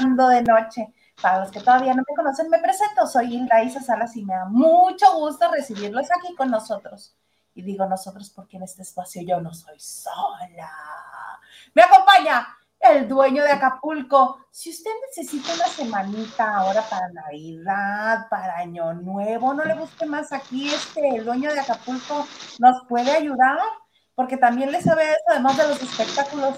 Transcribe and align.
de 0.00 0.42
noche. 0.42 0.92
Para 1.20 1.40
los 1.40 1.50
que 1.50 1.60
todavía 1.60 1.92
no 1.92 2.02
me 2.08 2.16
conocen, 2.16 2.48
me 2.48 2.58
presento. 2.58 3.06
Soy 3.06 3.34
Hilda 3.34 3.62
Isa 3.62 3.80
Salas 3.80 4.16
y 4.16 4.24
me 4.24 4.34
da 4.34 4.46
mucho 4.46 5.14
gusto 5.14 5.50
recibirlos 5.50 6.06
aquí 6.10 6.34
con 6.34 6.50
nosotros. 6.50 7.14
Y 7.54 7.62
digo 7.62 7.86
nosotros 7.86 8.30
porque 8.30 8.56
en 8.56 8.62
este 8.62 8.82
espacio 8.82 9.22
yo 9.22 9.40
no 9.40 9.52
soy 9.52 9.78
sola. 9.78 10.70
Me 11.74 11.82
acompaña 11.82 12.46
el 12.78 13.06
dueño 13.06 13.44
de 13.44 13.50
Acapulco. 13.50 14.46
Si 14.50 14.70
usted 14.70 14.90
necesita 15.08 15.52
una 15.52 15.66
semanita 15.66 16.56
ahora 16.56 16.82
para 16.88 17.08
Navidad, 17.08 18.28
para 18.30 18.56
Año 18.56 18.94
Nuevo, 18.94 19.52
no 19.52 19.64
le 19.64 19.74
guste 19.74 20.06
más 20.06 20.32
aquí, 20.32 20.72
este, 20.72 21.16
el 21.16 21.26
dueño 21.26 21.52
de 21.52 21.60
Acapulco 21.60 22.26
nos 22.58 22.86
puede 22.88 23.12
ayudar, 23.12 23.58
porque 24.14 24.38
también 24.38 24.72
le 24.72 24.80
sabe 24.80 25.10
eso, 25.10 25.20
además 25.28 25.58
de 25.58 25.68
los 25.68 25.82
espectáculos. 25.82 26.56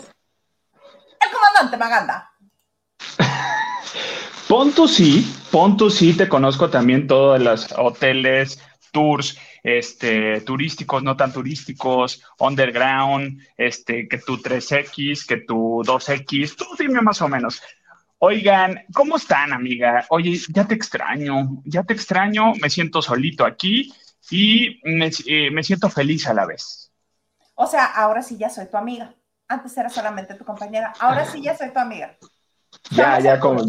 El 1.21 1.33
comandante 1.33 1.77
Maganda. 1.77 2.32
Ponto 4.53 4.87
sí, 4.87 5.35
Ponto 5.51 5.89
sí, 5.89 6.13
te 6.13 6.29
conozco 6.29 6.69
también 6.69 7.07
todos 7.07 7.41
los 7.41 7.73
hoteles, 7.73 8.61
tours, 8.93 9.39
este, 9.63 10.43
turísticos, 10.43 11.03
no 11.03 11.17
tan 11.17 11.33
turísticos, 11.33 12.23
underground, 12.39 13.41
este, 13.57 14.07
que 14.07 14.19
tu 14.19 14.37
3X, 14.37 15.27
que 15.27 15.39
tu 15.39 15.83
2X, 15.83 16.55
tú 16.55 16.67
dime 16.79 17.01
más 17.01 17.23
o 17.23 17.29
menos. 17.29 17.63
Oigan, 18.19 18.85
¿cómo 18.93 19.17
están, 19.17 19.55
amiga? 19.55 20.05
Oye, 20.11 20.39
ya 20.51 20.67
te 20.67 20.75
extraño, 20.75 21.63
ya 21.65 21.83
te 21.83 21.95
extraño, 21.95 22.53
me 22.61 22.69
siento 22.69 23.01
solito 23.01 23.47
aquí 23.47 23.91
y 24.31 24.83
me, 24.85 25.11
eh, 25.29 25.51
me 25.51 25.63
siento 25.63 25.89
feliz 25.89 26.27
a 26.27 26.35
la 26.35 26.45
vez. 26.45 26.93
O 27.55 27.67
sea, 27.67 27.87
ahora 27.87 28.21
sí 28.21 28.37
ya 28.37 28.51
soy 28.51 28.67
tu 28.67 28.77
amiga. 28.77 29.15
Antes 29.49 29.75
era 29.79 29.89
solamente 29.89 30.35
tu 30.35 30.45
compañera, 30.45 30.93
ahora 31.01 31.25
sí 31.25 31.41
ya 31.41 31.57
soy 31.57 31.73
tu 31.73 31.79
amiga. 31.79 32.19
Ya, 32.91 33.19
ya 33.19 33.41
como, 33.41 33.65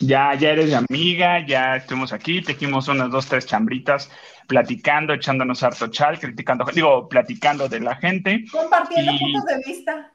ya, 0.00 0.34
ya 0.34 0.50
eres 0.50 0.66
mi 0.66 0.74
amiga, 0.74 1.46
ya 1.46 1.76
estuvimos 1.76 2.12
aquí, 2.12 2.42
tejimos 2.42 2.88
unas 2.88 3.10
dos, 3.10 3.26
tres 3.26 3.46
chambritas, 3.46 4.10
platicando, 4.46 5.12
echándonos 5.12 5.62
harto 5.62 5.88
chal, 5.88 6.18
criticando, 6.18 6.64
digo, 6.74 7.08
platicando 7.08 7.68
de 7.68 7.80
la 7.80 7.94
gente. 7.96 8.44
Compartiendo 8.50 9.12
puntos 9.18 9.44
de 9.44 9.62
vista. 9.64 10.12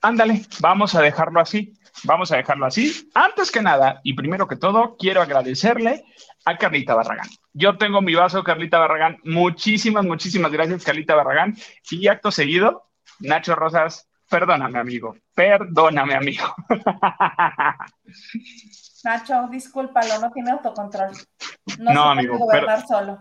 Ándale, 0.00 0.42
vamos 0.60 0.94
a 0.94 1.02
dejarlo 1.02 1.40
así, 1.40 1.74
vamos 2.02 2.32
a 2.32 2.36
dejarlo 2.36 2.66
así. 2.66 3.10
Antes 3.14 3.50
que 3.50 3.62
nada, 3.62 4.00
y 4.02 4.14
primero 4.14 4.48
que 4.48 4.56
todo, 4.56 4.96
quiero 4.98 5.22
agradecerle 5.22 6.04
a 6.44 6.56
Carlita 6.56 6.94
Barragán. 6.94 7.28
Yo 7.52 7.76
tengo 7.76 8.00
mi 8.02 8.14
vaso, 8.14 8.42
Carlita 8.42 8.78
Barragán. 8.78 9.18
Muchísimas, 9.24 10.04
muchísimas 10.04 10.50
gracias, 10.50 10.84
Carlita 10.84 11.14
Barragán. 11.14 11.56
Y 11.90 12.08
acto 12.08 12.30
seguido, 12.30 12.90
Nacho 13.20 13.54
Rosas, 13.54 14.08
Perdóname, 14.34 14.80
amigo. 14.80 15.14
Perdóname, 15.32 16.16
amigo. 16.16 16.42
Nacho, 19.04 19.46
discúlpalo, 19.48 20.18
no 20.20 20.32
tiene 20.32 20.50
autocontrol. 20.50 21.12
No, 21.78 21.94
no 21.94 22.10
amigo. 22.10 22.38
Gobernar 22.38 22.84
solo. 22.84 23.20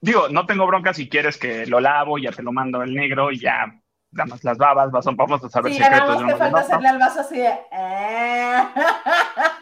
Digo, 0.00 0.28
no 0.28 0.46
tengo 0.46 0.64
bronca 0.64 0.94
si 0.94 1.08
quieres 1.08 1.36
que 1.36 1.66
lo 1.66 1.80
lavo, 1.80 2.18
ya 2.18 2.30
te 2.30 2.44
lo 2.44 2.52
mando 2.52 2.84
el 2.84 2.94
negro 2.94 3.32
y 3.32 3.40
ya 3.40 3.66
damos 4.12 4.44
las 4.44 4.58
babas, 4.58 4.92
vamos 4.92 5.42
a 5.42 5.48
saber 5.48 5.72
sí, 5.72 5.82
secretos. 5.82 6.20
Sí, 6.20 6.26
te 6.26 6.36
falta 6.36 6.60
hacerle 6.60 6.88
al 6.88 6.98
vaso 7.00 7.20
así 7.20 7.38
de... 7.38 7.48
Eh. 7.48 8.62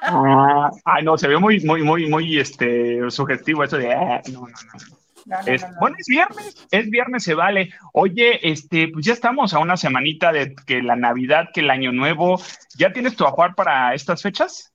Ah, 0.02 0.70
ay, 0.84 1.04
no, 1.04 1.16
se 1.16 1.26
ve 1.26 1.38
muy, 1.38 1.60
muy, 1.60 1.82
muy, 1.82 2.06
muy 2.06 2.38
este, 2.38 3.10
sugestivo 3.10 3.64
eso 3.64 3.78
de... 3.78 3.92
Eh, 3.92 4.20
no, 4.30 4.40
no, 4.40 4.99
no 5.26 5.36
bueno, 5.80 5.96
es 5.98 6.06
viernes, 6.06 6.68
es 6.70 6.90
viernes, 6.90 7.24
se 7.24 7.34
vale. 7.34 7.72
Oye, 7.92 8.50
este, 8.50 8.88
pues 8.88 9.06
ya 9.06 9.12
estamos 9.12 9.54
a 9.54 9.58
una 9.58 9.76
semanita 9.76 10.32
de 10.32 10.54
que 10.66 10.82
la 10.82 10.96
Navidad, 10.96 11.48
que 11.52 11.60
el 11.60 11.70
Año 11.70 11.92
Nuevo. 11.92 12.40
¿Ya 12.76 12.92
tienes 12.92 13.16
tu 13.16 13.24
ajuar 13.24 13.54
para 13.54 13.94
estas 13.94 14.22
fechas? 14.22 14.72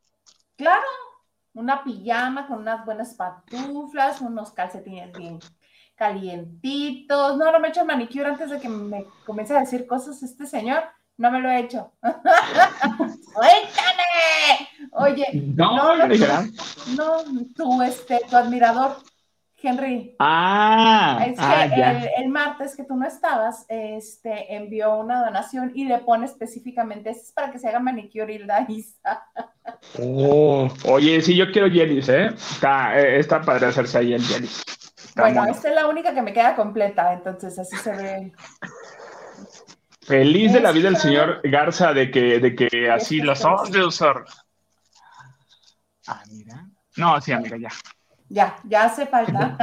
Claro, 0.56 0.86
una 1.54 1.84
pijama 1.84 2.48
con 2.48 2.60
unas 2.60 2.86
buenas 2.86 3.16
pantuflas, 3.16 4.22
unos 4.22 4.52
calcetines 4.52 5.12
bien 5.18 5.40
calientitos. 5.96 7.38
No, 7.38 7.52
no 7.52 7.60
me 7.60 7.68
he 7.68 7.72
hecho 7.72 7.82
el 7.82 7.88
manicure 7.88 8.28
antes 8.28 8.50
de 8.50 8.60
que 8.60 8.70
me 8.70 9.06
comience 9.26 9.56
a 9.56 9.62
decir 9.62 9.88
cosas 9.88 10.22
este 10.22 10.46
señor. 10.46 10.84
No 11.18 11.32
me 11.32 11.40
lo 11.40 11.50
he 11.50 11.62
hecho. 11.62 11.94
¡Cuéntame! 12.02 12.26
Oye, 14.92 15.26
no, 15.56 15.96
no, 15.96 16.08
no, 16.96 17.24
tú, 17.56 17.82
este, 17.82 18.20
tu 18.30 18.36
admirador, 18.36 18.98
Henry. 19.66 20.16
Ah, 20.20 21.24
es 21.26 21.38
que 21.38 21.44
ah, 21.44 22.04
el, 22.18 22.30
martes 22.30 22.76
que 22.76 22.84
tú 22.84 22.96
no 22.96 23.08
estabas, 23.08 23.66
este, 23.70 24.56
envió 24.56 24.96
una 24.96 25.24
donación 25.24 25.72
y 25.74 25.86
le 25.86 26.00
pone 26.00 26.26
específicamente, 26.26 27.10
es 27.10 27.32
para 27.34 27.52
que 27.52 27.60
se 27.60 27.68
haga 27.68 27.80
manicure 27.80 28.34
Hilda 28.34 28.66
Isa. 28.68 29.24
Oh, 30.00 30.70
oye, 30.86 31.22
sí, 31.22 31.36
yo 31.36 31.52
quiero 31.52 31.70
jellies, 31.70 32.10
¿eh? 32.10 32.28
Está, 32.28 33.00
eh, 33.00 33.20
está 33.20 33.42
padre 33.42 33.68
hacerse 33.68 33.98
ahí 33.98 34.14
el 34.14 34.22
jellies. 34.22 34.64
bueno, 35.16 35.46
esta 35.46 35.70
es 35.70 35.76
la 35.76 35.88
única 35.88 36.14
que 36.14 36.22
me 36.22 36.34
queda 36.34 36.56
completa, 36.56 37.14
entonces 37.14 37.58
así 37.58 37.76
se 37.78 37.92
ve. 37.92 38.32
Feliz 40.02 40.54
de 40.54 40.60
la 40.60 40.72
vida 40.72 40.90
el 40.90 40.98
señor 40.98 41.42
Garza 41.44 41.92
de 41.92 42.12
que, 42.12 42.40
de 42.40 42.56
que 42.56 42.92
así 42.92 43.22
las 43.22 43.42
vamos 43.42 43.72
de 43.72 43.84
usar. 43.84 44.24
Ah, 46.08 46.22
mira. 46.30 46.68
No, 46.98 47.20
sí, 47.20 47.32
amiga, 47.32 47.58
ya. 47.58 47.70
Ya, 48.30 48.58
ya 48.64 48.86
hace 48.86 49.06
falta. 49.06 49.58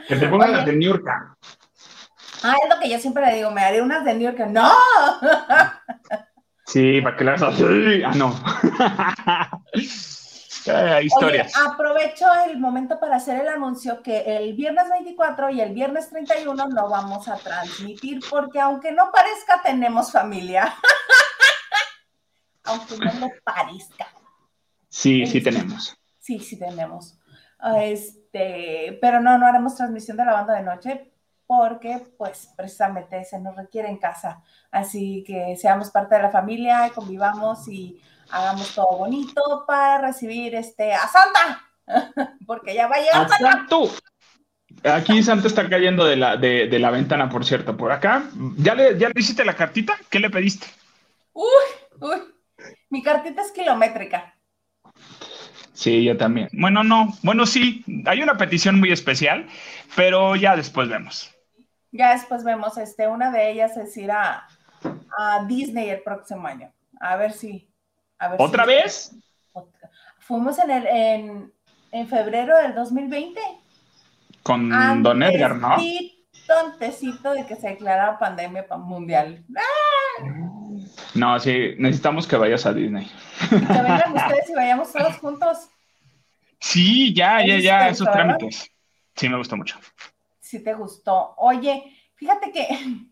que 0.08 0.16
te 0.16 0.28
pongan 0.28 0.52
las 0.52 0.66
de 0.66 0.72
New 0.72 0.90
York. 0.90 1.06
Ah, 2.42 2.56
es 2.62 2.68
lo 2.68 2.80
que 2.80 2.88
yo 2.88 2.98
siempre 2.98 3.24
le 3.26 3.36
digo, 3.36 3.50
me 3.50 3.62
haré 3.62 3.82
unas 3.82 4.04
de 4.04 4.14
New 4.14 4.32
York. 4.32 4.48
¡No! 4.48 4.70
sí, 6.66 7.00
para 7.00 7.16
que 7.16 7.24
las 7.24 7.42
así. 7.42 8.02
Ah, 8.04 8.12
no. 8.14 8.34
historias. 11.02 11.52
Oye, 11.56 11.66
aprovecho 11.66 12.26
el 12.46 12.58
momento 12.58 12.98
para 12.98 13.16
hacer 13.16 13.40
el 13.40 13.48
anuncio 13.48 14.02
que 14.02 14.20
el 14.20 14.54
viernes 14.54 14.88
24 14.90 15.50
y 15.50 15.60
el 15.60 15.72
viernes 15.72 16.10
31 16.10 16.68
no 16.68 16.88
vamos 16.88 17.28
a 17.28 17.36
transmitir 17.36 18.20
porque 18.28 18.60
aunque 18.60 18.92
no 18.92 19.10
parezca 19.12 19.62
tenemos 19.62 20.12
familia. 20.12 20.74
aunque 22.64 22.96
no 22.98 23.12
lo 23.20 23.28
parezca. 23.44 24.08
Sí, 24.88 25.26
sí 25.26 25.40
tenemos. 25.40 25.96
Sí, 26.18 26.38
sí 26.40 26.58
tenemos. 26.58 27.19
Este, 27.76 28.98
pero 29.00 29.20
no, 29.20 29.38
no 29.38 29.46
haremos 29.46 29.76
transmisión 29.76 30.16
de 30.16 30.24
la 30.24 30.32
banda 30.32 30.54
de 30.54 30.62
noche 30.62 31.10
porque 31.46 32.00
pues 32.16 32.52
precisamente 32.56 33.24
se 33.24 33.40
nos 33.40 33.56
requiere 33.56 33.88
en 33.88 33.98
casa. 33.98 34.40
Así 34.70 35.24
que 35.26 35.56
seamos 35.56 35.90
parte 35.90 36.14
de 36.14 36.22
la 36.22 36.30
familia, 36.30 36.92
convivamos 36.94 37.66
y 37.66 38.00
hagamos 38.30 38.72
todo 38.72 38.98
bonito 38.98 39.64
para 39.66 40.00
recibir 40.06 40.54
este 40.54 40.94
a 40.94 41.08
Santa, 41.08 42.36
porque 42.46 42.72
ya 42.72 42.86
va 42.86 42.96
a 42.96 43.00
llegar 43.00 43.28
Santa. 43.28 43.76
Aquí 44.84 45.20
Santa 45.24 45.48
está 45.48 45.68
cayendo 45.68 46.04
de 46.04 46.14
la, 46.14 46.36
de, 46.36 46.68
de, 46.68 46.78
la 46.78 46.90
ventana, 46.90 47.28
por 47.28 47.44
cierto, 47.44 47.76
por 47.76 47.90
acá. 47.90 48.30
¿Ya 48.56 48.76
le, 48.76 48.96
¿Ya 48.96 49.08
le 49.08 49.20
hiciste 49.20 49.44
la 49.44 49.56
cartita? 49.56 49.98
¿Qué 50.08 50.20
le 50.20 50.30
pediste? 50.30 50.68
Uy, 51.32 51.44
uy, 52.00 52.16
mi 52.90 53.02
cartita 53.02 53.42
es 53.42 53.50
kilométrica. 53.50 54.36
Sí, 55.72 56.04
yo 56.04 56.16
también. 56.16 56.48
Bueno, 56.52 56.84
no, 56.84 57.14
bueno, 57.22 57.46
sí, 57.46 57.84
hay 58.06 58.22
una 58.22 58.36
petición 58.36 58.78
muy 58.78 58.92
especial, 58.92 59.46
pero 59.96 60.36
ya 60.36 60.56
después 60.56 60.88
vemos. 60.88 61.34
Ya 61.92 62.12
después 62.12 62.44
vemos, 62.44 62.76
este, 62.78 63.08
una 63.08 63.30
de 63.30 63.50
ellas 63.50 63.76
es 63.76 63.96
ir 63.96 64.10
a, 64.10 64.46
Disney 65.46 65.90
el 65.90 66.02
próximo 66.02 66.46
año. 66.46 66.72
A 67.00 67.16
ver 67.16 67.32
si. 67.32 67.68
¿Otra 68.38 68.64
vez? 68.64 69.14
Fuimos 70.20 70.58
en, 70.58 70.70
el, 70.70 70.86
en, 70.86 71.52
en 71.92 72.08
febrero 72.08 72.56
del 72.58 72.74
2020. 72.74 73.40
Con 74.42 75.02
Don 75.02 75.22
Edgar, 75.22 75.56
¿no? 75.56 75.78
Sí, 75.78 76.26
tontecito 76.46 77.32
de 77.32 77.46
que 77.46 77.56
se 77.56 77.68
declarara 77.68 78.18
pandemia 78.18 78.66
mundial. 78.78 79.44
¡Ah! 79.56 80.49
No, 81.14 81.38
sí, 81.40 81.74
necesitamos 81.78 82.26
que 82.26 82.36
vayas 82.36 82.66
a 82.66 82.72
Disney. 82.72 83.10
Que 83.48 83.56
vengan 83.56 84.14
ustedes 84.14 84.50
y 84.50 84.54
vayamos 84.54 84.92
todos 84.92 85.16
juntos. 85.18 85.68
Sí, 86.58 87.14
ya, 87.14 87.44
ya, 87.44 87.58
ya, 87.58 87.88
esos 87.88 88.10
trámites. 88.10 88.70
Sí, 89.14 89.28
me 89.28 89.36
gustó 89.36 89.56
mucho. 89.56 89.78
Sí, 90.40 90.62
te 90.62 90.74
gustó. 90.74 91.34
Oye, 91.38 91.96
fíjate 92.14 92.52
que, 92.52 92.68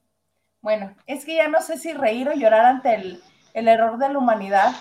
bueno, 0.60 0.94
es 1.06 1.24
que 1.24 1.36
ya 1.36 1.48
no 1.48 1.60
sé 1.60 1.78
si 1.78 1.92
reír 1.92 2.28
o 2.28 2.34
llorar 2.34 2.66
ante 2.66 2.94
el, 2.94 3.22
el 3.54 3.68
error 3.68 3.98
de 3.98 4.08
la 4.08 4.18
humanidad, 4.18 4.74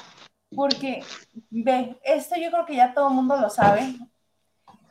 porque, 0.56 1.04
ve, 1.50 1.98
esto 2.04 2.36
yo 2.40 2.52
creo 2.52 2.66
que 2.66 2.76
ya 2.76 2.94
todo 2.94 3.10
el 3.10 3.16
mundo 3.16 3.38
lo 3.38 3.50
sabe. 3.50 3.96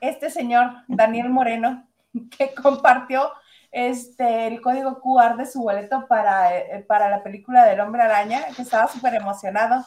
Este 0.00 0.30
señor, 0.30 0.72
Daniel 0.88 1.30
Moreno, 1.30 1.86
que 2.36 2.54
compartió 2.54 3.30
este, 3.76 4.46
el 4.46 4.62
código 4.62 5.02
QR 5.02 5.36
de 5.36 5.44
su 5.44 5.60
boleto 5.60 6.06
para, 6.08 6.56
eh, 6.56 6.82
para 6.88 7.10
la 7.10 7.22
película 7.22 7.66
del 7.66 7.80
hombre 7.80 8.00
araña, 8.00 8.46
que 8.56 8.62
estaba 8.62 8.88
súper 8.88 9.14
emocionado 9.14 9.84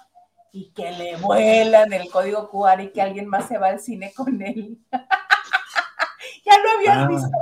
y 0.53 0.71
que 0.74 0.91
le 0.91 1.15
vuelan 1.15 1.91
el 1.91 2.07
código 2.12 2.51
QR 2.51 2.81
y 2.81 2.91
que 2.91 3.01
alguien 3.01 3.27
más 3.27 3.47
se 3.47 3.57
va 3.57 3.69
al 3.69 3.80
cine 3.80 4.13
con 4.15 4.44
él. 4.44 4.77
¿Ya 4.91 6.53
lo 6.63 6.69
habías 6.77 6.97
ah. 6.97 7.07
visto? 7.07 7.38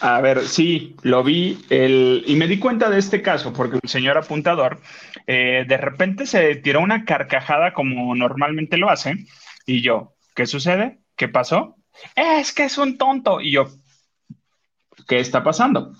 A 0.00 0.20
ver, 0.20 0.44
sí, 0.48 0.96
lo 1.02 1.22
vi 1.22 1.64
el, 1.70 2.24
y 2.26 2.34
me 2.34 2.48
di 2.48 2.58
cuenta 2.58 2.90
de 2.90 2.98
este 2.98 3.22
caso 3.22 3.52
porque 3.52 3.78
el 3.80 3.88
señor 3.88 4.18
apuntador 4.18 4.80
eh, 5.28 5.64
de 5.68 5.76
repente 5.76 6.26
se 6.26 6.56
tiró 6.56 6.80
una 6.80 7.04
carcajada 7.04 7.72
como 7.72 8.12
normalmente 8.16 8.76
lo 8.76 8.90
hace 8.90 9.14
y 9.66 9.82
yo, 9.82 10.14
¿qué 10.34 10.46
sucede? 10.46 10.98
¿Qué 11.14 11.28
pasó? 11.28 11.76
Es 12.16 12.52
que 12.52 12.64
es 12.64 12.76
un 12.76 12.98
tonto. 12.98 13.40
Y 13.40 13.52
yo, 13.52 13.68
¿qué 15.06 15.18
está 15.18 15.42
pasando? 15.42 15.92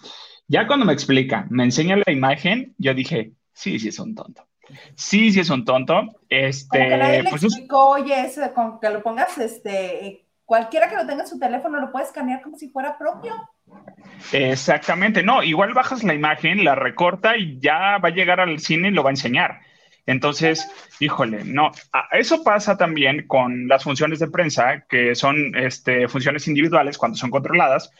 Ya 0.46 0.66
cuando 0.66 0.86
me 0.86 0.92
explica, 0.92 1.46
me 1.50 1.64
enseña 1.64 1.96
la 1.96 2.12
imagen, 2.12 2.74
yo 2.78 2.94
dije, 2.94 3.32
sí, 3.52 3.78
sí 3.78 3.88
es 3.88 3.98
un 3.98 4.14
tonto. 4.14 4.46
Sí, 4.94 5.32
sí 5.32 5.40
es 5.40 5.50
un 5.50 5.64
tonto. 5.64 6.02
Este, 6.28 6.78
Como 6.78 6.90
que 6.90 6.96
nadie 6.96 7.22
le 7.22 7.30
pues 7.30 7.44
explicó, 7.44 7.88
oye, 7.90 8.26
ese, 8.26 8.52
con 8.52 8.80
que 8.80 8.90
lo 8.90 9.02
pongas, 9.02 9.36
este, 9.38 10.26
cualquiera 10.44 10.88
que 10.88 10.96
lo 10.96 11.06
tenga 11.06 11.22
en 11.22 11.28
su 11.28 11.38
teléfono 11.38 11.80
lo 11.80 11.90
puede 11.90 12.04
escanear 12.04 12.42
como 12.42 12.56
si 12.56 12.68
fuera 12.68 12.98
propio. 12.98 13.34
Exactamente, 14.32 15.22
no, 15.22 15.42
igual 15.42 15.74
bajas 15.74 16.04
la 16.04 16.14
imagen, 16.14 16.64
la 16.64 16.74
recorta 16.74 17.36
y 17.36 17.58
ya 17.60 17.98
va 17.98 18.08
a 18.08 18.14
llegar 18.14 18.40
al 18.40 18.58
cine 18.58 18.88
y 18.88 18.92
lo 18.92 19.02
va 19.02 19.10
a 19.10 19.12
enseñar. 19.12 19.60
Entonces, 20.06 20.70
híjole, 21.00 21.44
no, 21.44 21.70
eso 22.12 22.44
pasa 22.44 22.76
también 22.76 23.26
con 23.26 23.68
las 23.68 23.84
funciones 23.84 24.18
de 24.18 24.28
prensa, 24.28 24.84
que 24.88 25.14
son 25.14 25.56
este, 25.56 26.08
funciones 26.08 26.46
individuales 26.46 26.98
cuando 26.98 27.16
son 27.16 27.30
controladas. 27.30 27.90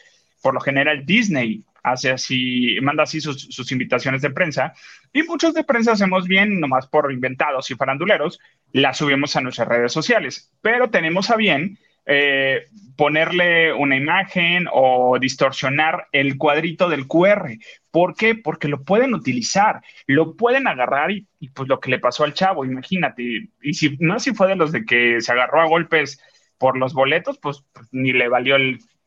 Por 0.44 0.52
lo 0.52 0.60
general, 0.60 1.06
Disney 1.06 1.64
hace 1.82 2.10
así, 2.10 2.76
manda 2.82 3.04
así 3.04 3.18
sus, 3.18 3.40
sus 3.48 3.72
invitaciones 3.72 4.20
de 4.20 4.28
prensa 4.28 4.74
y 5.10 5.22
muchos 5.22 5.54
de 5.54 5.64
prensa 5.64 5.92
hacemos 5.92 6.28
bien, 6.28 6.60
nomás 6.60 6.86
por 6.86 7.10
inventados 7.10 7.70
y 7.70 7.74
faranduleros, 7.76 8.38
las 8.70 8.98
subimos 8.98 9.36
a 9.36 9.40
nuestras 9.40 9.68
redes 9.68 9.90
sociales, 9.90 10.52
pero 10.60 10.90
tenemos 10.90 11.30
a 11.30 11.36
bien 11.36 11.78
eh, 12.04 12.66
ponerle 12.94 13.72
una 13.72 13.96
imagen 13.96 14.66
o 14.70 15.16
distorsionar 15.18 16.08
el 16.12 16.36
cuadrito 16.36 16.90
del 16.90 17.06
QR. 17.06 17.56
¿Por 17.90 18.14
qué? 18.14 18.34
Porque 18.34 18.68
lo 18.68 18.82
pueden 18.82 19.14
utilizar, 19.14 19.80
lo 20.06 20.36
pueden 20.36 20.68
agarrar 20.68 21.10
y, 21.10 21.26
pues 21.54 21.70
lo 21.70 21.80
que 21.80 21.90
le 21.90 21.98
pasó 21.98 22.24
al 22.24 22.34
chavo, 22.34 22.66
imagínate. 22.66 23.48
Y 23.62 23.72
si 23.72 23.96
no 23.98 24.20
si 24.20 24.34
fue 24.34 24.48
de 24.48 24.56
los 24.56 24.72
de 24.72 24.84
que 24.84 25.22
se 25.22 25.32
agarró 25.32 25.62
a 25.62 25.68
golpes 25.68 26.20
por 26.58 26.76
los 26.76 26.92
boletos, 26.92 27.38
pues, 27.38 27.64
pues 27.72 27.88
ni 27.90 28.12
le 28.12 28.28
valió 28.28 28.56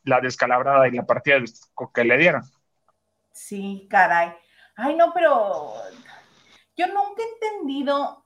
la 0.08 0.22
descalabrada 0.22 0.88
y 0.88 0.92
la 0.92 1.06
partida 1.06 1.38
que 1.94 2.04
le 2.04 2.18
dieron. 2.18 2.42
Sí, 3.32 3.88
caray. 3.90 4.34
Ay, 4.76 4.96
no, 4.96 5.14
pero 5.14 5.74
yo 6.76 6.88
nunca 6.88 7.22
he 7.22 7.46
entendido 7.46 8.24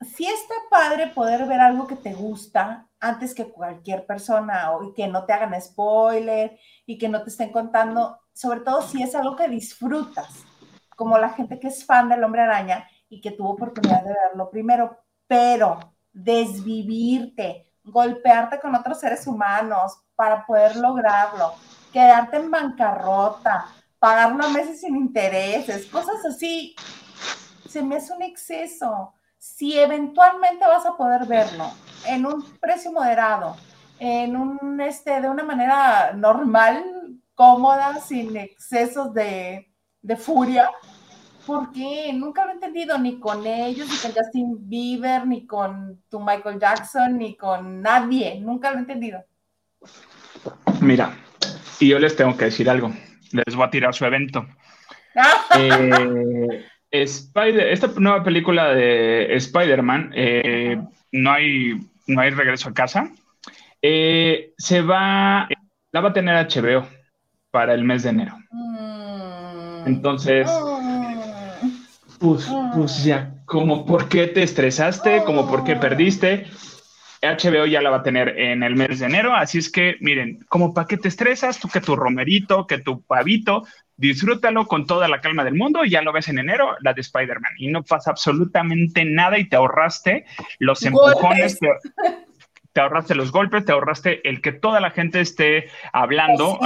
si 0.00 0.26
está 0.26 0.54
padre 0.70 1.08
poder 1.08 1.46
ver 1.46 1.60
algo 1.60 1.86
que 1.86 1.96
te 1.96 2.14
gusta 2.14 2.88
antes 2.98 3.34
que 3.34 3.50
cualquier 3.50 4.06
persona 4.06 4.72
o, 4.72 4.92
que 4.94 5.06
no 5.08 5.24
te 5.24 5.32
hagan 5.32 5.60
spoiler 5.60 6.58
y 6.86 6.98
que 6.98 7.08
no 7.08 7.22
te 7.22 7.30
estén 7.30 7.52
contando, 7.52 8.18
sobre 8.32 8.60
todo 8.60 8.82
si 8.82 9.02
es 9.02 9.14
algo 9.14 9.36
que 9.36 9.48
disfrutas, 9.48 10.44
como 10.96 11.18
la 11.18 11.30
gente 11.30 11.60
que 11.60 11.68
es 11.68 11.84
fan 11.84 12.08
del 12.08 12.24
hombre 12.24 12.42
araña 12.42 12.88
y 13.08 13.20
que 13.20 13.30
tuvo 13.30 13.50
oportunidad 13.50 14.02
de 14.02 14.14
verlo 14.14 14.50
primero, 14.50 14.98
pero 15.26 15.78
desvivirte, 16.12 17.69
golpearte 17.84 18.60
con 18.60 18.74
otros 18.74 19.00
seres 19.00 19.26
humanos 19.26 19.98
para 20.14 20.44
poder 20.46 20.76
lograrlo, 20.76 21.54
quedarte 21.92 22.36
en 22.36 22.50
bancarrota, 22.50 23.66
pagar 23.98 24.32
unos 24.32 24.50
meses 24.52 24.80
sin 24.80 24.96
intereses, 24.96 25.86
cosas 25.86 26.24
así, 26.24 26.74
se 27.68 27.82
me 27.82 27.96
hace 27.96 28.12
un 28.12 28.22
exceso. 28.22 29.14
Si 29.38 29.78
eventualmente 29.78 30.66
vas 30.66 30.84
a 30.84 30.96
poder 30.96 31.26
verlo 31.26 31.70
en 32.06 32.26
un 32.26 32.42
precio 32.58 32.92
moderado, 32.92 33.56
en 33.98 34.36
un, 34.36 34.80
este, 34.80 35.20
de 35.20 35.28
una 35.28 35.44
manera 35.44 36.12
normal, 36.14 36.82
cómoda, 37.34 38.00
sin 38.00 38.36
excesos 38.36 39.14
de, 39.14 39.72
de 40.02 40.16
furia, 40.16 40.70
porque 41.50 42.12
nunca 42.14 42.44
lo 42.44 42.52
he 42.52 42.54
entendido 42.54 42.96
ni 42.96 43.18
con 43.18 43.44
ellos, 43.44 43.88
ni 43.88 43.96
con 43.96 44.12
Justin 44.12 44.68
Bieber, 44.68 45.26
ni 45.26 45.46
con 45.46 46.00
tu 46.08 46.20
Michael 46.20 46.60
Jackson, 46.60 47.18
ni 47.18 47.36
con 47.36 47.82
nadie. 47.82 48.38
Nunca 48.40 48.70
lo 48.70 48.76
he 48.76 48.80
entendido. 48.80 49.24
Mira, 50.80 51.12
y 51.80 51.88
yo 51.88 51.98
les 51.98 52.14
tengo 52.14 52.36
que 52.36 52.44
decir 52.46 52.70
algo. 52.70 52.92
Les 53.32 53.56
voy 53.56 53.66
a 53.66 53.70
tirar 53.70 53.92
su 53.94 54.04
evento. 54.04 54.46
eh, 55.58 56.66
Spider, 56.92 57.66
esta 57.66 57.88
nueva 57.96 58.22
película 58.22 58.68
de 58.68 59.34
Spider-Man, 59.34 60.12
eh, 60.14 60.80
no, 61.10 61.32
hay, 61.32 61.80
no 62.06 62.20
hay 62.20 62.30
regreso 62.30 62.68
a 62.68 62.74
casa. 62.74 63.10
Eh, 63.82 64.52
se 64.56 64.82
va, 64.82 65.48
la 65.90 66.00
va 66.00 66.10
a 66.10 66.12
tener 66.12 66.46
HBO 66.46 66.86
para 67.50 67.74
el 67.74 67.82
mes 67.82 68.04
de 68.04 68.10
enero. 68.10 68.38
Mm. 68.52 69.86
Entonces, 69.86 70.48
pues, 72.20 72.48
pues 72.74 73.02
ya, 73.02 73.34
como 73.46 73.86
por 73.86 74.08
qué 74.08 74.26
te 74.26 74.42
estresaste, 74.42 75.24
como 75.24 75.48
por 75.48 75.64
qué 75.64 75.74
perdiste. 75.76 76.46
HBO 77.22 77.66
ya 77.66 77.82
la 77.82 77.90
va 77.90 77.98
a 77.98 78.02
tener 78.02 78.38
en 78.38 78.62
el 78.62 78.76
mes 78.76 78.98
de 78.98 79.06
enero, 79.06 79.34
así 79.34 79.58
es 79.58 79.70
que 79.70 79.96
miren, 80.00 80.38
como 80.48 80.72
para 80.72 80.86
qué 80.86 80.96
te 80.96 81.08
estresas, 81.08 81.58
tú 81.58 81.68
que 81.68 81.80
tu 81.80 81.96
romerito, 81.96 82.66
que 82.66 82.78
tu 82.78 83.02
pavito, 83.02 83.64
disfrútalo 83.96 84.66
con 84.66 84.86
toda 84.86 85.08
la 85.08 85.20
calma 85.20 85.44
del 85.44 85.54
mundo 85.54 85.84
y 85.84 85.90
ya 85.90 86.00
lo 86.02 86.12
ves 86.12 86.28
en 86.28 86.38
enero, 86.38 86.76
la 86.80 86.94
de 86.94 87.02
Spider-Man. 87.02 87.52
Y 87.58 87.68
no 87.68 87.82
pasa 87.82 88.10
absolutamente 88.10 89.04
nada 89.04 89.38
y 89.38 89.48
te 89.48 89.56
ahorraste 89.56 90.24
los 90.58 90.82
empujones, 90.82 91.58
te, 92.72 92.80
ahorraste 92.80 93.14
los 93.14 93.32
golpes, 93.32 93.64
te 93.64 93.72
ahorraste 93.72 94.26
el 94.28 94.40
que 94.40 94.52
toda 94.52 94.80
la 94.80 94.90
gente 94.90 95.20
esté 95.20 95.68
hablando. 95.92 96.58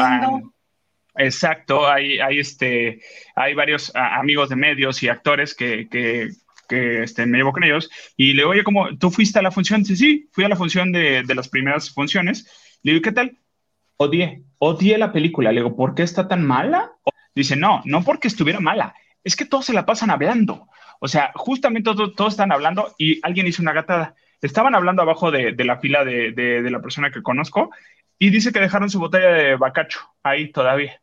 Exacto, 1.17 1.89
hay, 1.89 2.19
hay, 2.19 2.39
este, 2.39 3.01
hay 3.35 3.55
varios 3.55 3.93
amigos 3.95 4.49
de 4.49 4.57
medios 4.57 5.03
y 5.03 5.09
actores 5.09 5.55
que, 5.55 5.89
que, 5.89 6.31
que 6.69 7.03
este, 7.03 7.27
me 7.27 7.39
llevo 7.39 7.53
con 7.53 7.65
ellos 7.65 7.91
y 8.17 8.33
le 8.33 8.43
digo, 8.43 8.51
oye, 8.51 8.65
¿cómo 8.65 8.97
tú 8.99 9.11
fuiste 9.11 9.39
a 9.39 9.43
la 9.43 9.51
función? 9.51 9.83
Dice, 9.83 9.97
sí, 9.97 10.29
fui 10.33 10.45
a 10.45 10.49
la 10.49 10.57
función 10.57 10.93
de, 10.93 11.23
de 11.23 11.35
las 11.35 11.49
primeras 11.49 11.91
funciones. 11.91 12.47
Le 12.83 12.93
digo, 12.93 13.03
¿qué 13.03 13.13
tal? 13.13 13.39
Odié, 13.97 14.43
odié 14.59 14.99
la 14.99 15.13
película. 15.13 15.53
Le 15.53 15.61
digo, 15.61 15.77
¿por 15.77 15.95
qué 15.95 16.03
está 16.03 16.29
tan 16.29 16.45
mala? 16.45 16.93
Dice, 17.35 17.57
no, 17.57 17.83
no 17.85 18.03
porque 18.03 18.29
estuviera 18.29 18.61
mala, 18.61 18.95
es 19.25 19.37
que 19.37 19.45
todos 19.45 19.65
se 19.65 19.73
la 19.73 19.87
pasan 19.87 20.11
hablando. 20.11 20.69
O 21.01 21.09
sea, 21.09 21.33
justamente 21.35 21.91
todos, 21.95 22.33
están 22.33 22.53
hablando 22.53 22.95
y 22.99 23.21
alguien 23.27 23.47
hizo 23.47 23.63
una 23.63 23.73
gatada. 23.73 24.15
Estaban 24.41 24.75
hablando 24.75 25.03
abajo 25.03 25.31
de, 25.31 25.55
la 25.65 25.79
fila 25.79 26.05
de, 26.05 26.63
la 26.71 26.81
persona 26.81 27.11
que 27.11 27.23
conozco 27.23 27.71
y 28.19 28.31
dice 28.31 28.53
que 28.53 28.61
dejaron 28.61 28.91
su 28.91 29.01
botella 29.01 29.31
de 29.33 29.57
bacacho 29.57 30.01
ahí 30.23 30.53
todavía. 30.53 31.01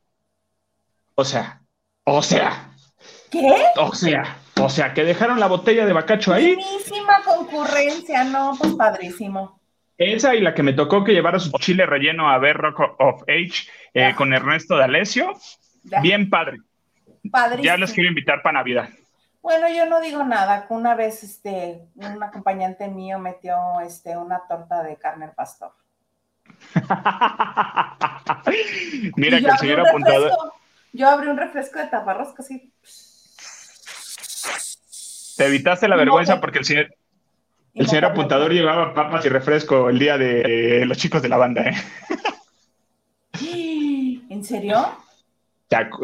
O 1.15 1.25
sea, 1.25 1.62
o 2.03 2.22
sea. 2.22 2.72
¿Qué? 3.30 3.56
O 3.77 3.94
sea, 3.94 4.38
o 4.60 4.70
sea, 4.70 4.94
que 4.94 5.03
dejaron 5.03 5.39
la 5.39 5.48
botella 5.48 5.86
de 5.86 5.94
bacacho 5.94 6.34
ahí. 6.34 6.56
Buenísima 6.56 7.22
concurrencia, 7.24 8.24
no, 8.24 8.56
pues 8.60 8.74
padrísimo. 8.74 9.60
Esa 9.98 10.36
y 10.36 10.41
la 10.41 10.53
que 10.53 10.63
me 10.63 10.74
tocó 10.74 11.03
que 11.03 11.13
llevara 11.13 11.39
su 11.39 11.51
chile 11.60 11.86
relleno 11.86 12.30
a 12.30 12.38
ver 12.39 12.58
Rock 12.58 12.96
of 13.00 13.22
Age 13.24 13.70
eh, 13.94 14.13
con 14.15 14.34
Ernesto 14.34 14.75
D'Alessio. 14.75 15.34
Bien 16.01 16.30
padre. 16.30 16.58
Ya 17.62 17.77
los 17.77 17.94
quiero 17.94 18.10
invitar 18.10 18.41
para 18.41 18.60
Navidad. 18.60 18.89
Bueno, 19.41 19.68
yo 19.70 19.88
no 19.88 20.01
digo 20.01 20.24
nada. 20.24 20.65
Una 20.70 20.96
vez 20.96 21.24
este, 21.24 21.88
un 21.96 22.24
acompañante 22.24 22.88
mío 22.88 23.20
metió 23.20 23.80
este, 23.82 24.18
una 24.18 24.41
torta 24.48 24.84
de 24.84 24.98
carne 24.98 25.25
al 25.25 25.34
pastor. 25.34 25.74
Mira 29.15 29.39
que 29.39 29.46
el 29.46 29.58
señor 29.58 29.88
apuntado. 29.88 30.61
Yo 30.94 31.10
abrí 31.10 31.28
un 31.28 31.38
refresco 31.38 31.80
de 31.80 31.88
taparrosca 31.88 32.44
así. 32.44 32.72
Te 35.38 35.46
evitaste 35.46 35.88
la 35.88 35.96
vergüenza 35.96 36.40
porque 36.42 36.60
el 36.60 36.66
señor, 36.66 36.94
el 37.74 37.88
señor 37.88 38.06
apuntador 38.06 38.52
llevaba 38.52 38.94
papas 38.94 39.26
y 39.26 39.30
refresco 39.30 39.90
el 39.90 39.98
día 40.00 40.18
de 40.18 40.86
los 40.86 40.98
chicos 40.98 41.22
de 41.22 41.30
la 41.30 41.38
banda. 41.38 41.64
¿eh? 41.64 41.76
¿En 44.30 44.44
serio? 44.44 44.98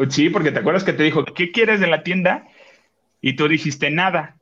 Sí, 0.08 0.30
porque 0.30 0.50
te 0.50 0.60
acuerdas 0.60 0.84
que 0.84 0.94
te 0.94 1.02
dijo, 1.02 1.24
¿qué 1.24 1.52
quieres 1.52 1.80
de 1.80 1.88
la 1.88 2.02
tienda? 2.02 2.46
Y 3.20 3.36
tú 3.36 3.48
dijiste 3.48 3.90
nada. 3.90 4.36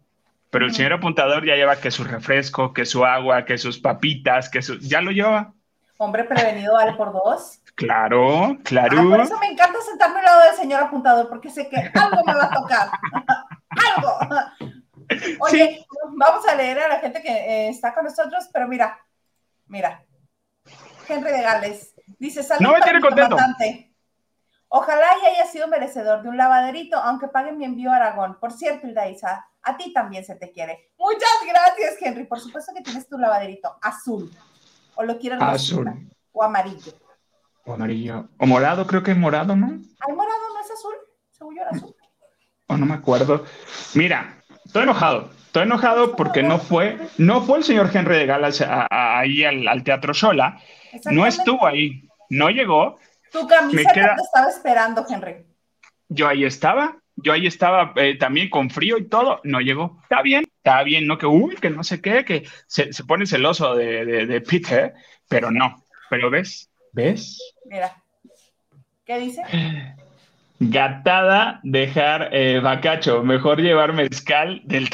Pero 0.50 0.66
el 0.66 0.74
señor 0.74 0.92
apuntador 0.94 1.44
ya 1.44 1.56
lleva 1.56 1.76
que 1.76 1.90
su 1.90 2.04
refresco, 2.04 2.72
que 2.72 2.86
su 2.86 3.04
agua, 3.04 3.44
que 3.44 3.58
sus 3.58 3.78
papitas, 3.78 4.48
que 4.48 4.62
su... 4.62 4.78
Ya 4.78 5.00
lo 5.00 5.10
lleva. 5.10 5.52
Hombre 5.98 6.24
prevenido 6.24 6.74
vale 6.74 6.92
por 6.92 7.12
dos. 7.12 7.60
Claro, 7.76 8.56
claro. 8.64 9.10
por 9.10 9.20
eso 9.20 9.38
me 9.38 9.48
encanta 9.48 9.78
sentarme 9.82 10.20
al 10.20 10.24
lado 10.24 10.44
del 10.44 10.54
señor 10.54 10.82
apuntador, 10.82 11.28
porque 11.28 11.50
sé 11.50 11.68
que 11.68 11.76
algo 11.76 12.24
me 12.24 12.34
va 12.34 12.44
a 12.44 12.50
tocar. 12.50 12.88
algo. 13.96 14.18
Oye, 15.40 15.86
vamos 16.16 16.48
a 16.48 16.54
leer 16.54 16.78
a 16.80 16.88
la 16.88 16.98
gente 17.00 17.20
que 17.20 17.28
eh, 17.28 17.68
está 17.68 17.92
con 17.92 18.04
nosotros, 18.04 18.48
pero 18.50 18.66
mira, 18.66 18.98
mira. 19.66 20.02
Henry 21.06 21.30
de 21.30 21.42
Gales 21.42 21.94
dice, 22.18 22.42
saludos. 22.42 22.72
No 22.72 22.78
me 22.78 22.82
tiene 22.82 23.00
contento. 23.00 23.36
Ojalá 24.68 25.06
y 25.22 25.26
haya 25.26 25.46
sido 25.46 25.68
merecedor 25.68 26.22
de 26.22 26.30
un 26.30 26.36
lavaderito, 26.36 26.96
aunque 26.96 27.28
paguen 27.28 27.58
mi 27.58 27.66
envío 27.66 27.92
a 27.92 27.96
Aragón. 27.96 28.38
Por 28.40 28.52
cierto, 28.52 28.86
Hildaisa, 28.86 29.46
a 29.62 29.76
ti 29.76 29.92
también 29.92 30.24
se 30.24 30.34
te 30.34 30.50
quiere. 30.50 30.92
Muchas 30.98 31.28
gracias, 31.46 31.96
Henry. 32.00 32.24
Por 32.24 32.40
supuesto 32.40 32.72
que 32.74 32.82
tienes 32.82 33.06
tu 33.06 33.18
lavaderito 33.18 33.78
azul. 33.82 34.30
¿O 34.96 35.04
lo 35.04 35.18
quieres 35.18 35.40
azul 35.42 36.08
o 36.32 36.42
amarillo? 36.42 36.92
O 37.66 37.74
amarillo. 37.74 38.28
O 38.38 38.46
morado, 38.46 38.86
creo 38.86 39.02
que 39.02 39.10
es 39.10 39.16
morado, 39.16 39.56
¿no? 39.56 39.66
¿Hay 39.66 40.14
morado 40.14 40.38
no 40.54 40.60
es 40.60 40.70
azul? 40.70 40.94
Según 41.32 41.56
yo 41.56 41.62
era 41.62 41.70
azul. 41.72 41.94
O 42.68 42.76
no 42.76 42.86
me 42.86 42.94
acuerdo. 42.94 43.44
Mira, 43.94 44.40
estoy 44.64 44.84
enojado. 44.84 45.30
Estoy 45.46 45.64
enojado 45.64 46.14
porque 46.14 46.44
no 46.44 46.58
fue, 46.58 46.96
no 47.18 47.42
fue 47.42 47.58
el 47.58 47.64
señor 47.64 47.90
Henry 47.92 48.18
de 48.18 48.26
Galas 48.26 48.64
ahí 48.90 49.42
al, 49.42 49.82
Teatro 49.82 50.14
Sola. 50.14 50.60
No 51.06 51.26
estuvo 51.26 51.66
ahí. 51.66 52.08
No 52.30 52.50
llegó. 52.50 52.98
Tu 53.32 53.46
camisa 53.48 53.92
te 53.92 54.00
estaba 54.00 54.48
esperando, 54.48 55.04
Henry. 55.08 55.44
Yo 56.08 56.28
ahí 56.28 56.44
estaba. 56.44 56.96
Yo 57.16 57.32
ahí 57.32 57.46
estaba 57.46 57.94
eh, 57.96 58.16
también 58.16 58.48
con 58.48 58.70
frío 58.70 58.96
y 58.98 59.08
todo. 59.08 59.40
No 59.42 59.60
llegó. 59.60 59.98
Está 60.02 60.22
bien, 60.22 60.44
está 60.58 60.84
bien, 60.84 61.06
no 61.08 61.18
que 61.18 61.26
uy, 61.26 61.56
que 61.56 61.70
no 61.70 61.82
sé 61.82 62.00
qué, 62.00 62.24
que 62.24 62.46
se, 62.68 62.92
pone 63.04 63.26
celoso 63.26 63.74
de, 63.74 64.26
de 64.26 64.40
Peter, 64.42 64.94
pero 65.26 65.50
no. 65.50 65.82
Pero 66.10 66.30
ves, 66.30 66.70
¿ves? 66.96 67.54
Mira. 67.66 67.94
¿Qué 69.04 69.18
dice? 69.18 69.42
Gatada, 70.58 71.60
dejar 71.62 72.30
eh, 72.32 72.58
bacacho. 72.58 73.22
Mejor 73.22 73.60
llevar 73.60 73.92
mezcal 73.92 74.62
del 74.64 74.88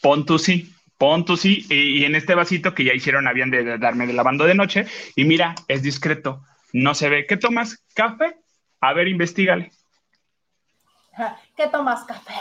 Pon 0.00 0.24
tu 0.24 0.38
sí, 0.38 0.72
pon 0.96 1.24
tu 1.26 1.36
sí. 1.36 1.66
Y, 1.68 2.04
en 2.04 2.14
este 2.14 2.34
vasito 2.34 2.74
que 2.74 2.84
ya 2.84 2.94
hicieron, 2.94 3.28
habían 3.28 3.50
de, 3.50 3.76
darme 3.78 4.06
de 4.06 4.14
lavando 4.14 4.46
de 4.46 4.54
noche. 4.54 4.86
Y 5.14 5.24
mira, 5.24 5.54
es 5.68 5.82
discreto. 5.82 6.42
No 6.72 6.94
se 6.94 7.10
ve. 7.10 7.26
¿Qué 7.26 7.36
tomas? 7.36 7.84
¿Café? 7.94 8.36
A 8.80 8.94
ver, 8.94 9.06
investigale. 9.06 9.70
¿Qué 11.54 11.66
tomas? 11.66 12.04
Café. 12.04 12.32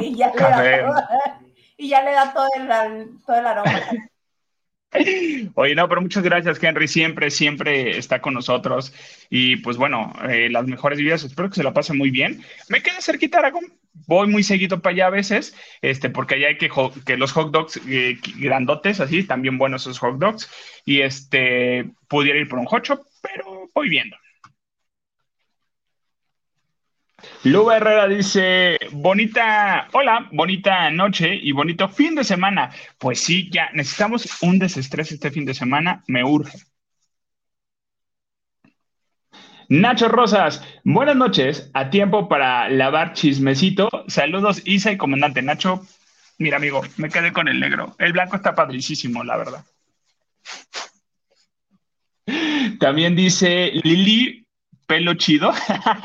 Y 0.00 0.16
ya, 0.16 0.32
Le, 0.34 0.82
da, 0.82 1.40
y 1.78 1.88
ya 1.88 2.02
le 2.02 2.12
da 2.12 2.34
todo 2.34 2.48
el, 2.56 3.18
todo 3.24 3.36
el 3.38 3.46
aroma. 3.46 3.80
Oye, 5.54 5.74
no, 5.74 5.88
pero 5.88 6.00
muchas 6.00 6.22
gracias, 6.22 6.62
Henry. 6.62 6.88
Siempre, 6.88 7.30
siempre 7.30 7.98
está 7.98 8.20
con 8.20 8.34
nosotros. 8.34 8.92
Y 9.30 9.56
pues 9.56 9.76
bueno, 9.76 10.12
eh, 10.28 10.48
las 10.50 10.66
mejores 10.66 10.98
vidas. 10.98 11.24
Espero 11.24 11.48
que 11.48 11.56
se 11.56 11.62
la 11.62 11.74
pasen 11.74 11.98
muy 11.98 12.10
bien. 12.10 12.42
Me 12.68 12.82
quedé 12.82 13.00
cerquita, 13.00 13.38
Aragón. 13.38 13.72
Voy 14.06 14.28
muy 14.28 14.42
seguido 14.42 14.80
para 14.80 14.92
allá 14.94 15.06
a 15.06 15.10
veces, 15.10 15.56
este, 15.80 16.10
porque 16.10 16.34
allá 16.34 16.48
hay 16.48 16.58
que, 16.58 16.70
que 17.04 17.16
los 17.16 17.32
hot 17.32 17.50
dogs 17.50 17.80
eh, 17.88 18.18
grandotes, 18.38 19.00
así, 19.00 19.24
también 19.24 19.58
buenos 19.58 19.82
esos 19.82 19.98
hot 19.98 20.18
dogs. 20.18 20.50
Y 20.84 21.00
este, 21.00 21.90
pudiera 22.08 22.38
ir 22.38 22.48
por 22.48 22.58
un 22.58 22.66
hot 22.66 22.84
shop, 22.84 23.00
pero 23.22 23.68
voy 23.74 23.88
viendo. 23.88 24.16
Luba 27.44 27.76
Herrera 27.76 28.08
dice, 28.08 28.78
bonita, 28.92 29.88
hola, 29.92 30.28
bonita 30.32 30.90
noche 30.90 31.34
y 31.34 31.52
bonito 31.52 31.88
fin 31.88 32.14
de 32.14 32.24
semana. 32.24 32.70
Pues 32.98 33.20
sí, 33.20 33.48
ya 33.50 33.70
necesitamos 33.72 34.42
un 34.42 34.58
desestrés 34.58 35.12
este 35.12 35.30
fin 35.30 35.44
de 35.44 35.54
semana, 35.54 36.02
me 36.08 36.24
urge. 36.24 36.58
Nacho 39.68 40.08
Rosas, 40.08 40.62
buenas 40.84 41.16
noches, 41.16 41.70
a 41.74 41.90
tiempo 41.90 42.28
para 42.28 42.68
lavar 42.68 43.14
chismecito. 43.14 43.88
Saludos, 44.06 44.62
Isa 44.64 44.92
y 44.92 44.96
comandante 44.96 45.42
Nacho. 45.42 45.84
Mira, 46.38 46.58
amigo, 46.58 46.82
me 46.98 47.08
quedé 47.08 47.32
con 47.32 47.48
el 47.48 47.58
negro. 47.58 47.96
El 47.98 48.12
blanco 48.12 48.36
está 48.36 48.54
padricísimo, 48.54 49.24
la 49.24 49.36
verdad. 49.36 49.64
También 52.78 53.16
dice 53.16 53.72
Lili 53.82 54.45
pelo 54.86 55.14
chido. 55.14 55.52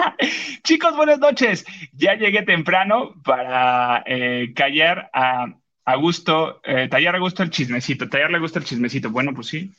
Chicos, 0.63 0.95
buenas 0.95 1.19
noches. 1.19 1.65
Ya 1.93 2.15
llegué 2.15 2.43
temprano 2.43 3.13
para 3.23 4.03
eh, 4.05 4.53
callar 4.55 5.09
a, 5.13 5.47
a 5.85 5.95
gusto, 5.95 6.61
eh, 6.63 6.87
tallar 6.89 7.15
a 7.15 7.19
gusto 7.19 7.43
el 7.43 7.49
chismecito, 7.49 8.09
tallarle 8.09 8.37
a 8.37 8.41
gusto 8.41 8.59
el 8.59 8.65
chismecito. 8.65 9.09
Bueno, 9.09 9.33
pues 9.33 9.47
sí, 9.47 9.71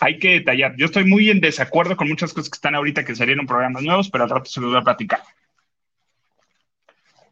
hay 0.00 0.18
que 0.18 0.32
detallar. 0.34 0.76
Yo 0.76 0.86
estoy 0.86 1.04
muy 1.04 1.30
en 1.30 1.40
desacuerdo 1.40 1.96
con 1.96 2.08
muchas 2.08 2.32
cosas 2.32 2.50
que 2.50 2.56
están 2.56 2.74
ahorita 2.74 3.04
que 3.04 3.14
salieron 3.14 3.46
programas 3.46 3.82
nuevos, 3.82 4.10
pero 4.10 4.24
al 4.24 4.30
rato 4.30 4.50
se 4.50 4.60
los 4.60 4.70
voy 4.70 4.80
a 4.80 4.84
platicar. 4.84 5.20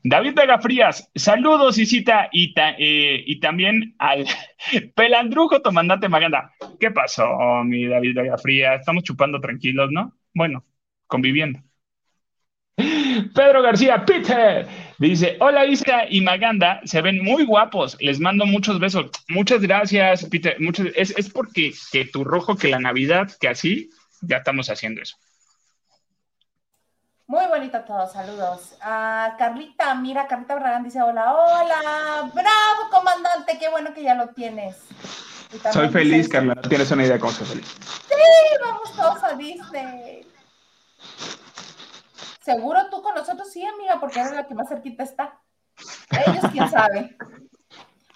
David 0.03 0.33
Vega 0.35 0.59
Frías, 0.59 1.11
saludos 1.15 1.77
Isita 1.77 2.31
y, 2.33 2.55
eh, 2.57 3.23
y 3.27 3.39
también 3.39 3.95
al 3.99 4.27
pelandrujo 4.95 5.61
comandante 5.62 6.09
Maganda. 6.09 6.53
¿Qué 6.79 6.91
pasó, 6.91 7.62
mi 7.65 7.87
David 7.87 8.15
Vega 8.15 8.39
Frías? 8.39 8.81
Estamos 8.81 9.03
chupando 9.03 9.41
tranquilos, 9.41 9.91
¿no? 9.91 10.15
Bueno, 10.33 10.65
conviviendo. 11.11 11.61
Pedro 13.35 13.62
García, 13.62 14.05
Peter, 14.07 14.67
dice, 14.99 15.37
hola 15.40 15.67
Isa 15.67 16.07
y 16.09 16.23
Maganda, 16.23 16.81
se 16.85 17.02
ven 17.02 17.23
muy 17.23 17.45
guapos, 17.45 17.99
les 18.00 18.19
mando 18.21 18.47
muchos 18.47 18.81
besos. 18.81 19.11
Muchas 19.29 19.61
gracias, 19.61 20.25
Peter. 20.25 20.57
es, 20.95 21.11
es, 21.11 21.29
porque 21.29 21.75
que 21.93 22.07
tu 22.07 22.25
rojo, 22.25 22.57
que 22.57 22.69
la 22.69 22.79
Navidad, 22.79 23.31
que 23.38 23.49
así, 23.49 23.90
ya 24.23 24.38
estamos 24.38 24.71
haciendo 24.71 25.02
eso. 25.02 25.17
Muy 27.26 27.47
bonito 27.47 27.79
todo, 27.83 28.09
saludos. 28.09 28.75
a 28.81 29.35
Carlita, 29.38 29.95
mira, 29.95 30.26
Carlita 30.26 30.55
Barragán 30.55 30.85
dice, 30.85 31.02
hola, 31.02 31.35
hola, 31.35 32.31
bravo, 32.35 32.90
comandante, 32.90 33.59
qué 33.59 33.69
bueno 33.69 33.93
que 33.93 34.02
ya 34.02 34.14
lo 34.14 34.29
tienes. 34.31 34.76
Soy 35.73 35.88
feliz, 35.88 36.29
Carla, 36.29 36.55
tienes 36.55 36.90
una 36.90 37.02
idea 37.02 37.14
de 37.14 37.21
cómo 37.21 37.33
soy 37.33 37.47
feliz. 37.47 37.76
Sí, 38.09 38.14
vamos 38.64 38.97
todos 38.97 39.23
a 39.23 39.35
Disney. 39.37 40.30
Seguro 42.42 42.88
tú 42.90 43.02
con 43.02 43.14
nosotros 43.14 43.50
sí, 43.52 43.64
amiga, 43.64 44.00
porque 44.00 44.21
eres 44.21 44.33
la 44.33 44.47
que 44.47 44.54
más 44.54 44.69
cerquita 44.69 45.04
está. 45.04 45.40
Ellos, 46.26 46.45
quién 46.52 46.69
sabe. 46.71 47.16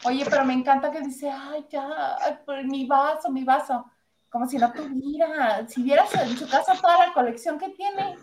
Oye, 0.05 0.25
pero 0.29 0.45
me 0.45 0.53
encanta 0.55 0.91
que 0.91 1.01
dice, 1.01 1.31
ay, 1.31 1.67
ya, 1.71 2.17
mi 2.65 2.87
vaso, 2.87 3.31
mi 3.31 3.45
vaso. 3.45 3.85
Como 4.29 4.47
si 4.47 4.59
no 4.59 4.73
tuviera, 4.73 5.67
si 5.69 5.83
vieras 5.83 6.13
en 6.15 6.37
su 6.37 6.49
casa 6.49 6.75
toda 6.81 7.07
la 7.07 7.13
colección 7.13 7.59
que 7.59 7.71
tiene. 7.71 8.17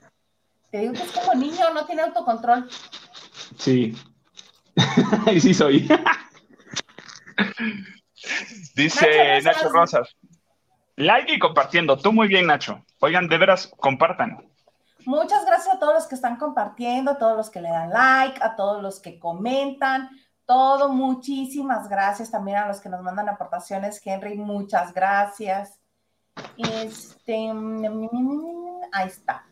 Te 0.69 0.79
digo 0.79 0.93
que 0.93 1.03
es 1.03 1.11
como 1.11 1.33
niño, 1.33 1.69
no 1.73 1.85
tiene 1.85 2.01
autocontrol. 2.01 2.69
Sí. 3.57 3.95
y 5.31 5.39
sí 5.41 5.53
soy. 5.53 5.87
Dice 8.75 9.41
Nacho, 9.43 9.69
Rosas. 9.69 10.15
Like 10.95 11.33
y 11.33 11.39
compartiendo. 11.39 11.97
Tú 11.97 12.11
muy 12.11 12.27
bien, 12.27 12.47
Nacho. 12.47 12.83
Oigan, 12.99 13.27
de 13.27 13.37
veras, 13.37 13.71
compartan. 13.77 14.45
Muchas 15.05 15.45
gracias 15.45 15.75
a 15.75 15.79
todos 15.79 15.93
los 15.95 16.07
que 16.07 16.15
están 16.15 16.35
compartiendo, 16.35 17.11
a 17.11 17.17
todos 17.17 17.35
los 17.35 17.49
que 17.49 17.61
le 17.61 17.69
dan 17.69 17.89
like, 17.89 18.41
a 18.43 18.55
todos 18.55 18.83
los 18.83 18.99
que 18.99 19.19
comentan, 19.19 20.09
todo, 20.45 20.89
muchísimas 20.89 21.87
gracias 21.89 22.29
también 22.29 22.57
a 22.57 22.67
los 22.67 22.81
que 22.81 22.89
nos 22.89 23.01
mandan 23.01 23.29
aportaciones. 23.29 24.01
Henry, 24.05 24.35
muchas 24.37 24.93
gracias. 24.93 25.79
Este, 26.57 27.51
ahí 28.91 29.07
está. 29.07 29.45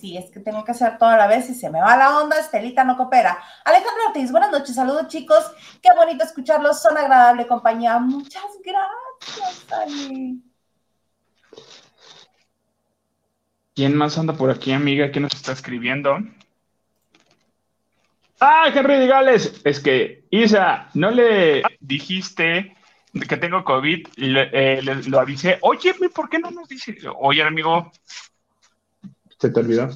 Sí, 0.00 0.16
es 0.16 0.30
que 0.30 0.40
tengo 0.40 0.64
que 0.64 0.72
hacer 0.72 0.98
toda 0.98 1.16
la 1.16 1.26
vez 1.26 1.48
y 1.50 1.54
se 1.54 1.70
me 1.70 1.80
va 1.80 1.96
la 1.96 2.18
onda, 2.18 2.38
Estelita 2.38 2.84
no 2.84 2.96
coopera. 2.96 3.38
Alejandro 3.64 4.06
Ortiz, 4.08 4.32
buenas 4.32 4.50
noches, 4.50 4.74
saludos 4.74 5.08
chicos, 5.08 5.52
qué 5.82 5.90
bonito 5.94 6.24
escucharlos, 6.24 6.80
son 6.80 6.96
agradable 6.96 7.46
compañía. 7.46 7.98
Muchas 7.98 8.50
gracias, 8.64 9.72
Ali. 9.72 10.49
¿Quién 13.80 13.96
más 13.96 14.18
anda 14.18 14.34
por 14.34 14.50
aquí, 14.50 14.72
amiga? 14.72 15.10
¿Quién 15.10 15.22
nos 15.22 15.32
está 15.32 15.52
escribiendo? 15.52 16.18
Ah, 18.38 18.70
Henry 18.74 18.98
de 18.98 19.06
Gales. 19.06 19.62
Es 19.64 19.80
que, 19.80 20.26
Isa, 20.30 20.90
¿no 20.92 21.10
le 21.10 21.62
dijiste 21.80 22.76
que 23.26 23.36
tengo 23.38 23.64
COVID? 23.64 24.06
Eh, 24.18 24.82
lo 24.82 25.18
avisé. 25.18 25.56
Oye, 25.62 25.94
¿por 26.14 26.28
qué 26.28 26.38
no 26.38 26.50
nos 26.50 26.68
dice? 26.68 26.94
Oye, 27.20 27.42
amigo. 27.42 27.90
¿Se 29.38 29.48
te 29.48 29.60
olvidó? 29.60 29.88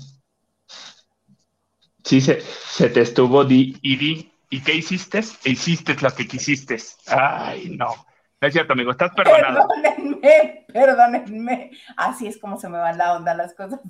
Sí, 2.04 2.22
se, 2.22 2.40
se 2.40 2.88
te 2.88 3.02
estuvo 3.02 3.44
di 3.44 3.76
y 3.82 3.96
di. 3.96 4.32
¿Y 4.48 4.62
qué 4.62 4.76
hiciste? 4.76 5.20
Hiciste 5.44 5.94
lo 6.00 6.10
que 6.14 6.26
quisiste. 6.26 6.78
Ay, 7.08 7.68
no 7.68 8.06
es 8.46 8.52
cierto, 8.52 8.72
amigo, 8.72 8.90
estás 8.90 9.12
perdonado. 9.14 9.66
Perdónenme, 9.68 10.66
perdónenme. 10.72 11.70
Así 11.96 12.26
es 12.26 12.38
como 12.38 12.58
se 12.58 12.68
me 12.68 12.78
van 12.78 12.98
la 12.98 13.14
onda 13.14 13.34
las 13.34 13.54
cosas. 13.54 13.80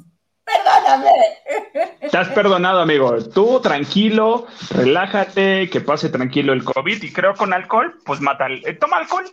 Perdóname. 0.44 1.10
Estás 2.00 2.28
perdonado, 2.28 2.80
amigo. 2.80 3.16
Tú 3.30 3.60
tranquilo, 3.60 4.46
relájate, 4.70 5.70
que 5.70 5.80
pase 5.80 6.10
tranquilo 6.10 6.52
el 6.52 6.62
COVID 6.62 7.02
y 7.02 7.12
creo 7.12 7.34
con 7.34 7.54
alcohol, 7.54 7.98
pues 8.04 8.20
mata. 8.20 8.46
Eh, 8.48 8.74
toma 8.74 8.98
alcohol 8.98 9.24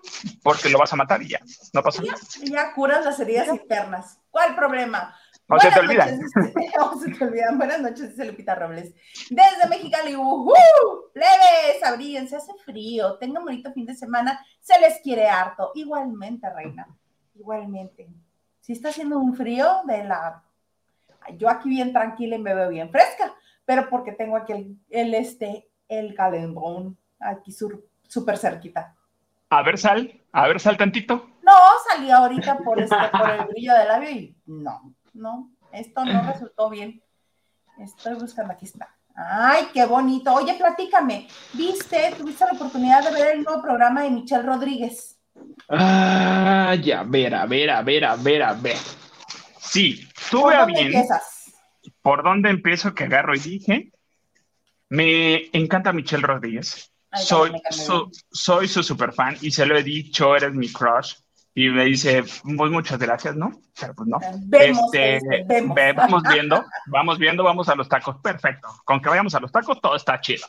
porque 0.41 0.69
lo 0.69 0.79
vas 0.79 0.93
a 0.93 0.95
matar 0.95 1.21
y 1.21 1.29
ya. 1.29 1.39
No 1.73 1.83
pasa 1.83 2.01
nada. 2.01 2.17
Ya 2.43 2.73
curas 2.73 3.03
las 3.03 3.19
heridas 3.19 3.49
internas. 3.49 4.19
¿Cuál 4.29 4.55
problema? 4.55 5.13
No 5.51 5.59
se 5.59 5.69
te 5.69 5.79
olvida. 5.81 6.05
se 7.03 7.11
te 7.11 7.23
olvidan. 7.25 7.57
Buenas 7.57 7.81
noches, 7.81 8.11
dice 8.11 8.25
Lupita 8.25 8.55
Robles. 8.55 8.93
Desde 9.29 9.67
Mexicali, 9.69 10.15
uh, 10.15 10.53
leves, 11.13 11.83
abríense, 11.83 12.37
hace 12.37 12.53
frío, 12.65 13.17
tengan 13.17 13.43
bonito 13.43 13.73
fin 13.73 13.85
de 13.85 13.93
semana, 13.93 14.43
se 14.61 14.79
les 14.79 15.01
quiere 15.01 15.27
harto. 15.27 15.71
Igualmente, 15.75 16.49
reina, 16.49 16.87
igualmente. 17.35 18.07
Si 18.61 18.71
está 18.71 18.89
haciendo 18.89 19.19
un 19.19 19.35
frío 19.35 19.81
de 19.85 20.05
la... 20.05 20.41
Yo 21.37 21.49
aquí 21.49 21.67
bien 21.67 21.91
tranquila 21.91 22.37
y 22.37 22.41
me 22.41 22.53
veo 22.53 22.69
bien 22.69 22.89
fresca, 22.89 23.33
pero 23.65 23.89
porque 23.89 24.13
tengo 24.13 24.37
aquí 24.37 24.53
el, 24.53 24.77
el 24.89 25.13
este, 25.13 25.69
el 25.89 26.15
calentón, 26.15 26.97
aquí 27.19 27.51
súper 27.51 28.37
cerquita. 28.37 28.95
A 29.49 29.63
ver, 29.63 29.77
sal, 29.77 30.21
a 30.31 30.47
ver, 30.47 30.61
sal 30.61 30.77
tantito. 30.77 31.29
No, 31.43 31.57
salí 31.89 32.09
ahorita 32.09 32.59
por, 32.59 32.79
este, 32.79 32.95
por 33.11 33.29
el 33.29 33.45
brillo 33.49 33.73
del 33.73 33.87
labio 33.89 34.09
y 34.09 34.35
no, 34.45 34.95
no, 35.13 35.51
esto 35.71 36.05
no 36.05 36.21
resultó 36.23 36.69
bien. 36.69 37.01
Estoy 37.77 38.15
buscando, 38.15 38.53
aquí 38.53 38.65
está. 38.65 38.95
Ay, 39.15 39.67
qué 39.73 39.85
bonito. 39.85 40.33
Oye, 40.33 40.53
platícame, 40.55 41.27
¿viste, 41.53 42.13
tuviste 42.17 42.45
la 42.45 42.53
oportunidad 42.53 43.03
de 43.03 43.11
ver 43.11 43.35
el 43.35 43.43
nuevo 43.43 43.61
programa 43.61 44.03
de 44.03 44.11
Michelle 44.11 44.43
Rodríguez? 44.43 45.17
Ah, 45.69 46.75
ya, 46.81 47.01
a 47.01 47.03
ver, 47.03 47.35
a 47.35 47.45
ver, 47.45 47.69
a 47.69 47.81
ver, 47.81 48.05
a 48.05 48.15
ver, 48.15 48.43
a 48.43 48.53
ver. 48.53 48.77
Sí, 49.59 50.07
tuve 50.29 50.55
a 50.55 50.65
bien. 50.65 50.91
¿Por 52.01 52.23
dónde 52.23 52.49
empiezo 52.49 52.93
que 52.93 53.05
agarro 53.05 53.35
y 53.35 53.39
dije? 53.39 53.91
Me 54.89 55.49
encanta 55.53 55.93
Michelle 55.93 56.23
Rodríguez. 56.23 56.91
soy, 57.13 57.51
su, 57.69 58.11
soy 58.31 58.67
su 58.67 58.83
super 58.83 59.13
fan 59.13 59.37
y 59.41 59.51
se 59.51 59.65
lo 59.65 59.77
he 59.77 59.83
dicho, 59.83 60.35
eres 60.35 60.53
mi 60.53 60.71
crush. 60.71 61.15
Y 61.53 61.69
me 61.69 61.85
dice, 61.85 62.23
pues 62.57 62.71
muchas 62.71 62.97
gracias, 62.97 63.35
¿no? 63.35 63.51
Pero 63.79 63.93
pues 63.93 64.07
no. 64.07 64.19
este, 64.51 65.17
este 65.17 65.93
Vamos 65.93 66.23
viendo, 66.33 66.63
vamos 66.87 67.17
viendo, 67.17 67.43
vamos 67.43 67.67
a 67.67 67.75
los 67.75 67.89
tacos. 67.89 68.17
Perfecto. 68.21 68.69
Con 68.85 69.01
que 69.01 69.09
vayamos 69.09 69.35
a 69.35 69.39
los 69.39 69.51
tacos, 69.51 69.81
todo 69.81 69.95
está 69.95 70.21
chido. 70.21 70.47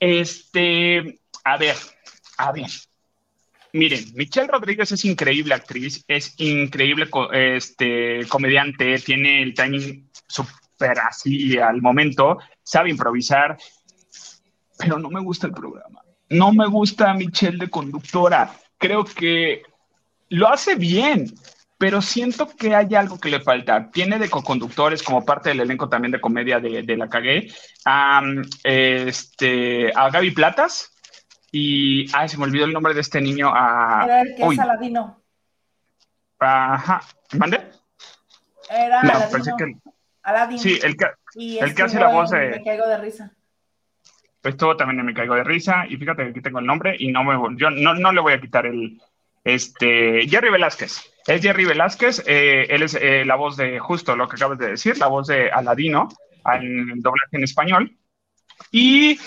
Este, 0.00 1.20
a 1.44 1.56
ver, 1.56 1.76
a 2.38 2.50
ver. 2.50 2.66
Miren, 3.72 4.04
Michelle 4.14 4.48
Rodríguez 4.48 4.92
es 4.92 5.04
increíble 5.04 5.54
actriz, 5.54 6.04
es 6.06 6.34
increíble 6.38 7.08
este, 7.32 8.26
comediante, 8.28 8.98
tiene 8.98 9.42
el 9.42 9.54
timing 9.54 10.10
súper 10.26 10.98
así 10.98 11.56
al 11.56 11.80
momento, 11.80 12.38
sabe 12.62 12.90
improvisar, 12.90 13.56
pero 14.76 14.98
no 14.98 15.08
me 15.08 15.20
gusta 15.20 15.46
el 15.46 15.54
programa. 15.54 16.02
No 16.28 16.52
me 16.52 16.66
gusta 16.66 17.14
Michelle 17.14 17.58
de 17.58 17.70
conductora. 17.70 18.54
Creo 18.76 19.04
que 19.04 19.62
lo 20.32 20.48
hace 20.48 20.76
bien, 20.76 21.26
pero 21.76 22.00
siento 22.00 22.48
que 22.48 22.74
hay 22.74 22.94
algo 22.94 23.20
que 23.20 23.28
le 23.28 23.40
falta. 23.40 23.90
Tiene 23.90 24.18
de 24.18 24.30
co-conductores 24.30 25.02
como 25.02 25.24
parte 25.24 25.50
del 25.50 25.60
elenco 25.60 25.88
también 25.88 26.12
de 26.12 26.20
comedia 26.20 26.58
de, 26.58 26.96
La 26.96 27.08
Cagué 27.08 27.52
a, 27.84 28.22
este, 28.64 29.92
a 29.94 30.08
Gaby 30.08 30.30
Platas 30.30 30.90
y, 31.50 32.06
ay, 32.16 32.30
se 32.30 32.38
me 32.38 32.44
olvidó 32.44 32.64
el 32.64 32.72
nombre 32.72 32.94
de 32.94 33.02
este 33.02 33.20
niño. 33.20 33.52
A, 33.54 34.04
Era 34.04 34.22
el 34.22 34.34
que 34.34 34.42
es 34.42 34.58
Aladino. 34.58 35.22
Ajá, 36.38 37.02
¿mande? 37.36 37.60
Era 38.70 39.02
no, 39.02 39.10
Aladino. 39.10 39.56
Que... 39.56 39.76
Aladino. 40.22 40.62
Sí, 40.62 40.80
el 40.82 40.96
que, 40.96 41.06
el 41.60 41.74
que 41.74 41.82
hace 41.82 42.00
la 42.00 42.08
voz 42.08 42.30
de... 42.30 42.48
Me 42.48 42.64
caigo 42.64 42.86
de 42.86 42.98
risa. 42.98 43.32
Esto 44.42 44.76
también 44.76 45.04
me 45.04 45.12
caigo 45.12 45.34
de 45.34 45.44
risa 45.44 45.84
y 45.86 45.96
fíjate 45.98 46.24
que 46.24 46.30
aquí 46.30 46.40
tengo 46.40 46.58
el 46.58 46.66
nombre 46.66 46.96
y 46.98 47.12
no 47.12 47.22
me 47.22 47.34
yo 47.56 47.70
no, 47.70 47.94
no 47.94 48.12
le 48.12 48.20
voy 48.20 48.32
a 48.32 48.40
quitar 48.40 48.66
el, 48.66 49.00
este, 49.44 50.28
Jerry 50.28 50.50
Velázquez. 50.50 51.02
Es 51.26 51.40
Jerry 51.40 51.64
Velázquez, 51.64 52.24
eh, 52.26 52.66
él 52.68 52.82
es 52.82 52.94
eh, 52.94 53.24
la 53.24 53.36
voz 53.36 53.56
de 53.56 53.78
justo 53.78 54.16
lo 54.16 54.28
que 54.28 54.36
acabas 54.36 54.58
de 54.58 54.70
decir, 54.70 54.98
la 54.98 55.06
voz 55.06 55.28
de 55.28 55.50
Aladino, 55.50 56.08
en 56.52 57.00
doblaje 57.00 57.36
en 57.36 57.44
español. 57.44 57.96
Y 58.72 59.18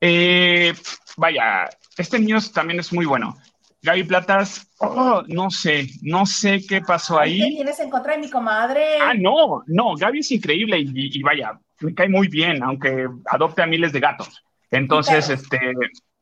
eh, 0.00 0.74
vaya, 1.16 1.68
este 1.96 2.18
niño 2.18 2.38
también 2.52 2.80
es 2.80 2.92
muy 2.92 3.06
bueno. 3.06 3.36
Gaby 3.82 4.04
Platas, 4.04 4.66
oh, 4.78 5.22
no 5.28 5.50
sé, 5.50 5.86
no 6.02 6.24
sé 6.24 6.64
qué 6.66 6.80
pasó 6.80 7.20
ahí. 7.20 7.38
¿Qué 7.38 7.56
tienes 7.56 7.80
en 7.80 7.90
contra 7.90 8.14
de 8.14 8.20
mi 8.20 8.30
comadre? 8.30 8.98
Ah, 9.00 9.12
no, 9.14 9.62
no, 9.66 9.94
Gaby 9.94 10.20
es 10.20 10.30
increíble 10.32 10.78
y, 10.80 11.22
vaya, 11.22 11.58
me 11.80 11.94
cae 11.94 12.08
muy 12.08 12.28
bien, 12.28 12.62
aunque 12.62 13.06
adopte 13.26 13.62
a 13.62 13.66
miles 13.66 13.92
de 13.92 14.00
gatos. 14.00 14.42
Entonces, 14.70 15.28
este, 15.28 15.58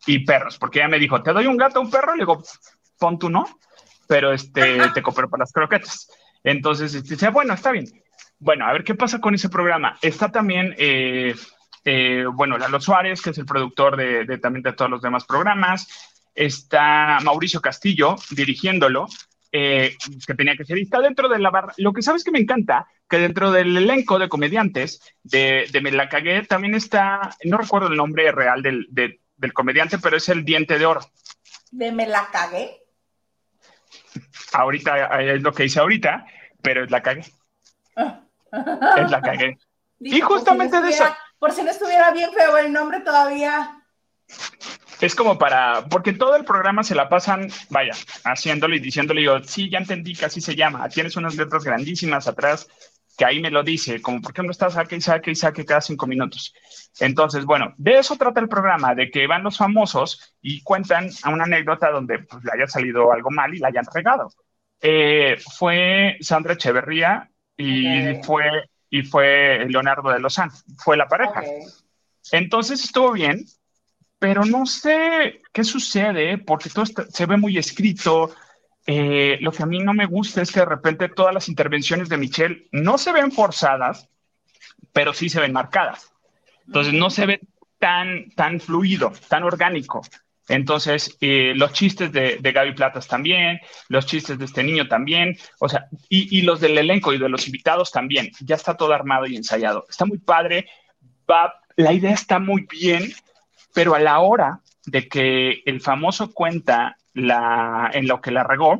y 0.06 0.18
perros, 0.24 0.58
porque 0.58 0.80
ella 0.80 0.88
me 0.88 0.98
dijo, 0.98 1.22
¿te 1.22 1.32
doy 1.32 1.46
un 1.46 1.56
gato, 1.56 1.80
un 1.80 1.90
perro? 1.90 2.16
Le 2.16 2.22
digo, 2.22 2.42
pon 3.02 3.18
tú 3.18 3.28
no, 3.28 3.58
pero 4.06 4.32
este, 4.32 4.78
te 4.94 5.02
coopero 5.02 5.28
para 5.28 5.40
las 5.40 5.52
croquetas. 5.52 6.08
Entonces, 6.44 6.94
este, 6.94 7.14
dice, 7.14 7.30
bueno, 7.30 7.52
está 7.52 7.72
bien. 7.72 7.86
Bueno, 8.38 8.64
a 8.64 8.72
ver 8.72 8.84
qué 8.84 8.94
pasa 8.94 9.20
con 9.20 9.34
ese 9.34 9.48
programa. 9.48 9.98
Está 10.00 10.30
también, 10.30 10.72
eh, 10.78 11.34
eh, 11.84 12.24
bueno, 12.32 12.58
Lalo 12.58 12.80
Suárez, 12.80 13.20
que 13.20 13.30
es 13.30 13.38
el 13.38 13.44
productor 13.44 13.96
de, 13.96 14.38
también 14.38 14.62
de 14.62 14.72
todos 14.72 14.88
los 14.88 15.02
demás 15.02 15.24
programas. 15.24 15.88
Está 16.32 17.18
Mauricio 17.24 17.60
Castillo 17.60 18.14
dirigiéndolo, 18.30 19.08
eh, 19.50 19.96
que 20.24 20.34
tenía 20.34 20.56
que 20.56 20.64
ser. 20.64 20.78
Y 20.78 20.82
está 20.82 21.00
dentro 21.00 21.28
de 21.28 21.40
la 21.40 21.50
barra. 21.50 21.74
Lo 21.78 21.92
que 21.92 22.02
sabes 22.02 22.22
que 22.22 22.30
me 22.30 22.38
encanta, 22.38 22.86
que 23.08 23.18
dentro 23.18 23.50
del 23.50 23.76
elenco 23.76 24.20
de 24.20 24.28
comediantes 24.28 25.00
de, 25.24 25.66
de 25.72 25.80
Me 25.80 25.90
la 25.90 26.08
cagué, 26.08 26.42
también 26.42 26.76
está, 26.76 27.30
no 27.44 27.58
recuerdo 27.58 27.88
el 27.88 27.96
nombre 27.96 28.30
real 28.30 28.62
del, 28.62 28.86
del 28.90 29.52
comediante, 29.52 29.98
pero 29.98 30.16
es 30.16 30.28
el 30.28 30.44
Diente 30.44 30.78
de 30.78 30.86
Oro. 30.86 31.00
¿De 31.72 31.90
Me 31.90 32.06
la 32.06 32.28
cagué? 32.30 32.81
Ahorita 34.52 35.20
es 35.20 35.42
lo 35.42 35.52
que 35.52 35.64
hice 35.64 35.80
ahorita, 35.80 36.26
pero 36.62 36.84
es 36.84 36.90
la 36.90 37.02
cagué. 37.02 37.20
es 37.96 39.10
la 39.10 39.20
cagué. 39.20 39.58
y 40.00 40.20
justamente 40.20 40.80
de 40.80 40.90
eso. 40.90 41.04
Por 41.38 41.52
si 41.52 41.62
no 41.62 41.70
estuviera 41.70 42.12
bien 42.12 42.32
feo 42.32 42.56
el 42.58 42.72
nombre 42.72 43.00
todavía. 43.00 43.82
Es 45.00 45.16
como 45.16 45.36
para, 45.36 45.84
porque 45.86 46.12
todo 46.12 46.36
el 46.36 46.44
programa 46.44 46.84
se 46.84 46.94
la 46.94 47.08
pasan, 47.08 47.50
vaya, 47.70 47.92
haciéndolo 48.22 48.76
y 48.76 48.78
diciéndole 48.78 49.24
yo, 49.24 49.42
sí, 49.42 49.68
ya 49.68 49.78
entendí 49.78 50.14
que 50.14 50.26
así 50.26 50.40
se 50.40 50.54
llama. 50.54 50.88
Tienes 50.88 51.16
unas 51.16 51.34
letras 51.34 51.64
grandísimas 51.64 52.28
atrás 52.28 52.68
que 53.22 53.26
ahí 53.26 53.40
me 53.40 53.52
lo 53.52 53.62
dice, 53.62 54.02
como 54.02 54.20
por 54.20 54.32
qué 54.32 54.42
no 54.42 54.50
estás 54.50 54.72
saque 54.72 54.96
y 54.96 55.00
saque 55.00 55.30
y 55.30 55.36
saque 55.36 55.64
cada 55.64 55.80
cinco 55.80 56.08
minutos. 56.08 56.52
Entonces, 56.98 57.44
bueno, 57.44 57.72
de 57.76 58.00
eso 58.00 58.16
trata 58.16 58.40
el 58.40 58.48
programa, 58.48 58.96
de 58.96 59.12
que 59.12 59.28
van 59.28 59.44
los 59.44 59.58
famosos 59.58 60.34
y 60.42 60.60
cuentan 60.64 61.08
a 61.22 61.30
una 61.30 61.44
anécdota 61.44 61.92
donde 61.92 62.18
pues, 62.18 62.42
le 62.42 62.50
haya 62.52 62.66
salido 62.66 63.12
algo 63.12 63.30
mal 63.30 63.54
y 63.54 63.60
la 63.60 63.68
hayan 63.68 63.84
regado. 63.94 64.28
Eh, 64.80 65.36
fue 65.56 66.16
Sandra 66.20 66.54
Echeverría 66.54 67.30
y, 67.56 68.20
fue, 68.24 68.44
y 68.90 69.02
fue 69.02 69.66
Leonardo 69.68 70.10
de 70.10 70.18
Lozán, 70.18 70.50
fue 70.78 70.96
la 70.96 71.06
pareja. 71.06 71.44
Entonces 72.32 72.82
estuvo 72.82 73.12
bien, 73.12 73.44
pero 74.18 74.44
no 74.44 74.66
sé 74.66 75.42
qué 75.52 75.62
sucede 75.62 76.38
porque 76.38 76.70
todo 76.70 76.86
se 76.86 77.26
ve 77.26 77.36
muy 77.36 77.56
escrito, 77.56 78.34
eh, 78.86 79.38
lo 79.40 79.52
que 79.52 79.62
a 79.62 79.66
mí 79.66 79.78
no 79.78 79.94
me 79.94 80.06
gusta 80.06 80.42
es 80.42 80.50
que 80.50 80.60
de 80.60 80.66
repente 80.66 81.08
todas 81.08 81.32
las 81.32 81.48
intervenciones 81.48 82.08
de 82.08 82.16
Michelle 82.16 82.68
no 82.72 82.98
se 82.98 83.12
ven 83.12 83.30
forzadas, 83.30 84.08
pero 84.92 85.12
sí 85.12 85.28
se 85.28 85.40
ven 85.40 85.52
marcadas. 85.52 86.12
Entonces 86.66 86.92
no 86.92 87.10
se 87.10 87.26
ve 87.26 87.40
tan, 87.78 88.30
tan 88.30 88.60
fluido, 88.60 89.12
tan 89.28 89.44
orgánico. 89.44 90.02
Entonces, 90.48 91.16
eh, 91.20 91.52
los 91.54 91.72
chistes 91.72 92.12
de, 92.12 92.38
Gaby 92.42 92.74
Platas 92.74 93.06
también, 93.06 93.60
los 93.88 94.06
chistes 94.06 94.38
de 94.38 94.44
este 94.44 94.62
niño 94.62 94.88
también, 94.88 95.36
o 95.60 95.68
sea, 95.68 95.86
y, 96.08 96.42
los 96.42 96.60
del 96.60 96.76
elenco 96.76 97.12
y 97.12 97.18
de 97.18 97.28
los 97.28 97.46
invitados 97.46 97.92
también. 97.92 98.30
Ya 98.40 98.56
está 98.56 98.76
todo 98.76 98.92
armado 98.92 99.26
y 99.26 99.36
ensayado. 99.36 99.86
Está 99.88 100.04
muy 100.04 100.18
padre, 100.18 100.66
la 101.76 101.92
idea 101.92 102.12
está 102.12 102.38
muy 102.38 102.66
bien, 102.70 103.12
pero 103.72 103.94
a 103.94 104.00
la 104.00 104.18
hora 104.18 104.60
de 104.84 105.08
que 105.08 105.62
el 105.64 105.80
famoso 105.80 106.32
cuenta 106.32 106.96
la, 107.14 107.90
en 107.92 108.06
lo 108.06 108.20
que 108.20 108.30
la 108.30 108.44
regó, 108.44 108.78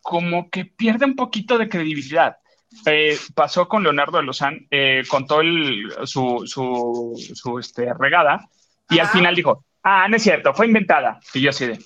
como 0.00 0.50
que 0.50 0.64
pierde 0.64 1.04
un 1.04 1.16
poquito 1.16 1.58
de 1.58 1.68
credibilidad. 1.68 2.36
Eh, 2.84 3.16
pasó 3.34 3.68
con 3.68 3.82
Leonardo 3.82 4.18
de 4.18 4.24
Lozán, 4.24 4.66
eh, 4.70 5.02
contó 5.08 5.40
el, 5.40 5.92
su, 6.04 6.42
su, 6.46 7.14
su 7.34 7.58
este, 7.58 7.92
regada 7.94 8.48
y 8.90 8.98
al 8.98 9.08
final 9.08 9.34
dijo, 9.34 9.64
ah, 9.82 10.06
no 10.08 10.16
es 10.16 10.22
cierto, 10.22 10.52
fue 10.52 10.66
inventada. 10.66 11.18
Y 11.32 11.40
yo 11.40 11.50
así 11.50 11.66
de, 11.66 11.78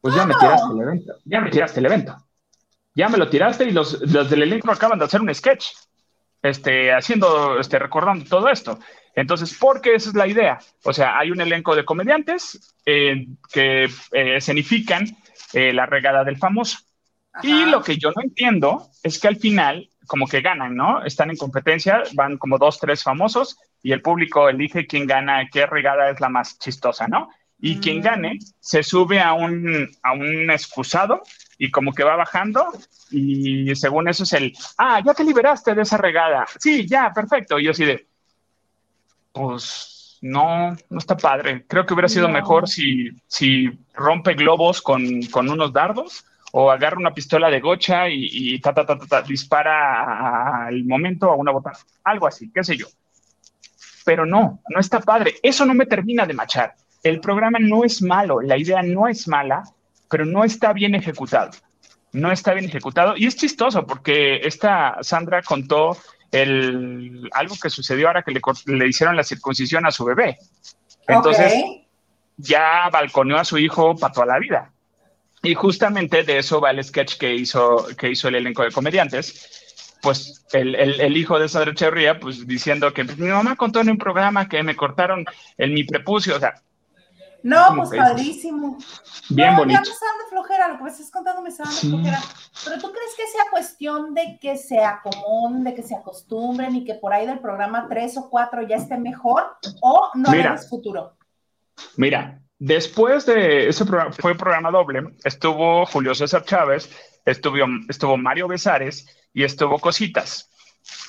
pues 0.00 0.14
ya 0.14 0.26
me 0.26 0.34
tiraste 0.34 0.72
el 0.72 0.80
evento, 0.80 1.14
ya 1.24 1.40
me 1.40 1.50
tiraste 1.50 1.80
el 1.80 1.86
evento. 1.86 2.16
Ya 2.94 3.08
me 3.08 3.16
lo 3.16 3.28
tiraste 3.28 3.64
y 3.64 3.70
los, 3.70 4.00
los 4.00 4.28
del 4.28 4.42
elenco 4.42 4.72
acaban 4.72 4.98
de 4.98 5.04
hacer 5.04 5.20
un 5.20 5.32
sketch, 5.32 5.68
este, 6.42 6.92
haciendo, 6.92 7.60
este, 7.60 7.78
recordando 7.78 8.24
todo 8.24 8.48
esto. 8.48 8.80
Entonces, 9.18 9.56
porque 9.58 9.96
esa 9.96 10.10
es 10.10 10.14
la 10.14 10.28
idea. 10.28 10.58
O 10.84 10.92
sea, 10.92 11.18
hay 11.18 11.32
un 11.32 11.40
elenco 11.40 11.74
de 11.74 11.84
comediantes 11.84 12.76
eh, 12.86 13.26
que 13.52 13.84
eh, 13.84 14.36
escenifican 14.36 15.06
eh, 15.54 15.72
la 15.72 15.86
regada 15.86 16.22
del 16.22 16.36
famoso. 16.36 16.78
Y 17.42 17.64
lo 17.66 17.82
que 17.82 17.96
yo 17.96 18.10
no 18.14 18.22
entiendo 18.22 18.90
es 19.02 19.18
que 19.18 19.26
al 19.26 19.36
final, 19.36 19.88
como 20.06 20.28
que 20.28 20.40
ganan, 20.40 20.76
¿no? 20.76 21.04
Están 21.04 21.30
en 21.30 21.36
competencia, 21.36 22.04
van 22.14 22.38
como 22.38 22.58
dos, 22.58 22.78
tres 22.78 23.02
famosos 23.02 23.58
y 23.82 23.90
el 23.90 24.02
público 24.02 24.48
elige 24.48 24.86
quién 24.86 25.06
gana, 25.06 25.48
qué 25.50 25.66
regada 25.66 26.10
es 26.10 26.20
la 26.20 26.28
más 26.28 26.56
chistosa, 26.60 27.08
¿no? 27.08 27.28
Y 27.58 27.80
quien 27.80 27.98
mm. 27.98 28.02
gane 28.02 28.38
se 28.60 28.84
sube 28.84 29.20
a 29.20 29.32
un, 29.32 29.90
a 30.04 30.12
un 30.12 30.48
excusado 30.50 31.22
y 31.58 31.72
como 31.72 31.92
que 31.92 32.04
va 32.04 32.14
bajando 32.14 32.72
y 33.10 33.74
según 33.74 34.08
eso 34.08 34.22
es 34.22 34.32
el, 34.32 34.52
ah, 34.78 35.00
ya 35.04 35.12
te 35.12 35.24
liberaste 35.24 35.74
de 35.74 35.82
esa 35.82 35.96
regada. 35.96 36.46
Sí, 36.58 36.86
ya, 36.86 37.12
perfecto. 37.12 37.58
Y 37.58 37.64
yo 37.64 37.72
así 37.72 37.84
de, 37.84 38.07
pues 39.38 40.18
no, 40.20 40.76
no 40.90 40.98
está 40.98 41.16
padre. 41.16 41.64
Creo 41.68 41.86
que 41.86 41.94
hubiera 41.94 42.08
sido 42.08 42.28
mejor 42.28 42.68
si, 42.68 43.10
si 43.28 43.70
rompe 43.94 44.34
globos 44.34 44.82
con, 44.82 45.00
unos 45.32 45.72
dardos 45.72 46.24
o 46.50 46.72
agarra 46.72 46.98
una 46.98 47.14
pistola 47.14 47.48
de 47.48 47.60
gocha 47.60 48.08
y, 48.08 48.58
ta, 48.60 48.74
ta, 48.74 48.84
ta, 48.84 48.98
ta, 48.98 49.22
dispara 49.22 50.66
al 50.66 50.84
momento 50.84 51.30
a 51.30 51.36
una 51.36 51.52
botana. 51.52 51.78
Algo 52.02 52.26
así, 52.26 52.50
qué 52.52 52.64
sé 52.64 52.76
yo. 52.76 52.86
Pero 54.04 54.26
no, 54.26 54.60
no 54.68 54.80
está 54.80 54.98
padre. 55.00 55.34
Eso 55.40 55.64
no 55.64 55.74
me 55.74 55.86
termina 55.86 56.26
de 56.26 56.34
machar. 56.34 56.74
El 57.04 57.20
programa 57.20 57.58
no 57.60 57.84
es 57.84 58.02
malo, 58.02 58.40
la 58.40 58.58
idea 58.58 58.82
no 58.82 59.06
es 59.06 59.28
mala, 59.28 59.62
pero 60.10 60.24
no 60.24 60.42
está 60.42 60.72
bien 60.72 60.96
ejecutado. 60.96 61.52
no 62.10 62.32
está 62.32 62.54
bien 62.54 62.64
ejecutado. 62.64 63.16
Y 63.16 63.26
es 63.26 63.36
chistoso 63.36 63.86
porque 63.86 64.40
esta 64.42 64.96
Sandra 65.02 65.42
contó 65.42 65.96
el, 66.32 67.28
algo 67.32 67.56
que 67.60 67.70
sucedió 67.70 68.08
ahora 68.08 68.22
que 68.22 68.32
le, 68.32 68.40
le 68.66 68.88
hicieron 68.88 69.16
la 69.16 69.24
circuncisión 69.24 69.86
a 69.86 69.90
su 69.90 70.04
bebé. 70.04 70.38
Entonces, 71.06 71.52
ya 72.36 72.88
balconeó 72.90 73.38
a 73.38 73.44
su 73.44 73.58
hijo 73.58 73.96
para 73.96 74.12
toda 74.12 74.26
la 74.26 74.38
vida. 74.38 74.72
Y 75.42 75.54
justamente 75.54 76.24
de 76.24 76.38
eso 76.38 76.60
va 76.60 76.70
el 76.70 76.82
sketch 76.82 77.16
que 77.16 77.34
hizo, 77.34 77.86
que 77.96 78.10
hizo 78.10 78.28
el 78.28 78.34
elenco 78.34 78.62
de 78.62 78.72
comediantes. 78.72 79.96
Pues 80.02 80.44
el, 80.52 80.74
el, 80.74 81.16
hijo 81.16 81.38
de 81.38 81.48
Sandra 81.48 81.72
Echeverría, 81.72 82.20
pues 82.20 82.46
diciendo 82.46 82.92
que 82.92 83.04
mi 83.04 83.28
mamá 83.28 83.56
contó 83.56 83.80
en 83.80 83.90
un 83.90 83.98
programa 83.98 84.48
que 84.48 84.62
me 84.62 84.76
cortaron 84.76 85.24
el 85.56 85.72
mi 85.72 85.84
prepucio. 85.84 86.36
O 86.36 86.40
sea, 86.40 86.54
no, 87.42 87.74
pues 87.76 87.90
padrísimo. 87.90 88.78
Bien 89.28 89.52
no, 89.52 89.58
bonito. 89.58 89.80
Ya 89.80 89.88
me 89.88 89.92
está 89.92 90.06
dando 90.06 90.24
flojera, 90.28 90.68
lo 90.68 90.78
que 90.78 90.84
me 90.84 90.90
estás 90.90 91.10
contando 91.10 91.42
me 91.42 91.48
está 91.48 91.64
dando 91.64 91.80
flojera. 91.80 92.20
Pero 92.64 92.78
tú 92.80 92.92
crees 92.92 93.14
que 93.16 93.26
sea 93.26 93.50
cuestión 93.50 94.14
de 94.14 94.38
que 94.40 94.56
se 94.56 94.82
acomoden, 94.84 95.64
de 95.64 95.74
que 95.74 95.82
se 95.82 95.94
acostumbren 95.94 96.74
y 96.76 96.84
que 96.84 96.94
por 96.94 97.12
ahí 97.12 97.26
del 97.26 97.40
programa 97.40 97.86
3 97.88 98.16
o 98.18 98.30
4 98.30 98.62
ya 98.62 98.76
esté 98.76 98.96
mejor 98.98 99.56
o 99.80 100.10
no 100.14 100.32
es 100.32 100.68
futuro? 100.68 101.16
Mira, 101.96 102.40
después 102.58 103.26
de 103.26 103.68
ese 103.68 103.84
programa, 103.84 104.12
fue 104.12 104.34
programa 104.34 104.70
doble, 104.70 105.14
estuvo 105.24 105.86
Julio 105.86 106.14
César 106.14 106.44
Chávez, 106.44 106.90
estuvo, 107.24 107.56
estuvo 107.88 108.16
Mario 108.16 108.48
Besares 108.48 109.06
y 109.32 109.44
estuvo 109.44 109.78
Cositas. 109.78 110.50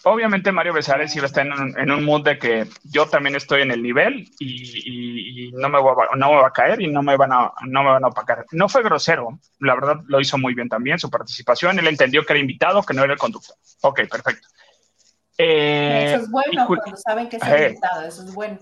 Obviamente 0.03 0.51
Mario 0.51 0.73
Besares 0.73 1.15
iba 1.15 1.25
a 1.25 1.27
estar 1.27 1.45
en 1.45 1.91
un, 1.91 2.05
mood 2.05 2.23
de 2.23 2.37
que 2.37 2.67
yo 2.83 3.07
también 3.07 3.35
estoy 3.35 3.61
en 3.61 3.71
el 3.71 3.83
nivel 3.83 4.29
y, 4.39 5.51
no, 5.53 5.67
me 5.69 5.79
voy 5.79 5.91
a, 5.91 6.15
no 6.15 6.29
me 6.29 6.35
va 6.37 6.47
a 6.47 6.53
caer 6.53 6.81
y 6.81 6.87
no 6.87 7.03
me, 7.03 7.17
van 7.17 7.33
a, 7.33 7.51
no 7.65 7.83
me 7.83 7.91
van 7.91 8.03
a 8.05 8.07
opacar. 8.07 8.45
No 8.51 8.69
fue 8.69 8.81
grosero, 8.81 9.39
la 9.59 9.75
verdad 9.75 9.97
lo 10.07 10.21
hizo 10.21 10.37
muy 10.37 10.53
bien 10.53 10.69
también, 10.69 10.99
su 10.99 11.09
participación, 11.09 11.79
él 11.79 11.87
entendió 11.87 12.25
que 12.25 12.33
era 12.33 12.39
invitado, 12.39 12.83
que 12.83 12.93
no 12.93 13.03
era 13.03 13.13
el 13.13 13.19
conductor. 13.19 13.55
Ok, 13.81 14.01
perfecto. 14.09 14.47
Eh, 15.37 16.13
eso 16.13 16.23
es 16.23 16.29
bueno, 16.29 16.67
cuando 16.67 16.97
saben 16.97 17.29
que 17.29 17.37
es 17.37 17.43
eh, 17.43 17.67
invitado, 17.69 18.07
eso 18.07 18.23
es 18.23 18.33
bueno. 18.33 18.59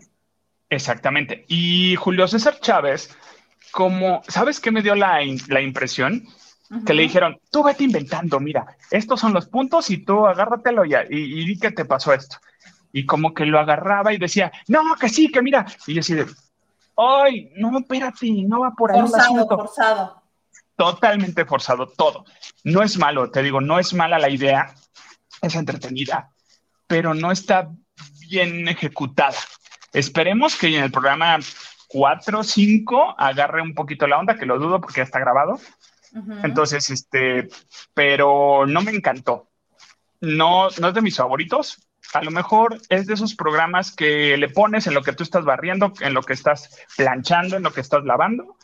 Exactamente. 0.70 1.46
Y 1.48 1.96
Julio 1.96 2.28
César 2.28 2.60
Chávez, 2.60 3.16
como, 3.72 4.22
¿sabes 4.28 4.60
qué 4.60 4.72
me 4.72 4.82
dio 4.82 4.96
la, 4.96 5.20
la 5.48 5.62
impresión? 5.62 6.28
Que 6.86 6.94
le 6.94 7.04
dijeron, 7.04 7.40
tú 7.50 7.64
vete 7.64 7.86
inventando, 7.86 8.40
mira, 8.40 8.66
estos 8.92 9.20
son 9.20 9.34
los 9.34 9.48
puntos 9.48 9.90
y 9.90 10.00
tú 10.00 10.28
agárratelo 10.28 10.84
ya, 10.84 11.04
y, 11.10 11.42
y 11.42 11.46
di 11.46 11.58
que 11.58 11.72
te 11.72 11.86
pasó 11.86 12.14
esto. 12.14 12.38
Y 12.92 13.06
como 13.06 13.34
que 13.34 13.46
lo 13.46 13.60
agarraba 13.60 14.14
y 14.14 14.18
decía, 14.18 14.52
no, 14.68 14.96
que 15.00 15.08
sí, 15.08 15.32
que 15.32 15.42
mira. 15.42 15.66
Y 15.86 15.94
yo 15.94 16.02
así 16.02 16.14
de, 16.14 16.26
ay, 16.98 17.52
no, 17.56 17.78
espérate, 17.78 18.30
no 18.48 18.62
va 18.62 18.72
por 18.72 18.92
ahí. 18.92 19.00
Forzado, 19.00 19.48
forzado. 19.48 20.24
Totalmente 20.76 21.46
forzado, 21.46 21.88
todo. 21.88 22.26
No 22.64 22.84
es 22.84 22.98
malo, 22.98 23.32
te 23.32 23.42
digo, 23.42 23.62
no 23.62 23.80
es 23.80 23.94
mala 23.94 24.20
la 24.20 24.30
idea, 24.30 24.74
es 25.42 25.56
entretenida, 25.56 26.32
pero 26.86 27.14
no 27.14 27.32
está 27.32 27.70
bien 28.30 28.68
ejecutada. 28.68 29.38
Esperemos 29.94 30.56
que 30.56 30.68
en 30.68 30.84
el 30.84 30.92
programa 30.92 31.40
4 31.88 32.40
o 32.40 32.44
5 32.44 33.16
agarre 33.18 33.62
un 33.62 33.74
poquito 33.74 34.06
la 34.08 34.20
onda, 34.20 34.38
que 34.38 34.46
lo 34.46 34.60
dudo 34.60 34.82
porque 34.82 34.98
ya 34.98 35.04
está 35.04 35.20
grabado, 35.20 35.60
entonces, 36.44 36.90
este, 36.90 37.50
pero 37.94 38.66
no 38.66 38.82
me 38.82 38.92
encantó. 38.92 39.50
No, 40.22 40.70
no 40.80 40.88
es 40.88 40.94
de 40.94 41.02
mis 41.02 41.18
favoritos. 41.18 41.88
A 42.14 42.24
lo 42.24 42.32
mejor 42.32 42.80
es 42.90 43.06
de 43.06 43.14
esos 43.14 43.36
programas 43.36 43.94
que 43.94 44.38
le 44.38 44.50
pones 44.50 44.88
en 44.88 44.94
lo 44.94 45.04
que 45.04 45.14
tú 45.14 45.24
estás 45.24 45.46
barriendo, 45.46 45.94
en 46.00 46.14
lo 46.14 46.24
que 46.24 46.34
estás 46.34 46.86
planchando, 46.96 47.58
en 47.58 47.64
lo 47.64 47.72
que 47.72 47.82
estás 47.82 48.04
lavando. 48.06 48.58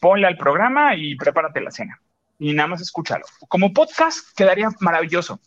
Ponle 0.00 0.26
al 0.26 0.36
programa 0.36 0.96
y 0.96 1.14
prepárate 1.16 1.60
la 1.60 1.70
cena. 1.70 2.00
Y 2.38 2.52
nada 2.52 2.68
más 2.68 2.80
escúchalo. 2.80 3.24
Como 3.48 3.72
podcast 3.72 4.36
quedaría 4.36 4.68
maravilloso. 4.80 5.40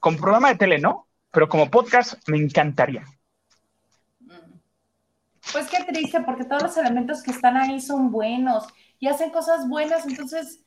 Como 0.00 0.18
programa 0.18 0.48
de 0.48 0.56
tele 0.56 0.78
no, 0.78 1.08
pero 1.32 1.48
como 1.48 1.70
podcast 1.70 2.14
me 2.28 2.38
encantaría. 2.38 3.04
Pues 5.52 5.68
qué 5.68 5.82
triste, 5.84 6.20
porque 6.20 6.44
todos 6.44 6.62
los 6.62 6.76
elementos 6.76 7.22
que 7.22 7.30
están 7.30 7.56
ahí 7.56 7.80
son 7.80 8.10
buenos 8.10 8.66
y 8.98 9.08
hacen 9.08 9.30
cosas 9.30 9.68
buenas, 9.68 10.06
entonces 10.06 10.60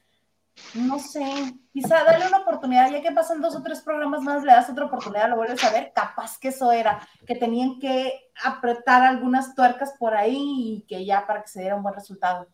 no 0.74 1.00
sé, 1.00 1.24
quizá 1.72 2.04
dale 2.04 2.28
una 2.28 2.40
oportunidad, 2.40 2.92
ya 2.92 3.02
que 3.02 3.12
pasan 3.12 3.42
dos 3.42 3.56
o 3.56 3.64
tres 3.64 3.82
programas 3.82 4.22
más, 4.22 4.44
le 4.44 4.52
das 4.52 4.70
otra 4.70 4.86
oportunidad, 4.86 5.30
lo 5.30 5.38
vuelves 5.38 5.64
a 5.64 5.72
ver, 5.72 5.92
capaz 5.94 6.38
que 6.40 6.50
eso 6.50 6.72
era, 6.72 7.06
que 7.26 7.36
tenían 7.36 7.80
que 7.80 8.14
apretar 8.44 9.04
algunas 9.04 9.56
tuercas 9.56 9.94
por 10.00 10.14
ahí 10.16 10.38
y 10.38 10.86
que 10.88 11.06
ya 11.06 11.26
para 11.26 11.42
que 11.42 11.48
se 11.48 11.62
diera 11.62 11.76
un 11.76 11.84
buen 11.84 11.96
resultado. 11.96 12.48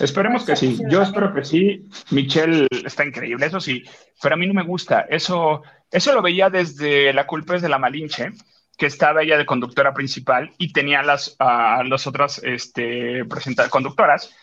Esperemos 0.00 0.44
que 0.44 0.54
sí, 0.54 0.78
yo 0.88 1.00
espero 1.00 1.32
que 1.32 1.44
sí. 1.44 1.88
Michelle 2.10 2.66
está 2.84 3.06
increíble, 3.06 3.46
eso 3.46 3.60
sí, 3.60 3.82
pero 4.20 4.34
a 4.34 4.38
mí 4.38 4.46
no 4.46 4.52
me 4.52 4.62
gusta. 4.62 5.06
Eso, 5.08 5.62
eso 5.90 6.12
lo 6.12 6.20
veía 6.20 6.50
desde 6.50 7.12
La 7.14 7.26
culpa 7.26 7.56
es 7.56 7.62
de 7.62 7.70
la 7.70 7.78
Malinche, 7.78 8.32
que 8.76 8.86
estaba 8.86 9.22
ella 9.22 9.38
de 9.38 9.46
conductora 9.46 9.94
principal 9.94 10.52
y 10.58 10.72
tenía 10.72 11.02
las, 11.02 11.36
a 11.38 11.82
las 11.84 12.06
otras 12.06 12.40
este, 12.44 13.24
conductoras 13.70 14.34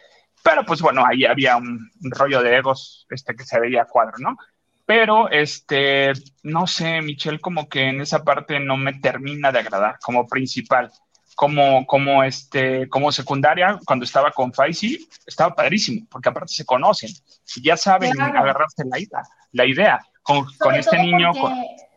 pero 0.44 0.66
pues 0.66 0.82
bueno, 0.82 1.04
ahí 1.06 1.26
había 1.26 1.56
un, 1.56 1.90
rollo 2.02 2.44
de 2.44 2.58
egos 2.58 3.08
este, 3.10 3.36
que 3.36 3.46
se 3.46 3.60
veía 3.60 3.84
a 3.84 3.88
cuadro, 3.88 4.18
¿no? 4.20 4.38
Pero, 4.86 5.30
este, 5.32 6.12
no 6.44 6.68
sé, 6.68 7.02
Michelle 7.02 7.40
como 7.40 7.70
que 7.70 7.88
en 7.88 8.02
esa 8.02 8.24
parte 8.24 8.60
no 8.60 8.76
me 8.76 8.94
termina 8.96 9.52
de 9.52 9.60
agradar 9.60 9.98
como 10.04 10.28
principal. 10.28 10.92
Como, 11.36 11.88
como, 11.88 12.24
este, 12.24 12.88
como 12.90 13.12
secundaria, 13.12 13.80
cuando 13.88 14.06
estaba 14.06 14.30
con 14.30 14.54
Faisy, 14.54 15.10
estaba 15.26 15.56
padrísimo, 15.56 16.06
porque 16.12 16.30
aparte 16.30 16.54
se 16.54 16.64
conocen 16.64 17.10
y 17.56 17.64
ya 17.64 17.76
saben 17.76 18.22
agarrarse 18.22 18.84
la, 18.86 19.00
idea, 19.00 19.24
la 19.52 19.66
idea. 19.66 20.00
Con, 20.22 20.46
con 20.60 20.76
este 20.76 21.00
niño. 21.00 21.32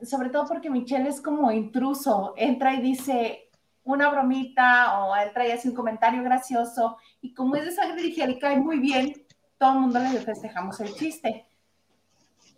Sobre 0.02 0.30
todo 0.30 0.46
porque 0.48 0.70
Michelle 0.70 1.08
es 1.08 1.20
como 1.20 1.52
intruso, 1.52 2.32
entra 2.38 2.72
y 2.74 2.80
dice, 2.80 3.46
una 3.86 4.10
bromita 4.10 4.98
o 4.98 5.14
él 5.16 5.30
trae 5.32 5.52
así 5.52 5.68
un 5.68 5.74
comentario 5.74 6.22
gracioso 6.24 6.96
y 7.20 7.34
como 7.34 7.56
es 7.56 7.64
de 7.64 7.72
sangre 7.72 8.02
ligera 8.02 8.30
y 8.30 8.38
cae 8.38 8.58
muy 8.58 8.78
bien, 8.78 9.14
todo 9.58 9.72
el 9.72 9.80
mundo 9.80 10.00
le 10.00 10.20
festejamos 10.20 10.80
el 10.80 10.94
chiste. 10.94 11.46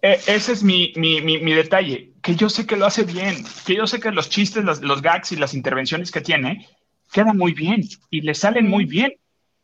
E, 0.03 0.21
ese 0.27 0.53
es 0.53 0.63
mi, 0.63 0.93
mi, 0.97 1.21
mi, 1.21 1.53
detalle, 1.53 2.13
que 2.23 2.37
yo 2.37 2.49
sé 2.49 2.67
que 2.67 2.77
lo 2.77 2.87
hace 2.87 3.05
bien, 3.05 3.45
que 3.67 3.75
yo 3.75 3.87
sé 3.87 3.99
que 3.99 4.13
los 4.13 4.29
chistes, 4.29 4.65
los, 4.65 4.81
los 4.81 5.03
gags 5.03 5.33
y 5.33 5.37
las 5.37 5.55
intervenciones 5.55 6.11
que 6.11 6.21
tiene 6.21 6.69
quedan 7.13 7.37
muy 7.37 7.53
bien 7.53 7.83
y 8.11 8.21
le 8.21 8.35
salen 8.35 8.69
muy 8.69 8.85
bien. 8.85 9.15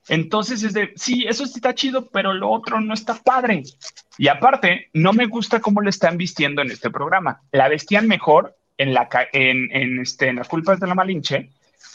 Entonces 0.09 0.63
es 0.63 0.75
de, 0.75 0.93
sí, 0.97 1.25
eso 1.27 1.45
está 1.45 1.75
chido, 1.75 2.09
pero 2.11 2.35
lo 2.35 2.51
otro 2.51 2.81
no 2.81 2.93
está 2.93 3.15
padre. 3.15 3.63
Y 4.19 4.29
aparte, 4.29 4.91
no 4.93 5.13
me 5.13 5.27
gusta 5.27 5.61
cómo 5.61 5.81
le 5.81 5.91
están 5.91 6.19
vistiendo 6.19 6.63
en 6.63 6.71
este 6.71 6.91
programa. 6.91 7.41
La 7.53 7.69
vestían 7.69 8.07
mejor 8.07 8.57
en, 8.77 8.93
la, 8.93 9.09
en, 9.33 9.71
en, 9.73 10.01
este, 10.01 10.29
en 10.29 10.37
las 10.37 10.49
culpas 10.49 10.81
de 10.81 10.87
la 10.87 10.95
Malinche 10.95 11.51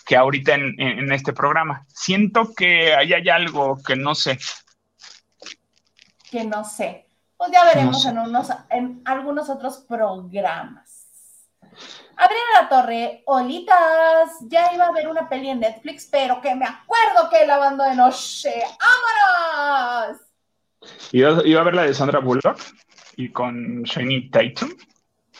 que 0.10 0.18
ahorita 0.18 0.56
en, 0.56 0.74
en, 0.82 1.12
este 1.12 1.34
programa. 1.34 1.86
Siento 1.88 2.52
que 2.56 2.96
ahí 2.96 3.14
hay 3.14 3.30
algo 3.30 3.78
que 3.78 3.96
no 3.96 4.16
sé. 4.16 4.40
Que 6.32 6.44
no 6.46 6.64
sé. 6.64 7.06
Pues 7.38 7.52
ya 7.52 7.64
veremos 7.64 8.04
en, 8.08 8.18
unos, 8.18 8.50
en 8.72 9.04
algunos 9.06 9.52
otros 9.52 9.86
programas. 9.88 11.06
Adriana 12.18 12.62
La 12.62 12.70
Torre, 12.70 13.22
olitas, 13.28 14.32
ya 14.48 14.74
iba 14.74 14.88
a 14.88 14.92
ver 14.92 15.08
una 15.08 15.30
peli 15.30 15.52
en 15.52 15.60
Netflix, 15.60 16.08
pero 16.12 16.42
que 16.42 16.56
me 16.56 16.66
acuerdo 16.66 17.30
que 17.30 17.46
la 17.46 17.60
banda 17.60 17.88
de 17.92 17.96
noche. 17.96 18.64
¡Vámonos! 18.82 20.22
Iba, 21.12 21.46
iba 21.46 21.62
a 21.62 21.64
ver 21.66 21.76
la 21.76 21.84
de 21.84 21.94
Sandra 21.94 22.18
Bullock 22.18 22.60
y 23.16 23.30
con 23.30 23.84
Shiny 23.84 24.32
Tatum. 24.32 24.72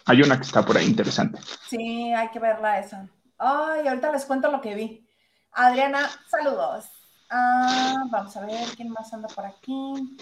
Hay 0.06 0.22
una 0.22 0.38
que 0.38 0.44
está 0.44 0.64
por 0.64 0.78
ahí 0.78 0.86
interesante. 0.86 1.40
Sí, 1.68 2.14
hay 2.14 2.30
que 2.30 2.38
verla 2.38 2.78
esa. 2.78 3.10
Ay, 3.40 3.88
ahorita 3.88 4.12
les 4.12 4.26
cuento 4.26 4.52
lo 4.52 4.60
que 4.60 4.76
vi. 4.76 5.08
Adriana, 5.54 6.10
saludos. 6.28 6.86
Ah, 7.30 8.04
vamos 8.12 8.36
a 8.36 8.46
ver 8.46 8.68
quién 8.76 8.90
más 8.90 9.14
anda 9.14 9.30
por 9.30 9.46
aquí. 9.46 10.18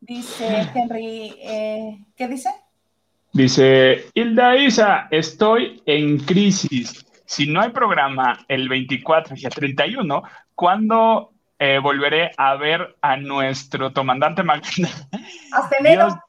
Dice 0.00 0.68
Henry, 0.74 1.34
eh, 1.40 1.98
¿qué 2.14 2.28
dice? 2.28 2.50
Dice, 3.32 4.10
Hilda 4.12 4.56
Isa, 4.56 5.08
estoy 5.10 5.82
en 5.86 6.18
crisis. 6.18 7.06
Si 7.24 7.46
no 7.46 7.62
hay 7.62 7.70
programa 7.70 8.44
el 8.48 8.68
24 8.68 9.36
y 9.36 9.46
el 9.46 9.52
31, 9.52 10.22
¿cuándo 10.54 11.32
eh, 11.58 11.78
volveré 11.78 12.32
a 12.36 12.56
ver 12.56 12.96
a 13.00 13.16
nuestro 13.16 13.92
comandante 13.94 14.42
Magna? 14.42 14.88
Hasta 15.52 15.76
enero 15.78 16.22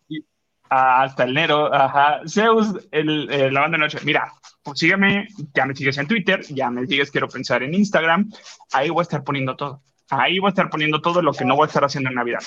hasta 0.69 1.23
el 1.23 1.34
Nero, 1.34 1.73
ajá, 1.73 2.21
Zeus, 2.27 2.75
el, 2.91 3.53
la 3.53 3.62
banda 3.62 3.77
de 3.77 3.84
noche. 3.84 3.99
Mira, 4.03 4.32
pues 4.63 4.79
sígueme, 4.79 5.27
ya 5.53 5.65
me 5.65 5.75
sigues 5.75 5.97
en 5.97 6.08
Twitter, 6.08 6.41
ya 6.49 6.69
me 6.69 6.86
sigues, 6.86 7.12
quiero 7.12 7.27
pensar 7.27 7.63
en 7.63 7.73
Instagram, 7.73 8.32
ahí 8.71 8.89
voy 8.89 9.01
a 9.01 9.03
estar 9.03 9.23
poniendo 9.23 9.55
todo. 9.55 9.82
Ahí 10.10 10.39
voy 10.39 10.47
a 10.47 10.49
estar 10.49 10.69
poniendo 10.69 11.01
todo 11.01 11.21
lo 11.21 11.34
que 11.34 11.45
no 11.45 11.55
voy 11.55 11.65
a 11.65 11.67
estar 11.67 11.84
haciendo 11.84 12.10
en 12.10 12.15
Navidad. 12.15 12.41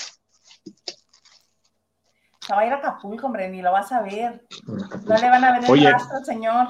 Se 2.40 2.52
va 2.54 2.60
a 2.60 2.66
ir 2.66 2.72
a 2.72 2.76
Acapulco, 2.76 3.26
hombre, 3.26 3.48
ni 3.48 3.62
lo 3.62 3.70
vas 3.70 3.92
a 3.92 4.02
ver. 4.02 4.44
No 4.66 5.16
le 5.16 5.28
van 5.28 5.44
a 5.44 5.60
ver 5.60 5.70
el 5.70 5.92
rastro 5.92 6.24
señor. 6.24 6.68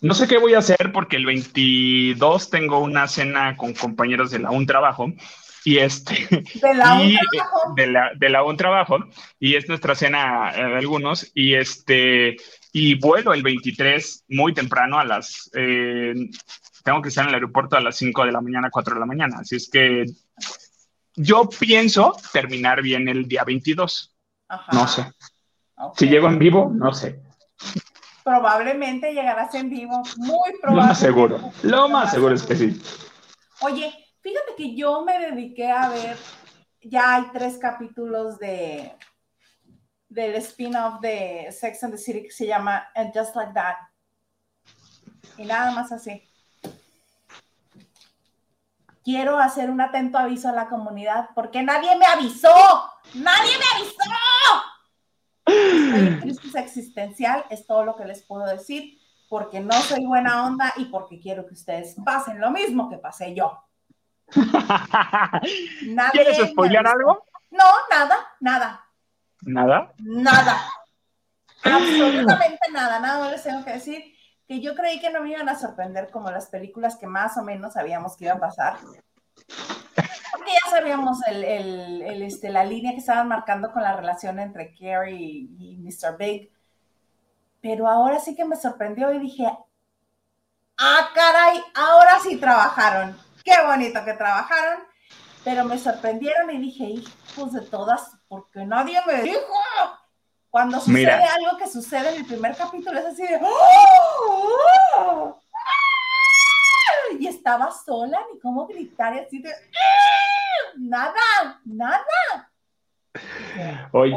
No 0.00 0.14
sé 0.14 0.26
qué 0.26 0.38
voy 0.38 0.54
a 0.54 0.58
hacer 0.58 0.92
porque 0.92 1.16
el 1.16 1.26
22 1.26 2.50
tengo 2.50 2.78
una 2.78 3.06
cena 3.06 3.56
con 3.56 3.74
compañeros 3.74 4.30
de 4.30 4.38
la 4.38 4.50
un 4.50 4.66
trabajo 4.66 5.12
y 5.64 5.78
este 5.78 6.14
de 6.62 6.74
la, 6.74 6.94
un 7.00 7.16
trabajo. 7.16 7.74
De, 7.74 8.28
la, 8.28 8.42
un 8.44 8.56
trabajo. 8.56 8.98
Y 9.40 9.56
es 9.56 9.68
nuestra 9.68 9.94
cena 9.94 10.52
eh, 10.54 10.62
de 10.62 10.78
algunos. 10.78 11.30
Y 11.34 11.54
este 11.54 12.36
y 12.72 12.96
vuelo 12.96 13.32
el 13.32 13.42
23 13.42 14.24
muy 14.28 14.52
temprano 14.52 14.98
a 14.98 15.04
las 15.04 15.50
eh, 15.54 16.12
tengo 16.84 17.00
que 17.00 17.08
estar 17.08 17.24
en 17.24 17.30
el 17.30 17.36
aeropuerto 17.36 17.76
a 17.76 17.80
las 17.80 17.96
5 17.96 18.26
de 18.26 18.32
la 18.32 18.40
mañana 18.40 18.68
4 18.70 18.94
de 18.94 19.00
la 19.00 19.06
mañana. 19.06 19.38
Así 19.40 19.56
es 19.56 19.70
que 19.70 20.04
yo 21.16 21.48
pienso 21.48 22.14
terminar 22.32 22.82
bien 22.82 23.08
el 23.08 23.26
día 23.26 23.44
22 23.44 24.14
no 24.72 24.86
sé. 24.86 25.10
Si 25.96 26.06
llego 26.06 26.28
en 26.28 26.38
vivo 26.38 26.70
no 26.74 26.92
sé. 26.92 27.22
Probablemente 28.22 29.12
llegarás 29.12 29.54
en 29.54 29.70
vivo 29.70 30.02
muy 30.16 30.52
probablemente 30.60 30.66
lo 30.66 30.72
más 30.74 30.98
seguro. 30.98 31.52
Lo 31.62 31.88
más 31.88 32.10
seguro 32.10 32.34
es 32.34 32.42
que 32.42 32.56
sí. 32.56 32.82
Oye 33.60 34.03
Fíjate 34.24 34.54
que 34.56 34.74
yo 34.74 35.04
me 35.04 35.18
dediqué 35.18 35.70
a 35.70 35.90
ver, 35.90 36.16
ya 36.80 37.16
hay 37.16 37.24
tres 37.30 37.58
capítulos 37.58 38.38
de 38.38 38.96
del 40.08 40.36
spin-off 40.36 40.98
de 41.00 41.48
Sex 41.52 41.84
and 41.84 41.92
the 41.92 41.98
City 41.98 42.22
que 42.22 42.30
se 42.30 42.46
llama 42.46 42.88
And 42.94 43.12
Just 43.14 43.36
Like 43.36 43.52
That. 43.52 43.76
Y 45.36 45.44
nada 45.44 45.72
más 45.72 45.92
así. 45.92 46.26
Quiero 49.04 49.38
hacer 49.38 49.68
un 49.68 49.82
atento 49.82 50.16
aviso 50.16 50.48
a 50.48 50.52
la 50.52 50.70
comunidad 50.70 51.28
porque 51.34 51.62
nadie 51.62 51.94
me 51.96 52.06
avisó. 52.06 52.48
¡Nadie 53.12 53.52
me 53.58 53.64
avisó! 53.76 53.94
crisis 56.22 56.54
existencial 56.54 57.44
es 57.50 57.66
todo 57.66 57.84
lo 57.84 57.94
que 57.94 58.06
les 58.06 58.22
puedo 58.22 58.46
decir 58.46 58.98
porque 59.28 59.60
no 59.60 59.74
soy 59.82 60.06
buena 60.06 60.46
onda 60.46 60.72
y 60.78 60.86
porque 60.86 61.20
quiero 61.20 61.46
que 61.46 61.52
ustedes 61.52 61.94
pasen 62.02 62.40
lo 62.40 62.50
mismo 62.50 62.88
que 62.88 62.96
pasé 62.96 63.34
yo. 63.34 63.60
¿Quieres 66.12 66.50
spoilear 66.50 66.86
algo? 66.86 67.24
No, 67.50 67.64
nada, 67.90 68.16
nada. 68.40 68.84
¿Nada? 69.42 69.92
Nada. 69.98 70.56
Absolutamente 71.62 72.70
nada. 72.72 73.00
Nada 73.00 73.20
más 73.20 73.30
les 73.32 73.42
tengo 73.42 73.64
que 73.64 73.72
decir 73.72 74.14
que 74.46 74.60
yo 74.60 74.74
creí 74.74 75.00
que 75.00 75.10
no 75.10 75.22
me 75.22 75.30
iban 75.30 75.48
a 75.48 75.58
sorprender 75.58 76.10
como 76.10 76.30
las 76.30 76.48
películas 76.48 76.96
que 76.96 77.06
más 77.06 77.36
o 77.36 77.42
menos 77.42 77.74
sabíamos 77.74 78.16
que 78.16 78.24
iba 78.24 78.34
a 78.34 78.40
pasar. 78.40 78.78
Porque 80.32 80.52
ya 80.52 80.70
sabíamos 80.70 81.18
el, 81.26 81.44
el, 81.44 82.22
este, 82.22 82.50
la 82.50 82.64
línea 82.64 82.92
que 82.92 82.98
estaban 82.98 83.28
marcando 83.28 83.72
con 83.72 83.82
la 83.82 83.96
relación 83.96 84.38
entre 84.38 84.74
Carrie 84.74 85.48
y 85.58 85.78
Mr. 85.78 86.16
Big. 86.18 86.50
Pero 87.60 87.88
ahora 87.88 88.18
sí 88.18 88.34
que 88.34 88.44
me 88.44 88.56
sorprendió 88.56 89.12
y 89.12 89.18
dije, 89.18 89.46
ah, 90.78 91.10
caray, 91.14 91.62
ahora 91.74 92.18
sí 92.20 92.36
trabajaron 92.36 93.16
qué 93.44 93.54
bonito 93.64 94.04
que 94.04 94.14
trabajaron, 94.14 94.84
pero 95.44 95.64
me 95.64 95.78
sorprendieron 95.78 96.50
y 96.50 96.58
dije, 96.58 96.84
hijos 96.84 97.52
de 97.52 97.60
todas, 97.60 98.16
porque 98.26 98.64
nadie 98.64 98.98
me 99.06 99.22
dijo. 99.22 99.40
Cuando 100.48 100.80
sucede 100.80 101.10
algo 101.10 101.58
que 101.58 101.66
sucede 101.66 102.10
en 102.10 102.20
el 102.20 102.26
primer 102.26 102.56
capítulo 102.56 102.98
es 102.98 103.06
así 103.06 103.26
de, 103.26 103.40
¡Oh! 103.42 105.40
y 107.18 107.26
estaba 107.26 107.70
sola, 107.72 108.20
ni 108.32 108.38
cómo 108.40 108.66
gritar 108.66 109.14
y 109.16 109.18
así 109.18 109.42
de, 109.42 109.52
nada, 110.76 111.60
nada. 111.64 112.52
Oye, 113.92 114.16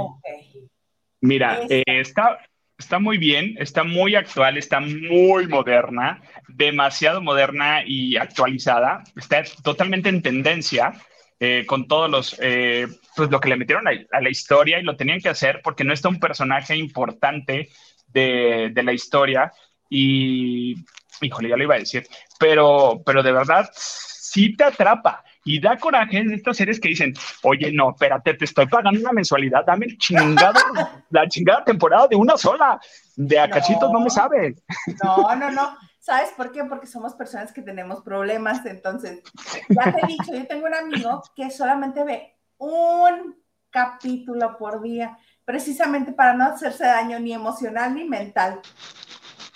mira, 1.21 1.59
eh, 1.69 1.83
está, 1.87 2.37
está 2.77 2.99
muy 2.99 3.17
bien, 3.17 3.55
está 3.59 3.83
muy 3.83 4.15
actual, 4.15 4.57
está 4.57 4.79
muy 4.79 5.47
moderna, 5.47 6.21
demasiado 6.47 7.21
moderna 7.21 7.83
y 7.85 8.17
actualizada, 8.17 9.03
está 9.15 9.43
totalmente 9.63 10.09
en 10.09 10.21
tendencia 10.21 10.93
eh, 11.39 11.65
con 11.67 11.87
todos 11.87 12.09
los, 12.09 12.35
eh, 12.39 12.87
pues 13.15 13.29
lo 13.29 13.39
que 13.39 13.49
le 13.49 13.57
metieron 13.57 13.87
a, 13.87 14.21
la 14.21 14.29
historia 14.29 14.79
y 14.79 14.83
lo 14.83 14.95
tenían 14.95 15.19
que 15.19 15.29
hacer 15.29 15.61
porque 15.63 15.83
no 15.83 15.93
está 15.93 16.09
un 16.09 16.19
personaje 16.19 16.75
importante 16.75 17.69
de, 18.07 18.71
de 18.73 18.83
la 18.83 18.93
historia 18.93 19.51
y, 19.89 20.75
híjole, 21.21 21.49
ya 21.49 21.57
lo 21.57 21.63
iba 21.63 21.75
a 21.75 21.79
decir, 21.79 22.05
pero, 22.39 23.01
pero 23.05 23.23
de 23.23 23.31
verdad 23.31 23.69
sí 23.73 24.55
te 24.55 24.63
atrapa. 24.63 25.23
Y 25.47 25.62
da 25.62 25.77
coraje 25.77 26.17
en 26.17 26.33
estas 26.33 26.57
series 26.57 26.77
que 26.77 26.89
dicen, 26.89 27.13
oye, 27.43 27.71
no, 27.71 27.91
espérate, 27.91 28.33
te 28.33 28.43
estoy 28.43 28.67
pagando 28.67 28.99
una 28.99 29.13
mensualidad, 29.13 29.65
dame 29.65 29.86
el 29.86 29.97
chingado, 29.97 30.60
la 31.10 31.25
chingada 31.29 31.63
temporada 31.63 32.05
de 32.10 32.17
una 32.17 32.36
sola. 32.38 32.77
De 33.15 33.39
a 33.39 33.47
no, 33.47 33.93
no 33.93 33.99
me 34.01 34.10
sabe. 34.10 34.55
No, 35.01 35.36
no, 35.38 35.49
no. 35.49 35.77
¿Sabes 36.01 36.31
por 36.36 36.51
qué? 36.51 36.65
Porque 36.65 36.86
somos 36.86 37.13
personas 37.15 37.53
que 37.53 37.62
tenemos 37.62 38.01
problemas. 38.01 38.65
Entonces, 38.65 39.23
ya 39.69 39.83
te 39.93 40.01
he 40.03 40.07
dicho, 40.07 40.33
yo 40.33 40.45
tengo 40.47 40.67
un 40.67 40.75
amigo 40.75 41.23
que 41.33 41.49
solamente 41.49 42.03
ve 42.03 42.36
un 42.57 43.38
capítulo 43.69 44.57
por 44.57 44.81
día, 44.81 45.17
precisamente 45.45 46.12
para 46.12 46.33
no 46.33 46.43
hacerse 46.43 46.83
daño 46.83 47.19
ni 47.19 47.33
emocional 47.33 47.95
ni 47.95 48.03
mental. 48.03 48.60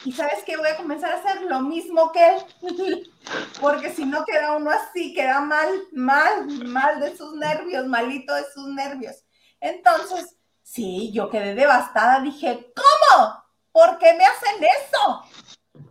Y 0.03 0.11
sabes 0.11 0.43
que 0.43 0.57
voy 0.57 0.67
a 0.67 0.77
comenzar 0.77 1.11
a 1.11 1.17
hacer 1.17 1.43
lo 1.43 1.61
mismo 1.61 2.11
que 2.11 2.35
él, 2.35 3.11
porque 3.61 3.91
si 3.91 4.05
no 4.05 4.25
queda 4.25 4.57
uno 4.57 4.71
así, 4.71 5.13
queda 5.13 5.41
mal, 5.41 5.69
mal, 5.91 6.47
mal 6.65 6.99
de 6.99 7.15
sus 7.15 7.35
nervios, 7.35 7.85
malito 7.85 8.33
de 8.33 8.43
sus 8.53 8.67
nervios. 8.69 9.23
Entonces, 9.59 10.37
sí, 10.63 11.11
yo 11.13 11.29
quedé 11.29 11.53
devastada, 11.53 12.19
dije, 12.21 12.73
¿cómo? 12.75 13.43
¿Por 13.71 13.99
qué 13.99 14.13
me 14.13 14.25
hacen 14.25 14.63
eso? 14.63 15.23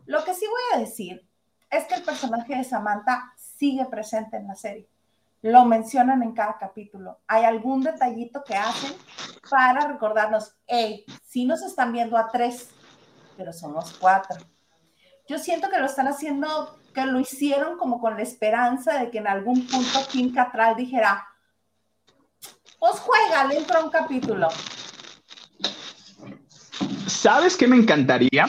Lo 0.06 0.24
que 0.24 0.34
sí 0.34 0.44
voy 0.46 0.62
a 0.74 0.84
decir 0.84 1.24
es 1.70 1.84
que 1.84 1.94
el 1.94 2.02
personaje 2.02 2.56
de 2.56 2.64
Samantha 2.64 3.32
sigue 3.36 3.84
presente 3.86 4.36
en 4.36 4.48
la 4.48 4.56
serie. 4.56 4.88
Lo 5.42 5.64
mencionan 5.64 6.22
en 6.22 6.32
cada 6.32 6.58
capítulo. 6.58 7.20
Hay 7.26 7.44
algún 7.44 7.82
detallito 7.82 8.42
que 8.44 8.56
hacen 8.56 8.92
para 9.48 9.86
recordarnos, 9.86 10.56
hey, 10.66 11.06
si 11.24 11.44
nos 11.44 11.62
están 11.62 11.92
viendo 11.92 12.18
a 12.18 12.28
tres, 12.28 12.70
pero 13.40 13.54
somos 13.54 13.96
cuatro. 13.98 14.38
Yo 15.26 15.38
siento 15.38 15.70
que 15.70 15.78
lo 15.78 15.86
están 15.86 16.06
haciendo, 16.06 16.78
que 16.94 17.06
lo 17.06 17.18
hicieron 17.18 17.78
como 17.78 17.98
con 17.98 18.14
la 18.14 18.22
esperanza 18.22 18.98
de 18.98 19.10
que 19.10 19.16
en 19.16 19.26
algún 19.26 19.66
punto 19.66 20.06
Kim 20.10 20.34
Catral 20.34 20.76
dijera, 20.76 21.26
pues 22.78 23.00
juega, 23.00 23.44
le 23.44 23.56
entra 23.56 23.82
un 23.82 23.90
capítulo. 23.90 24.48
¿Sabes 27.06 27.56
qué 27.56 27.66
me 27.66 27.76
encantaría? 27.76 28.46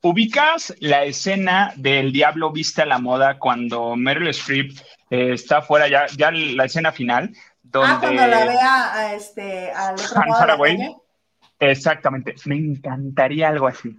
¿Ubicas 0.00 0.74
la 0.80 1.04
escena 1.04 1.74
del 1.76 2.10
Diablo 2.10 2.50
Vista 2.50 2.84
a 2.84 2.86
la 2.86 2.98
Moda 2.98 3.38
cuando 3.38 3.94
Meryl 3.94 4.28
Streep 4.28 4.72
eh, 5.10 5.34
está 5.34 5.60
fuera 5.60 5.86
ya, 5.86 6.06
ya 6.16 6.30
la 6.30 6.64
escena 6.64 6.92
final? 6.92 7.36
Donde 7.62 7.92
ah, 7.92 7.98
cuando 8.00 8.26
la 8.26 8.46
vea 8.46 8.94
a 8.94 9.14
este, 9.14 9.70
al 9.70 9.96
otro 9.96 10.56
Exactamente, 11.60 12.34
me 12.46 12.56
encantaría 12.56 13.50
algo 13.50 13.68
así. 13.68 13.94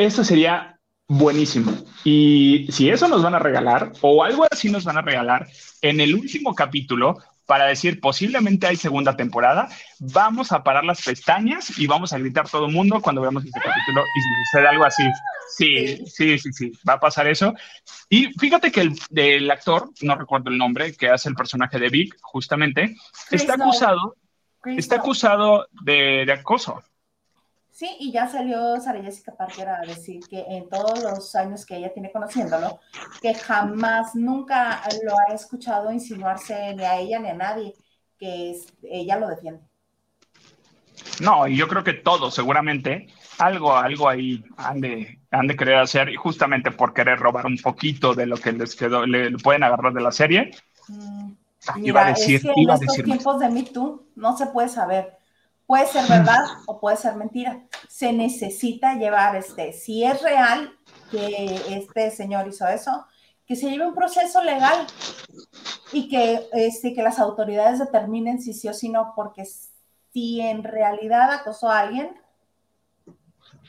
Eso 0.00 0.24
sería 0.24 0.78
buenísimo. 1.08 1.74
Y 2.04 2.66
si 2.70 2.88
eso 2.88 3.06
nos 3.06 3.22
van 3.22 3.34
a 3.34 3.38
regalar, 3.38 3.92
o 4.00 4.24
algo 4.24 4.46
así 4.50 4.70
nos 4.70 4.82
van 4.84 4.96
a 4.96 5.02
regalar, 5.02 5.46
en 5.82 6.00
el 6.00 6.14
último 6.14 6.54
capítulo, 6.54 7.18
para 7.44 7.66
decir 7.66 8.00
posiblemente 8.00 8.66
hay 8.66 8.76
segunda 8.76 9.14
temporada, 9.14 9.68
vamos 9.98 10.52
a 10.52 10.62
parar 10.62 10.84
las 10.84 11.02
pestañas 11.04 11.78
y 11.78 11.86
vamos 11.86 12.14
a 12.14 12.18
gritar 12.18 12.48
todo 12.48 12.64
el 12.64 12.72
mundo 12.72 13.02
cuando 13.02 13.20
veamos 13.20 13.44
este 13.44 13.60
capítulo 13.60 14.02
y 14.02 14.22
si 14.22 14.28
sucede 14.44 14.68
algo 14.68 14.84
así. 14.86 15.02
Sí, 15.54 16.06
sí, 16.06 16.38
sí, 16.38 16.50
sí, 16.50 16.72
va 16.88 16.94
a 16.94 17.00
pasar 17.00 17.28
eso. 17.28 17.52
Y 18.08 18.32
fíjate 18.38 18.72
que 18.72 18.90
el, 19.16 19.50
actor, 19.50 19.90
no 20.00 20.14
recuerdo 20.16 20.48
el 20.48 20.56
nombre, 20.56 20.94
que 20.94 21.10
hace 21.10 21.28
el 21.28 21.34
personaje 21.34 21.78
de 21.78 21.90
Vic, 21.90 22.16
justamente, 22.22 22.96
está 23.30 23.52
acusado, 23.52 24.16
está 24.64 24.96
acusado 24.96 25.66
de, 25.82 26.24
de 26.24 26.32
acoso. 26.32 26.82
Sí, 27.70 27.88
y 27.98 28.12
ya 28.12 28.28
salió 28.28 28.80
Sara 28.80 29.02
Jessica 29.02 29.34
Parker 29.34 29.68
a 29.68 29.80
decir 29.80 30.20
que 30.28 30.40
en 30.40 30.68
todos 30.68 31.02
los 31.02 31.34
años 31.34 31.64
que 31.64 31.76
ella 31.76 31.92
tiene 31.92 32.10
conociéndolo, 32.10 32.80
que 33.22 33.32
jamás, 33.34 34.14
nunca 34.14 34.82
lo 35.04 35.14
ha 35.18 35.34
escuchado 35.34 35.92
insinuarse 35.92 36.74
ni 36.74 36.84
a 36.84 36.98
ella 36.98 37.20
ni 37.20 37.28
a 37.28 37.34
nadie, 37.34 37.74
que 38.18 38.54
ella 38.82 39.18
lo 39.18 39.28
defiende. 39.28 39.62
No, 41.20 41.46
y 41.46 41.56
yo 41.56 41.68
creo 41.68 41.84
que 41.84 41.94
todos, 41.94 42.34
seguramente, 42.34 43.06
algo, 43.38 43.74
algo 43.76 44.08
ahí 44.08 44.44
han 44.56 44.80
de, 44.80 45.20
han 45.30 45.46
de 45.46 45.56
querer 45.56 45.76
hacer, 45.76 46.08
y 46.08 46.16
justamente 46.16 46.70
por 46.72 46.92
querer 46.92 47.18
robar 47.18 47.46
un 47.46 47.56
poquito 47.56 48.14
de 48.14 48.26
lo 48.26 48.36
que 48.36 48.52
les 48.52 48.74
quedó, 48.74 49.06
le, 49.06 49.30
pueden 49.38 49.62
agarrar 49.62 49.92
de 49.92 50.00
la 50.00 50.12
serie. 50.12 50.50
Mm, 50.88 51.32
iba 51.84 52.06
a 52.06 52.08
decir, 52.10 52.36
es 52.36 52.42
que 52.42 52.60
en 52.60 52.70
estos 52.70 52.96
tiempos 52.96 53.38
de 53.38 53.48
Me 53.48 53.62
Too 53.62 54.08
no 54.16 54.36
se 54.36 54.46
puede 54.46 54.68
saber 54.68 55.19
Puede 55.70 55.86
ser 55.86 56.08
verdad 56.08 56.42
o 56.66 56.80
puede 56.80 56.96
ser 56.96 57.14
mentira. 57.14 57.62
Se 57.88 58.12
necesita 58.12 58.94
llevar, 58.94 59.36
este, 59.36 59.72
si 59.72 60.02
es 60.02 60.20
real 60.20 60.76
que 61.12 61.60
este 61.68 62.10
señor 62.10 62.48
hizo 62.48 62.66
eso, 62.66 63.06
que 63.46 63.54
se 63.54 63.70
lleve 63.70 63.86
un 63.86 63.94
proceso 63.94 64.42
legal 64.42 64.84
y 65.92 66.08
que, 66.08 66.48
este, 66.54 66.92
que 66.92 67.04
las 67.04 67.20
autoridades 67.20 67.78
determinen 67.78 68.42
si 68.42 68.52
sí 68.52 68.66
o 68.66 68.74
si 68.74 68.88
no, 68.88 69.12
porque 69.14 69.44
si 70.12 70.40
en 70.40 70.64
realidad 70.64 71.30
acosó 71.30 71.70
a 71.70 71.78
alguien, 71.78 72.20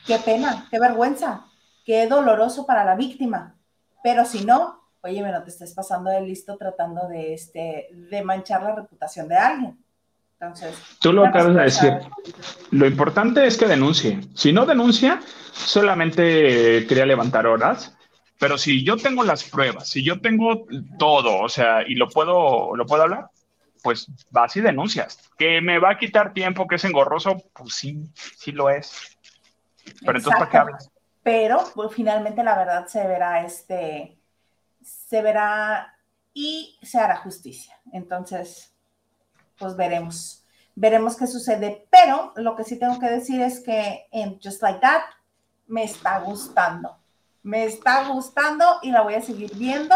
qué 0.04 0.18
pena, 0.18 0.66
qué 0.72 0.80
vergüenza, 0.80 1.46
qué 1.84 2.08
doloroso 2.08 2.66
para 2.66 2.84
la 2.84 2.96
víctima. 2.96 3.60
Pero 4.02 4.24
si 4.24 4.44
no, 4.44 4.88
oye, 5.04 5.22
no 5.22 5.44
te 5.44 5.50
estés 5.50 5.72
pasando 5.72 6.10
de 6.10 6.22
listo 6.22 6.56
tratando 6.56 7.06
de, 7.06 7.32
este, 7.32 7.90
de 7.92 8.24
manchar 8.24 8.60
la 8.64 8.74
reputación 8.74 9.28
de 9.28 9.36
alguien. 9.36 9.84
Entonces, 10.42 10.76
tú 10.98 11.12
lo 11.12 11.24
acabas 11.24 11.54
de 11.54 11.62
decir. 11.62 11.92
Lo 12.72 12.84
importante 12.88 13.46
es 13.46 13.56
que 13.56 13.66
denuncie. 13.66 14.18
Si 14.34 14.52
no 14.52 14.66
denuncia, 14.66 15.20
solamente 15.52 16.84
quería 16.88 17.06
levantar 17.06 17.46
horas. 17.46 17.96
Pero 18.40 18.58
si 18.58 18.82
yo 18.82 18.96
tengo 18.96 19.22
las 19.22 19.44
pruebas, 19.44 19.88
si 19.88 20.02
yo 20.02 20.20
tengo 20.20 20.66
todo, 20.98 21.38
o 21.42 21.48
sea, 21.48 21.86
y 21.86 21.94
lo 21.94 22.08
puedo, 22.08 22.74
lo 22.74 22.86
puedo 22.86 23.04
hablar, 23.04 23.28
pues 23.84 24.08
vas 24.30 24.56
y 24.56 24.60
denuncias. 24.60 25.30
Que 25.38 25.60
me 25.60 25.78
va 25.78 25.92
a 25.92 25.98
quitar 25.98 26.32
tiempo, 26.32 26.66
que 26.66 26.74
es 26.74 26.84
engorroso, 26.84 27.36
pues 27.52 27.74
sí, 27.74 28.10
sí 28.36 28.50
lo 28.50 28.68
es. 28.68 29.16
Pero 30.00 30.18
entonces, 30.18 30.40
¿para 30.40 30.50
qué 30.50 30.56
hablas? 30.56 30.90
Pero 31.22 31.62
pues, 31.72 31.94
finalmente 31.94 32.42
la 32.42 32.58
verdad 32.58 32.88
se 32.88 33.06
verá, 33.06 33.44
este, 33.44 34.18
se 34.82 35.22
verá 35.22 35.96
y 36.34 36.80
se 36.82 36.98
hará 36.98 37.14
justicia. 37.18 37.80
Entonces, 37.92 38.71
pues 39.62 39.76
veremos, 39.76 40.44
veremos 40.74 41.16
qué 41.16 41.28
sucede. 41.28 41.86
Pero 41.90 42.32
lo 42.36 42.56
que 42.56 42.64
sí 42.64 42.78
tengo 42.78 42.98
que 42.98 43.06
decir 43.06 43.40
es 43.40 43.60
que 43.60 44.06
en 44.10 44.40
Just 44.42 44.60
Like 44.60 44.80
That 44.80 45.02
me 45.68 45.84
está 45.84 46.18
gustando. 46.18 46.98
Me 47.44 47.64
está 47.64 48.08
gustando 48.08 48.64
y 48.82 48.90
la 48.90 49.02
voy 49.02 49.14
a 49.14 49.22
seguir 49.22 49.54
viendo. 49.54 49.94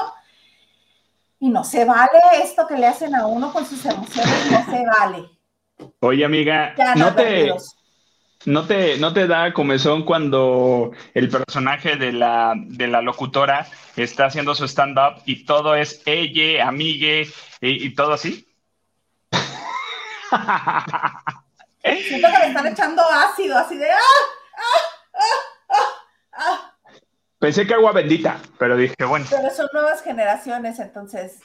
Y 1.40 1.48
no 1.48 1.64
se 1.64 1.84
vale 1.84 2.20
esto 2.42 2.66
que 2.66 2.76
le 2.76 2.86
hacen 2.86 3.14
a 3.14 3.26
uno 3.26 3.52
con 3.52 3.66
sus 3.66 3.84
emociones, 3.84 4.50
no 4.50 4.64
se 4.64 4.84
vale. 4.86 5.30
Oye, 6.00 6.24
amiga, 6.24 6.74
no 6.94 7.14
te, 7.14 7.52
no 8.46 8.66
te, 8.66 8.98
no 8.98 9.12
te 9.12 9.26
da 9.26 9.52
comezón 9.52 10.04
cuando 10.04 10.92
el 11.12 11.28
personaje 11.28 11.96
de 11.96 12.12
la, 12.12 12.54
de 12.56 12.86
la 12.86 13.02
locutora 13.02 13.66
está 13.96 14.26
haciendo 14.26 14.54
su 14.54 14.64
stand-up 14.64 15.22
y 15.26 15.44
todo 15.44 15.74
es 15.74 16.02
ella, 16.06 16.66
amigue 16.66 17.28
y, 17.60 17.94
todo 17.94 18.12
así. 18.12 18.45
Siento 21.82 22.28
que 22.28 22.38
me 22.38 22.46
están 22.48 22.66
echando 22.66 23.02
ácido, 23.02 23.58
así 23.58 23.76
de 23.76 23.90
¡ah! 23.90 23.98
¡ah! 24.56 25.20
¡ah! 25.68 25.76
¡ah! 26.32 26.72
Pensé 27.38 27.66
que 27.66 27.74
agua 27.74 27.92
bendita, 27.92 28.40
pero 28.58 28.76
dije, 28.76 29.04
bueno. 29.04 29.26
Pero 29.28 29.50
son 29.50 29.68
nuevas 29.72 30.02
generaciones, 30.02 30.78
entonces 30.78 31.40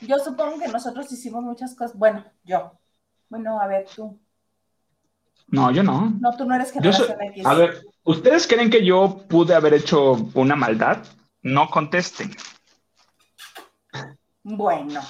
yo 0.00 0.18
supongo 0.18 0.58
que 0.58 0.68
nosotros 0.68 1.10
hicimos 1.12 1.42
muchas 1.42 1.74
cosas. 1.74 1.96
Bueno, 1.96 2.24
yo. 2.44 2.72
Bueno, 3.28 3.60
a 3.60 3.66
ver, 3.66 3.86
tú. 3.94 4.20
No, 5.48 5.70
yo 5.70 5.82
no. 5.82 6.12
No, 6.20 6.36
tú 6.36 6.44
no 6.44 6.54
eres 6.54 6.72
generación 6.72 7.20
X. 7.20 7.46
A 7.46 7.54
ver, 7.54 7.82
¿ustedes 8.04 8.46
creen 8.46 8.70
que 8.70 8.84
yo 8.84 9.24
pude 9.28 9.54
haber 9.54 9.74
hecho 9.74 10.12
una 10.34 10.56
maldad? 10.56 10.98
No 11.42 11.68
contesten. 11.70 12.34
Bueno, 14.42 15.00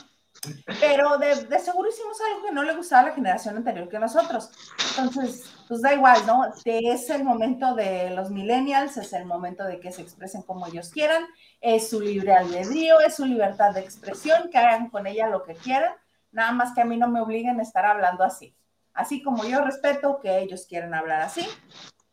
pero 0.81 1.19
de, 1.19 1.45
de, 1.45 1.59
seguro 1.59 1.89
hicimos 1.89 2.19
algo 2.21 2.45
que 2.45 2.53
no 2.53 2.65
le 2.65 2.75
gustaba 2.75 3.03
a 3.03 3.07
la 3.07 3.15
generación 3.15 3.57
anterior 3.57 3.89
que 3.89 3.99
nosotros. 3.99 4.51
Entonces, 4.91 5.53
pues 5.69 5.83
da 5.83 5.95
igual, 5.95 6.27
¿no? 6.27 6.53
Es 6.65 7.11
el 7.11 7.25
momento 7.25 7.75
de 7.75 8.11
los 8.11 8.31
millennials, 8.31 8.97
es 8.97 9.13
el 9.13 9.25
momento 9.25 9.65
de 9.65 9.79
que 9.79 9.93
se 9.93 10.03
expresen 10.03 10.43
como 10.43 10.67
ellos 10.67 10.91
quieran, 10.91 11.25
es 11.61 11.89
su 11.91 12.01
libre 12.01 12.35
albedrío, 12.35 13.01
es 13.01 13.15
su 13.15 13.25
libertad 13.25 13.73
de 13.73 13.81
expresión, 13.81 14.51
que 14.51 14.59
hagan 14.59 14.91
con 14.91 15.07
ella 15.07 15.29
lo 15.29 15.45
que 15.45 15.55
quieran, 15.55 15.93
nada 16.33 16.53
más 16.53 16.75
que 16.75 16.81
a 16.81 16.85
mí 16.85 16.97
no 16.97 17.09
me 17.09 17.21
obliguen 17.21 17.61
a 17.61 17.63
estar 17.63 17.87
hablando 17.87 18.25
así. 18.25 18.57
Así 18.95 19.23
como 19.23 19.45
yo 19.45 19.63
respeto 19.63 20.19
que 20.21 20.41
ellos 20.41 20.67
quieren 20.69 20.93
hablar 20.93 21.23
así, 21.23 21.47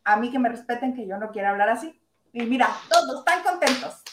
a 0.04 0.18
mí 0.18 0.32
que 0.32 0.40
me 0.40 0.50
respeten 0.50 0.96
que 0.96 1.08
yo 1.08 1.18
no 1.18 1.32
quiero 1.32 1.50
hablar 1.50 1.70
así. 1.70 2.00
Y 2.32 2.44
mira, 2.44 2.70
todos 2.90 3.20
están 3.20 3.44
contentos. 3.44 4.04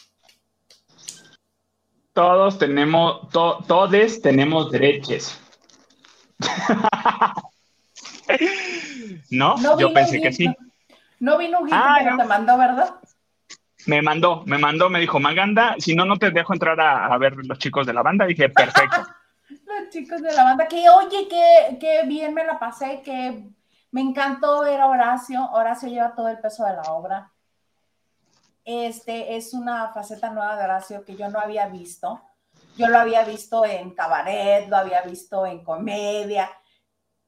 Todos 2.16 2.58
tenemos, 2.58 3.28
todos 3.30 4.22
tenemos 4.22 4.72
derechos. 4.72 5.38
¿No? 9.30 9.78
yo 9.78 9.92
pensé 9.92 10.22
que 10.22 10.32
sí. 10.32 10.48
No 11.20 11.36
vino 11.36 11.60
un 11.60 11.68
ah, 11.70 12.14
te 12.16 12.24
mandó, 12.24 12.56
¿verdad? 12.56 12.94
Me 13.84 14.00
mandó, 14.00 14.44
me 14.46 14.56
mandó, 14.56 14.88
me 14.88 14.98
dijo, 14.98 15.20
Maganda, 15.20 15.74
si 15.78 15.94
no, 15.94 16.06
no 16.06 16.16
te 16.16 16.30
dejo 16.30 16.54
entrar 16.54 16.80
a, 16.80 17.04
a 17.04 17.18
ver 17.18 17.36
los 17.36 17.58
chicos 17.58 17.86
de 17.86 17.92
la 17.92 18.00
banda. 18.00 18.24
Dije, 18.24 18.48
perfecto. 18.48 18.96
los 19.50 19.90
chicos 19.90 20.22
de 20.22 20.32
la 20.32 20.42
banda, 20.42 20.66
que 20.68 20.88
oye, 20.88 21.28
que, 21.28 22.02
bien 22.06 22.32
me 22.32 22.46
la 22.46 22.58
pasé, 22.58 23.02
que 23.04 23.44
me 23.90 24.00
encantó 24.00 24.62
ver 24.62 24.80
a 24.80 24.86
Horacio. 24.86 25.50
Horacio 25.52 25.90
lleva 25.90 26.14
todo 26.14 26.30
el 26.30 26.38
peso 26.38 26.64
de 26.64 26.76
la 26.76 26.82
obra. 26.84 27.30
Este 28.66 29.36
es 29.36 29.54
una 29.54 29.92
faceta 29.94 30.30
nueva 30.30 30.56
de 30.56 30.64
Horacio 30.64 31.04
que 31.04 31.16
yo 31.16 31.30
no 31.30 31.38
había 31.38 31.68
visto. 31.68 32.20
Yo 32.76 32.88
lo 32.88 32.98
había 32.98 33.24
visto 33.24 33.64
en 33.64 33.94
cabaret, 33.94 34.68
lo 34.68 34.76
había 34.76 35.02
visto 35.02 35.46
en 35.46 35.64
comedia. 35.64 36.50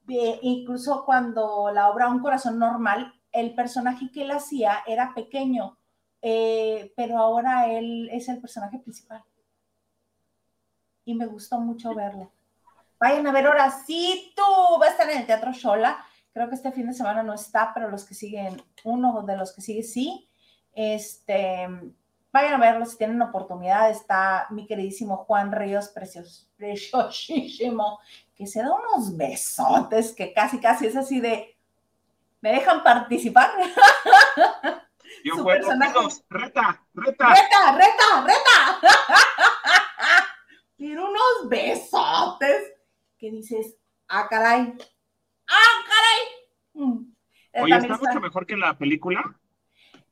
incluso 0.07 1.05
cuando 1.05 1.71
la 1.73 1.89
obra 1.91 2.09
Un 2.09 2.21
corazón 2.21 2.59
normal, 2.59 3.15
el 3.33 3.55
personaje 3.55 4.11
que 4.11 4.23
él 4.23 4.33
hacía 4.33 4.83
era 4.87 5.15
pequeño, 5.15 5.79
eh, 6.23 6.93
pero 6.97 7.19
ahora 7.19 7.69
él 7.69 8.09
es 8.11 8.29
el 8.29 8.41
personaje 8.41 8.79
principal 8.79 9.23
y 11.09 11.15
me 11.15 11.25
gustó 11.27 11.59
mucho 11.59 11.95
verlo. 11.95 12.33
Vayan 13.01 13.27
a 13.27 13.33
ver 13.33 13.47
ahora 13.47 13.73
tú 14.37 14.43
va 14.79 14.87
a 14.87 14.91
estar 14.91 15.09
en 15.09 15.21
el 15.21 15.27
Teatro 15.27 15.53
Shola. 15.53 16.05
Creo 16.35 16.49
que 16.51 16.57
este 16.57 16.73
fin 16.73 16.87
de 16.87 16.93
semana 16.93 17.23
no 17.23 17.33
está, 17.33 17.73
pero 17.73 17.89
los 17.89 18.05
que 18.05 18.15
siguen, 18.15 18.63
uno 18.85 19.23
de 19.23 19.37
los 19.37 19.55
que 19.55 19.63
sigue 19.63 19.85
sí. 19.85 20.28
Este, 20.81 21.67
vayan 22.33 22.55
a 22.55 22.59
verlo 22.59 22.87
si 22.87 22.97
tienen 22.97 23.21
oportunidad. 23.21 23.91
Está 23.91 24.47
mi 24.51 24.65
queridísimo 24.65 25.17
Juan 25.17 25.51
Ríos, 25.51 25.89
precioso, 25.89 26.47
preciosísimo, 26.57 27.99
que 28.37 28.47
se 28.47 28.63
da 28.63 28.73
unos 28.73 29.17
besotes 29.17 30.15
que 30.15 30.33
casi, 30.33 30.61
casi 30.61 30.87
es 30.87 30.95
así 30.95 31.19
de, 31.19 31.59
¿me 32.41 32.53
dejan 32.53 32.85
participar? 32.85 33.51
Yo 35.25 35.35
Su 35.35 35.45
personaje... 35.45 35.95
reta, 36.31 36.81
reta. 36.95 37.29
Reta, 37.35 37.73
reta, 37.73 38.25
reta. 38.25 38.81
tiene 40.77 41.03
unos 41.03 41.49
besotes 41.49 42.73
que 43.19 43.33
dices, 43.33 43.77
ah, 44.07 44.29
caray, 44.31 44.79
ah, 45.49 45.85
caray. 45.89 46.87
Mm. 46.87 47.15
Oye, 47.63 47.77
¿está, 47.79 47.97
mucho 47.97 48.21
mejor 48.21 48.47
que 48.47 48.57
la 48.57 48.79
película? 48.79 49.38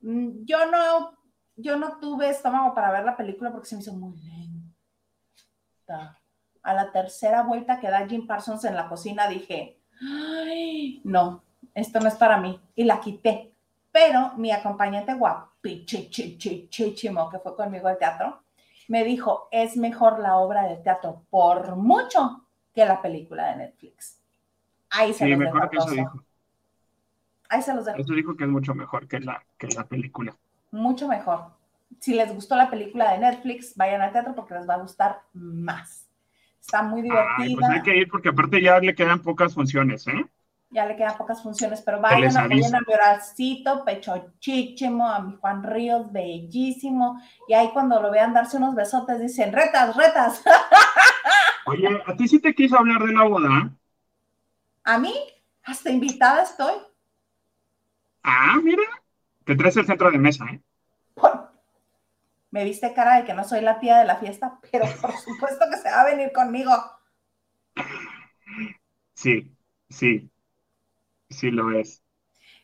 Mm, 0.07 0.45
yo 0.45 0.65
no, 0.71 1.17
yo 1.57 1.75
no 1.75 1.99
tuve 1.99 2.29
estómago 2.29 2.73
para 2.73 2.91
ver 2.91 3.03
la 3.03 3.17
película 3.17 3.51
porque 3.51 3.67
se 3.67 3.75
me 3.75 3.81
hizo 3.81 3.93
muy 3.93 4.15
lenta. 4.15 6.17
A 6.63 6.73
la 6.73 6.93
tercera 6.93 7.43
vuelta 7.43 7.81
que 7.81 7.89
da 7.89 8.07
Jim 8.07 8.25
Parsons 8.25 8.63
en 8.63 8.75
la 8.75 8.87
cocina 8.87 9.27
dije, 9.27 9.81
ay, 10.01 11.01
no, 11.03 11.43
esto 11.73 11.99
no 11.99 12.07
es 12.07 12.15
para 12.15 12.37
mí. 12.37 12.57
Y 12.75 12.85
la 12.85 13.01
quité. 13.01 13.53
Pero 13.91 14.31
mi 14.37 14.51
acompañante 14.51 15.13
guapichichichichimo, 15.13 17.29
que 17.29 17.39
fue 17.39 17.57
conmigo 17.57 17.89
al 17.89 17.97
teatro, 17.97 18.43
me 18.87 19.03
dijo, 19.03 19.49
es 19.51 19.75
mejor 19.75 20.19
la 20.19 20.37
obra 20.37 20.69
de 20.69 20.77
teatro 20.77 21.25
por 21.29 21.75
mucho 21.75 22.47
que 22.73 22.85
la 22.85 23.01
película 23.01 23.47
de 23.47 23.57
Netflix. 23.57 24.21
Ahí 24.89 25.13
se 25.13 25.25
sí, 25.25 25.37
que 25.37 25.77
eso 25.77 25.89
dijo. 25.89 26.23
Ahí 27.49 27.61
se 27.61 27.73
los 27.73 27.85
dejo. 27.85 27.97
Eso 27.97 28.13
dijo 28.13 28.35
que 28.35 28.43
es 28.43 28.49
mucho 28.49 28.73
mejor 28.75 29.07
que 29.07 29.19
la, 29.19 29.43
que 29.57 29.67
la 29.67 29.85
película. 29.85 30.35
Mucho 30.71 31.07
mejor. 31.07 31.45
Si 31.99 32.13
les 32.13 32.33
gustó 32.33 32.55
la 32.55 32.69
película 32.69 33.13
de 33.13 33.19
Netflix, 33.19 33.75
vayan 33.75 34.01
al 34.01 34.11
teatro 34.11 34.35
porque 34.35 34.53
les 34.53 34.67
va 34.67 34.75
a 34.75 34.79
gustar 34.79 35.21
más. 35.33 36.07
Está 36.59 36.83
muy 36.83 37.01
divertida. 37.01 37.35
Ay, 37.37 37.55
pues 37.55 37.69
hay 37.69 37.81
que 37.81 37.97
ir 37.97 38.09
porque 38.09 38.29
aparte 38.29 38.61
ya 38.61 38.79
le 38.79 38.93
quedan 38.93 39.21
pocas 39.21 39.53
funciones, 39.53 40.05
¿eh? 40.07 40.25
ya 40.69 40.85
le 40.85 40.95
quedan 40.95 41.17
pocas 41.17 41.41
funciones, 41.41 41.81
pero 41.81 42.01
vayan, 42.01 42.35
apoyen 42.35 42.75
a 42.75 42.79
mi 42.79 42.93
Horacito, 42.93 43.85
Pecho 43.85 44.33
Chichimo, 44.39 45.07
a 45.07 45.19
mi 45.19 45.35
Juan 45.37 45.63
Ríos, 45.63 46.11
bellísimo, 46.11 47.21
y 47.47 47.53
ahí 47.53 47.69
cuando 47.71 48.01
lo 48.01 48.11
vean 48.11 48.33
darse 48.33 48.57
unos 48.57 48.75
besotes 48.75 49.19
dicen, 49.19 49.53
retas, 49.53 49.95
retas. 49.95 50.43
Oye, 51.65 51.87
¿a 52.05 52.15
ti 52.15 52.27
sí 52.27 52.39
te 52.39 52.53
quiso 52.53 52.77
hablar 52.77 53.03
de 53.03 53.13
la 53.13 53.23
boda? 53.23 53.71
¿A 54.83 54.97
mí? 54.97 55.13
Hasta 55.63 55.89
invitada 55.89 56.43
estoy. 56.43 56.73
Ah, 58.29 58.59
mira, 58.61 58.83
te 59.45 59.55
traes 59.55 59.77
el 59.77 59.85
centro 59.85 60.11
de 60.11 60.17
mesa, 60.17 60.45
¿eh? 60.51 60.61
me 62.51 62.63
viste 62.63 62.93
cara 62.93 63.17
de 63.17 63.25
que 63.25 63.33
no 63.33 63.43
soy 63.43 63.61
la 63.61 63.79
tía 63.79 63.97
de 63.97 64.05
la 64.05 64.17
fiesta, 64.17 64.59
pero 64.71 64.85
por 65.01 65.11
supuesto 65.25 65.65
que 65.69 65.77
se 65.77 65.89
va 65.91 66.01
a 66.01 66.05
venir 66.05 66.31
conmigo. 66.31 66.71
Sí, 69.13 69.55
sí, 69.89 70.29
Sí 71.29 71.51
lo 71.51 71.71
es. 71.71 72.03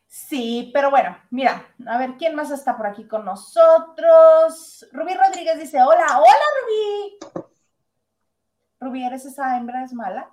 Sí, 0.08 0.70
pero 0.74 0.90
bueno, 0.92 1.18
mira, 1.32 1.66
a 1.88 1.98
ver, 1.98 2.18
¿quién 2.18 2.36
más 2.36 2.52
está 2.52 2.78
por 2.78 2.88
aquí 2.88 3.08
con 3.08 3.26
nosotros? 3.26 4.88
Rubí 4.92 5.14
Rodríguez 5.16 5.60
dice, 5.60 5.82
hola, 5.82 6.06
hola 6.20 6.46
Rubí. 6.62 7.44
Rubí, 8.80 9.04
¿eres 9.04 9.26
esa 9.26 9.58
hembra 9.58 9.84
es 9.84 9.94
mala? 9.94 10.30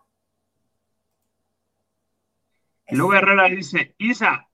Luego 2.90 3.14
Herrera 3.14 3.44
dice, 3.44 3.94
Isa, 3.98 4.49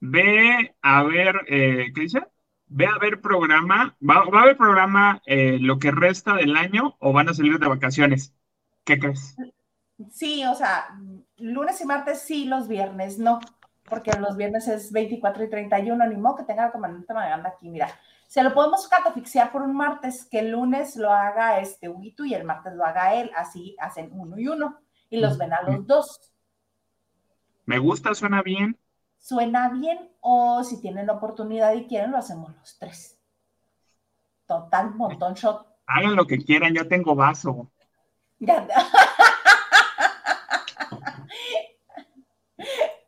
ve 0.00 0.74
a 0.82 1.02
ver, 1.02 1.36
eh, 1.48 1.92
¿qué 1.94 2.00
dice? 2.02 2.22
¿ve 2.68 2.86
a 2.86 2.98
ver 2.98 3.20
programa? 3.20 3.96
¿Va, 4.08 4.16
a 4.16 4.42
haber 4.42 4.56
programa 4.56 5.22
eh, 5.26 5.58
lo 5.60 5.78
que 5.78 5.90
resta 5.90 6.34
del 6.34 6.56
año 6.56 6.96
o 7.00 7.12
van 7.12 7.28
a 7.28 7.34
salir 7.34 7.58
de 7.58 7.68
vacaciones? 7.68 8.34
¿Qué 8.84 8.98
crees? 8.98 9.36
Sí, 10.10 10.44
o 10.44 10.54
sea, 10.54 10.96
lunes 11.38 11.80
y 11.80 11.84
martes 11.84 12.20
sí, 12.20 12.44
los 12.44 12.68
viernes 12.68 13.18
no, 13.18 13.40
porque 13.88 14.12
los 14.18 14.36
viernes 14.36 14.68
es 14.68 14.92
24 14.92 15.44
y 15.44 15.50
31, 15.50 16.06
ni 16.06 16.16
modo 16.16 16.36
que 16.36 16.44
tenga 16.44 16.66
el 16.66 16.72
comandante 16.72 17.12
Maganda 17.12 17.50
aquí, 17.50 17.68
mira. 17.68 17.88
Se 18.28 18.42
lo 18.42 18.52
podemos 18.52 18.86
catafixiar 18.88 19.50
por 19.50 19.62
un 19.62 19.74
martes, 19.74 20.26
que 20.30 20.40
el 20.40 20.50
lunes 20.50 20.96
lo 20.96 21.10
haga 21.10 21.60
este 21.60 21.88
Huguito 21.88 22.26
y 22.26 22.34
el 22.34 22.44
martes 22.44 22.74
lo 22.74 22.84
haga 22.84 23.14
él, 23.14 23.30
así 23.34 23.74
hacen 23.80 24.10
uno 24.12 24.38
y 24.38 24.48
uno, 24.48 24.78
y 25.08 25.18
los 25.18 25.38
ven 25.38 25.54
a 25.54 25.62
los 25.62 25.86
dos. 25.86 26.20
Me 27.64 27.78
gusta, 27.78 28.14
suena 28.14 28.42
bien. 28.42 28.78
Suena 29.18 29.68
bien, 29.68 30.10
o 30.20 30.62
si 30.64 30.80
tienen 30.80 31.06
la 31.06 31.14
oportunidad 31.14 31.74
y 31.74 31.86
quieren, 31.86 32.12
lo 32.12 32.18
hacemos 32.18 32.54
los 32.56 32.78
tres. 32.78 33.18
Total, 34.46 34.94
montón 34.94 35.34
shot. 35.34 35.66
Hagan 35.86 36.16
lo 36.16 36.26
que 36.26 36.38
quieran, 36.38 36.74
yo 36.74 36.88
tengo 36.88 37.14
vaso. 37.14 37.70
Ya. 38.38 38.66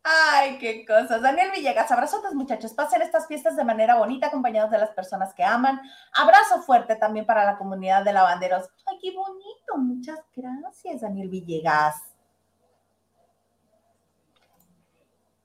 Ay, 0.03 0.59
qué 0.59 0.85
cosas. 0.85 1.23
Daniel 1.23 1.51
Villegas, 1.55 1.91
abrazotes 1.91 2.35
muchachos. 2.35 2.73
Pasen 2.73 3.03
estas 3.03 3.29
fiestas 3.29 3.57
de 3.57 3.65
manera 3.65 3.97
bonita, 3.97 4.27
acompañados 4.27 4.71
de 4.71 4.79
las 4.79 4.91
personas 4.91 5.33
que 5.35 5.45
aman. 5.45 5.81
Abrazo 6.15 6.63
fuerte 6.63 6.97
también 6.97 7.27
para 7.27 7.45
la 7.45 7.57
comunidad 7.57 8.05
de 8.05 8.13
lavanderos. 8.13 8.69
Ay, 8.87 8.99
qué 9.01 9.13
bonito. 9.15 9.77
Muchas 9.79 10.19
gracias, 10.35 11.03
Daniel 11.03 11.29
Villegas. 11.29 12.10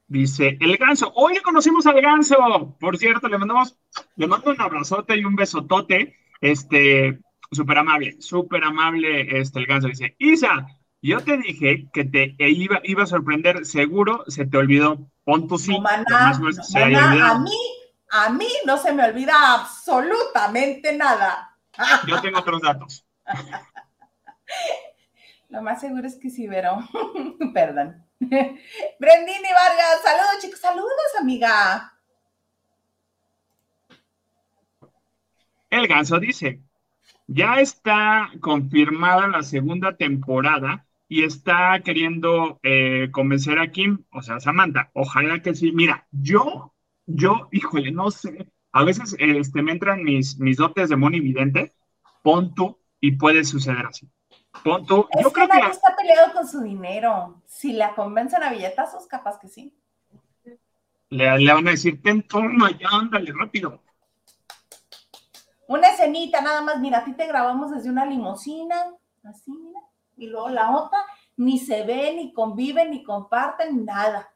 Dice 0.08 0.58
el 0.60 0.78
ganso. 0.78 1.12
Hoy 1.16 1.34
le 1.34 1.42
conocimos 1.42 1.86
al 1.88 2.00
ganso. 2.00 2.76
Por 2.80 2.98
cierto, 2.98 3.28
le 3.28 3.38
mandamos, 3.38 3.78
le 4.16 4.28
mando 4.28 4.52
un 4.52 4.62
abrazote 4.62 5.18
y 5.18 5.26
un 5.26 5.36
besotote. 5.36 6.16
Este, 6.42 7.20
súper 7.52 7.80
amable, 7.80 8.22
súper 8.22 8.64
amable, 8.64 9.40
este, 9.40 9.60
el 9.60 9.66
ganso. 9.66 9.88
Dice, 9.88 10.16
Isa, 10.20 10.68
yo 11.02 11.22
te 11.22 11.38
dije 11.38 11.90
que 11.92 12.06
te 12.06 12.36
iba, 12.38 12.82
iba 12.84 13.04
a 13.04 13.08
sorprender, 13.08 13.66
seguro 13.66 14.24
se 14.28 14.46
te 14.46 14.58
olvidó. 14.58 15.10
Pon 15.24 15.48
tu 15.48 15.58
sí. 15.58 15.76
a 15.76 17.40
mí, 17.40 17.58
a 18.12 18.30
mí 18.30 18.48
no 18.66 18.78
se 18.78 18.94
me 18.94 19.06
olvida 19.06 19.56
absolutamente 19.56 20.96
nada. 20.96 21.58
Yo 22.08 22.22
tengo 22.22 22.40
otros 22.40 22.62
datos. 22.62 23.06
Lo 25.50 25.62
más 25.62 25.80
seguro 25.80 26.08
es 26.08 26.16
que 26.16 26.30
sí, 26.30 26.48
pero 26.48 26.80
perdón. 27.54 28.05
Brendini 28.20 29.52
Vargas, 29.54 30.02
saludos 30.04 30.40
chicos, 30.42 30.60
saludos 30.60 31.16
amiga. 31.20 31.94
El 35.70 35.88
ganso 35.88 36.20
dice, 36.20 36.62
ya 37.28 37.60
está 37.60 38.32
confirmada 38.40 39.28
la 39.28 39.44
segunda 39.44 39.98
temporada 39.98 40.86
y 41.08 41.24
está 41.24 41.82
queriendo 41.84 42.60
eh, 42.64 43.10
convencer 43.12 43.60
a 43.60 43.72
Kim, 43.72 44.06
o 44.12 44.22
sea, 44.22 44.40
Samantha. 44.40 44.90
Ojalá 44.94 45.42
que 45.42 45.54
sí. 45.54 45.72
Mira, 45.72 46.08
yo, 46.12 46.74
yo, 47.06 47.50
híjole, 47.52 47.92
no 47.92 48.12
sé. 48.12 48.48
A 48.72 48.84
veces 48.84 49.16
este, 49.20 49.62
me 49.62 49.74
entran 49.74 50.04
mis, 50.04 50.40
mis 50.40 50.58
dotes 50.58 50.90
de 50.90 50.96
mono 50.96 51.18
evidente, 51.18 51.74
pon 52.24 52.56
tú 52.56 52.80
y 53.00 53.12
puede 53.14 53.44
suceder 53.44 53.86
así. 53.86 54.10
Pon 54.64 54.86
tú. 54.86 55.08
Es 55.12 55.24
yo 55.24 55.32
que 55.32 55.48
creo 55.48 55.62
que 55.62 55.72
está 55.72 55.96
peleado 55.96 56.34
con 56.34 56.48
su 56.48 56.62
dinero. 56.62 57.42
Si 57.46 57.74
la 57.74 57.94
convencen 57.96 58.44
a 58.44 58.50
billetazos, 58.50 59.08
capaz 59.08 59.40
que 59.40 59.48
sí. 59.48 59.76
Le, 61.10 61.38
le 61.38 61.54
van 61.54 61.68
a 61.68 61.72
decir, 61.72 62.02
ten 62.02 62.28
toma 62.28 62.72
ya, 62.72 62.88
ándale, 62.92 63.32
rápido. 63.38 63.82
Una 65.68 65.90
escenita, 65.90 66.42
nada 66.42 66.62
más, 66.62 66.80
mira, 66.80 67.00
a 67.00 67.04
ti 67.04 67.14
te 67.14 67.28
grabamos 67.28 67.72
desde 67.72 67.90
una 67.90 68.06
limusina, 68.06 68.76
así, 69.24 69.52
mira 69.52 69.80
y 70.18 70.28
luego 70.28 70.50
la 70.50 70.72
otra 70.76 71.00
ni 71.38 71.60
se 71.60 71.84
ve, 71.84 72.14
ni 72.16 72.34
conviven, 72.34 72.92
ni 72.92 73.04
comparten, 73.04 73.86
nada. 73.86 74.32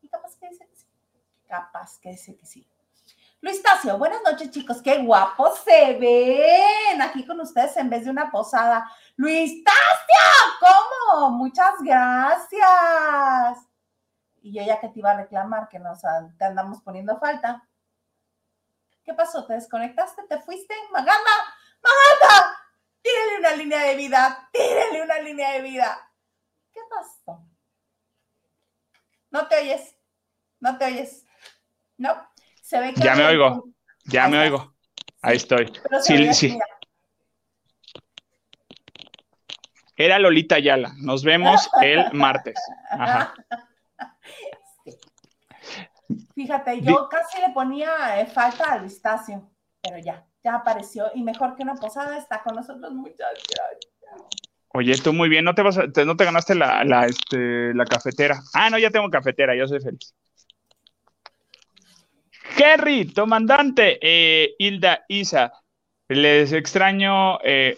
Y 0.00 0.08
capaz 0.08 0.36
que 0.36 0.48
dice 0.48 0.66
que 0.66 0.76
sí. 0.76 0.86
Capaz 1.46 1.98
que 2.00 2.10
dice 2.10 2.36
que 2.36 2.46
sí. 2.46 2.66
Luis 3.40 3.62
Tacio, 3.62 3.98
buenas 3.98 4.20
noches 4.24 4.50
chicos, 4.50 4.80
qué 4.82 4.98
guapos 4.98 5.60
se 5.64 5.98
ven 5.98 7.02
aquí 7.02 7.26
con 7.26 7.40
ustedes 7.40 7.76
en 7.76 7.90
vez 7.90 8.04
de 8.04 8.10
una 8.10 8.30
posada. 8.30 8.88
Luis 9.16 9.62
Tacio, 9.62 10.58
¿cómo? 10.60 11.30
Muchas 11.30 11.74
gracias. 11.80 13.68
Y 14.42 14.54
yo 14.54 14.62
ya 14.64 14.80
que 14.80 14.88
te 14.88 14.98
iba 14.98 15.12
a 15.12 15.16
reclamar 15.16 15.68
que 15.68 15.78
nos 15.78 16.00
te 16.38 16.44
andamos 16.44 16.82
poniendo 16.82 17.18
falta. 17.18 17.68
¿Qué 19.04 19.14
pasó? 19.14 19.46
¿Te 19.46 19.54
desconectaste? 19.54 20.22
¿Te 20.28 20.40
fuiste? 20.40 20.74
¡Maganda! 20.92 21.30
¡Maganda! 21.82 22.56
Tírale 23.02 23.38
una 23.38 23.56
línea 23.56 23.82
de 23.82 23.96
vida, 23.96 24.48
tírale 24.52 25.02
una 25.02 25.18
línea 25.18 25.52
de 25.52 25.62
vida. 25.62 26.10
¿Qué 26.72 26.80
pasó? 26.88 27.44
No 29.30 29.48
te 29.48 29.60
oyes, 29.60 29.96
no 30.60 30.78
te 30.78 30.84
oyes. 30.84 31.26
No, 31.96 32.28
se 32.62 32.78
ve 32.78 32.94
que. 32.94 33.00
Ya 33.00 33.16
me 33.16 33.26
oigo, 33.26 33.64
ya 34.04 34.28
me 34.28 34.38
oigo. 34.38 34.74
Ahí 35.20 35.36
estoy. 35.36 35.72
Sí, 36.02 36.34
sí. 36.34 36.58
Era 40.04 40.18
Lolita 40.18 40.56
Ayala. 40.56 40.92
Nos 40.98 41.24
vemos 41.24 41.68
el 41.80 42.04
martes. 42.12 42.54
Ajá. 42.90 43.34
Fíjate, 46.34 46.80
yo 46.82 47.08
casi 47.08 47.40
le 47.40 47.50
ponía 47.50 48.20
eh, 48.20 48.26
falta 48.26 48.72
al 48.72 48.82
Vistacio, 48.82 49.50
pero 49.80 49.98
ya 49.98 50.26
ya 50.44 50.56
apareció 50.56 51.10
y 51.14 51.22
mejor 51.22 51.56
que 51.56 51.62
una 51.62 51.74
posada 51.74 52.18
está 52.18 52.42
con 52.42 52.56
nosotros. 52.56 52.92
Muchas 52.92 53.28
gracias. 53.48 53.90
Oye, 54.74 54.96
tú 54.98 55.12
muy 55.12 55.28
bien, 55.28 55.44
no 55.44 55.54
te 55.54 55.62
vas 55.62 55.76
no 55.76 56.16
te 56.16 56.24
ganaste 56.24 56.54
la, 56.54 56.82
la, 56.84 57.06
este, 57.06 57.74
la 57.74 57.84
cafetera. 57.84 58.40
Ah, 58.54 58.70
no, 58.70 58.78
ya 58.78 58.90
tengo 58.90 59.08
cafetera, 59.10 59.54
yo 59.54 59.68
soy 59.68 59.80
feliz. 59.80 60.14
Kerry, 62.56 63.12
comandante, 63.12 63.98
eh, 64.00 64.54
Hilda, 64.58 65.04
Isa, 65.08 65.52
les 66.08 66.52
extraño, 66.52 67.38
eh, 67.44 67.76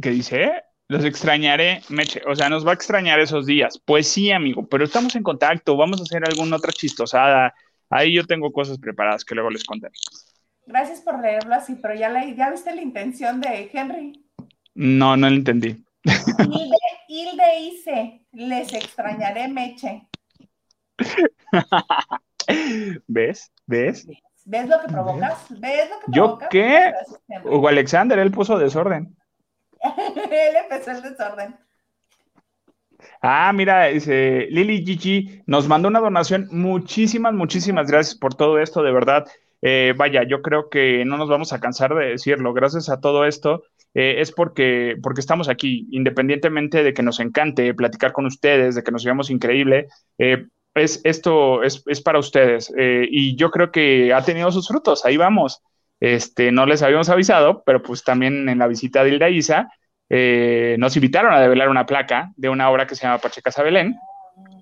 ¿qué 0.00 0.10
dice? 0.10 0.62
Los 0.88 1.04
extrañaré, 1.04 1.80
Meche, 1.88 2.22
o 2.28 2.36
sea, 2.36 2.48
nos 2.48 2.64
va 2.64 2.70
a 2.70 2.74
extrañar 2.74 3.18
esos 3.18 3.44
días. 3.44 3.80
Pues 3.84 4.06
sí, 4.06 4.30
amigo, 4.30 4.68
pero 4.68 4.84
estamos 4.84 5.16
en 5.16 5.24
contacto, 5.24 5.76
vamos 5.76 6.00
a 6.00 6.04
hacer 6.04 6.22
alguna 6.24 6.56
otra 6.56 6.72
chistosada. 6.72 7.52
Ahí 7.90 8.14
yo 8.14 8.24
tengo 8.24 8.52
cosas 8.52 8.78
preparadas 8.78 9.24
que 9.24 9.34
luego 9.34 9.50
les 9.50 9.64
contaré. 9.64 9.94
Gracias 10.64 11.00
por 11.00 11.20
leerlo 11.20 11.54
así, 11.54 11.76
pero 11.80 11.94
ya, 11.94 12.12
ya 12.34 12.50
viste 12.50 12.74
la 12.74 12.82
intención 12.82 13.40
de 13.40 13.68
Henry. 13.72 14.24
No, 14.74 15.16
no 15.16 15.28
lo 15.28 15.36
entendí. 15.36 15.84
Hilde, 16.04 16.76
Hilde 17.08 17.44
dice, 17.58 18.24
les 18.32 18.72
extrañaré, 18.72 19.48
Meche. 19.48 20.08
¿Ves? 23.08 23.52
¿Ves? 23.66 24.06
¿Ves 24.44 24.68
lo 24.68 24.80
que 24.80 24.88
provocas? 24.88 25.46
¿Ves 25.50 25.90
lo 25.90 25.98
que 25.98 26.12
¿Yo 26.12 26.38
qué? 26.48 26.92
Hugo 27.44 27.66
Alexander, 27.66 28.20
él 28.20 28.30
puso 28.30 28.56
desorden. 28.56 29.16
él 30.30 30.56
empezó 30.62 30.90
el 30.92 31.02
desorden. 31.02 31.56
Ah, 33.20 33.52
mira, 33.52 33.86
dice 33.86 34.46
Lili 34.50 34.84
Gigi 34.84 35.42
nos 35.46 35.68
mandó 35.68 35.88
una 35.88 36.00
donación. 36.00 36.48
Muchísimas, 36.50 37.34
muchísimas 37.34 37.90
gracias 37.90 38.16
por 38.16 38.34
todo 38.34 38.58
esto, 38.58 38.82
de 38.82 38.92
verdad. 38.92 39.26
Eh, 39.62 39.94
vaya, 39.96 40.22
yo 40.22 40.42
creo 40.42 40.68
que 40.68 41.04
no 41.04 41.16
nos 41.16 41.28
vamos 41.28 41.52
a 41.52 41.60
cansar 41.60 41.94
de 41.94 42.06
decirlo. 42.06 42.52
Gracias 42.52 42.88
a 42.88 43.00
todo 43.00 43.24
esto 43.24 43.64
eh, 43.94 44.16
es 44.18 44.32
porque, 44.32 44.96
porque 45.02 45.20
estamos 45.20 45.48
aquí, 45.48 45.86
independientemente 45.90 46.82
de 46.82 46.92
que 46.94 47.02
nos 47.02 47.20
encante 47.20 47.74
platicar 47.74 48.12
con 48.12 48.26
ustedes, 48.26 48.74
de 48.74 48.82
que 48.82 48.92
nos 48.92 49.04
veamos 49.04 49.30
increíble. 49.30 49.88
Eh, 50.18 50.46
es, 50.74 51.00
esto 51.04 51.62
es, 51.62 51.82
para 52.02 52.18
ustedes 52.18 52.70
y 52.76 53.34
yo 53.36 53.50
creo 53.50 53.72
que 53.72 54.12
ha 54.12 54.22
tenido 54.22 54.52
sus 54.52 54.68
frutos. 54.68 55.06
Ahí 55.06 55.16
vamos. 55.16 55.62
Este, 56.00 56.52
no 56.52 56.66
les 56.66 56.82
habíamos 56.82 57.08
avisado, 57.08 57.62
pero 57.64 57.82
pues 57.82 58.04
también 58.04 58.48
en 58.48 58.58
la 58.58 58.66
visita 58.66 59.02
de 59.02 59.10
Hilda 59.10 59.30
Isa 59.30 59.68
nos 60.08 60.94
invitaron 60.94 61.32
a 61.32 61.40
develar 61.40 61.68
una 61.68 61.84
placa 61.84 62.32
de 62.36 62.48
una 62.48 62.70
obra 62.70 62.86
que 62.86 62.94
se 62.94 63.02
llama 63.02 63.18
Pacheca 63.18 63.50
Sabelén 63.50 63.96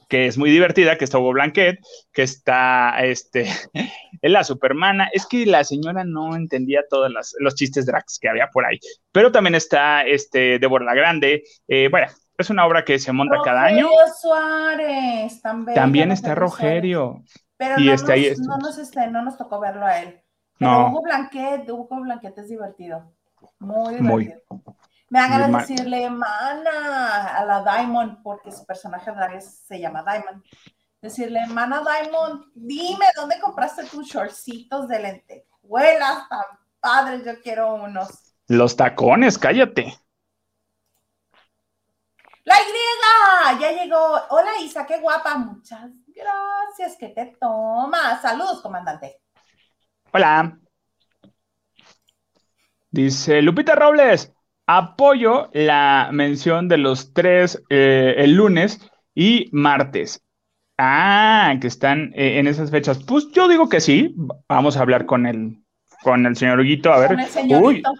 que 0.08 0.26
es 0.26 0.38
muy 0.38 0.50
divertida, 0.50 0.96
que 0.96 1.04
está 1.04 1.18
Hugo 1.18 1.32
Blanquet, 1.32 1.78
que 2.12 2.22
está 2.22 2.96
este, 3.04 3.46
en 4.22 4.32
la 4.32 4.44
Supermana. 4.44 5.08
Es 5.12 5.26
que 5.26 5.46
la 5.46 5.64
señora 5.64 6.04
no 6.04 6.36
entendía 6.36 6.82
todos 6.88 7.10
los 7.38 7.54
chistes 7.54 7.86
drags 7.86 8.18
que 8.18 8.28
había 8.28 8.48
por 8.48 8.64
ahí. 8.64 8.78
Pero 9.12 9.32
también 9.32 9.54
está 9.54 10.02
este, 10.02 10.58
Débora 10.58 10.84
la 10.84 10.94
Grande. 10.94 11.44
Eh, 11.68 11.88
bueno, 11.90 12.06
es 12.38 12.50
una 12.50 12.66
obra 12.66 12.84
que 12.84 12.98
se 12.98 13.12
monta 13.12 13.38
cada 13.44 13.64
año. 13.64 13.88
Suárez, 14.20 15.40
también. 15.42 15.74
También 15.74 16.12
está 16.12 16.34
Rogerio. 16.34 17.22
Pero 17.56 17.78
y 17.78 17.86
no, 17.86 17.92
este, 17.94 18.30
nos, 18.30 18.38
no, 18.40 18.58
nos, 18.58 18.78
este, 18.78 19.06
no 19.08 19.22
nos 19.22 19.36
tocó 19.36 19.60
verlo 19.60 19.86
a 19.86 20.00
él. 20.00 20.20
Pero 20.64 20.80
no. 20.80 20.88
Hugo 20.88 21.02
Blanquet, 21.02 21.70
Hugo 21.70 22.00
Blanquet 22.00 22.38
es 22.38 22.48
divertido. 22.48 23.12
Muy 23.58 23.96
divertido. 23.96 24.40
Muy. 24.48 24.74
Me 25.10 25.20
hagan 25.20 25.52
decirle 25.52 26.10
mana 26.10 27.36
a 27.36 27.44
la 27.44 27.62
Diamond, 27.62 28.22
porque 28.22 28.50
su 28.50 28.64
personaje 28.64 29.40
se 29.40 29.78
llama 29.78 30.02
Diamond. 30.02 30.42
Decirle, 31.00 31.46
mana 31.46 31.82
Diamond, 31.82 32.46
dime 32.54 33.06
dónde 33.14 33.38
compraste 33.40 33.84
tus 33.84 34.06
shortcitos 34.06 34.88
de 34.88 34.98
lente. 34.98 35.34
lentejuelas 35.34 36.28
tan 36.28 36.44
padres, 36.80 37.24
yo 37.24 37.40
quiero 37.42 37.74
unos. 37.74 38.34
Los 38.48 38.74
tacones, 38.76 39.38
cállate. 39.38 39.96
La 42.44 42.56
Y 42.56 43.60
ya 43.60 43.72
llegó. 43.72 44.20
Hola 44.30 44.58
Isa, 44.60 44.84
qué 44.86 44.98
guapa. 45.00 45.36
Muchas 45.36 45.90
gracias. 46.06 46.96
¿Qué 46.98 47.08
te 47.08 47.36
tomas? 47.40 48.20
Saludos, 48.20 48.60
comandante. 48.60 49.23
Hola. 50.16 50.60
Dice 52.92 53.42
Lupita 53.42 53.74
Robles, 53.74 54.32
apoyo 54.64 55.50
la 55.52 56.10
mención 56.12 56.68
de 56.68 56.78
los 56.78 57.12
tres 57.12 57.60
eh, 57.68 58.14
el 58.18 58.36
lunes 58.36 58.80
y 59.12 59.48
martes. 59.50 60.22
Ah, 60.78 61.56
que 61.60 61.66
están 61.66 62.12
eh, 62.14 62.38
en 62.38 62.46
esas 62.46 62.70
fechas. 62.70 63.02
Pues 63.02 63.26
yo 63.32 63.48
digo 63.48 63.68
que 63.68 63.80
sí. 63.80 64.14
Vamos 64.48 64.76
a 64.76 64.82
hablar 64.82 65.04
con 65.04 65.26
el, 65.26 65.58
con 66.04 66.24
el 66.26 66.36
señor 66.36 66.60
Huguito. 66.60 66.92
A 66.92 67.00
ver. 67.00 67.08
Con 67.08 67.18
el 67.18 67.26
señorito. 67.26 67.92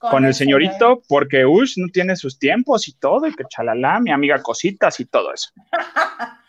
con, 0.00 0.24
el 0.24 0.34
señorito, 0.34 1.02
porque 1.08 1.46
Ush 1.46 1.74
no 1.76 1.86
tiene 1.92 2.16
sus 2.16 2.40
tiempos 2.40 2.88
y 2.88 2.98
todo, 2.98 3.28
y 3.28 3.34
que 3.36 3.44
chalala, 3.48 4.00
mi 4.00 4.10
amiga 4.10 4.42
cositas 4.42 4.98
y 4.98 5.04
todo 5.04 5.32
eso. 5.32 5.50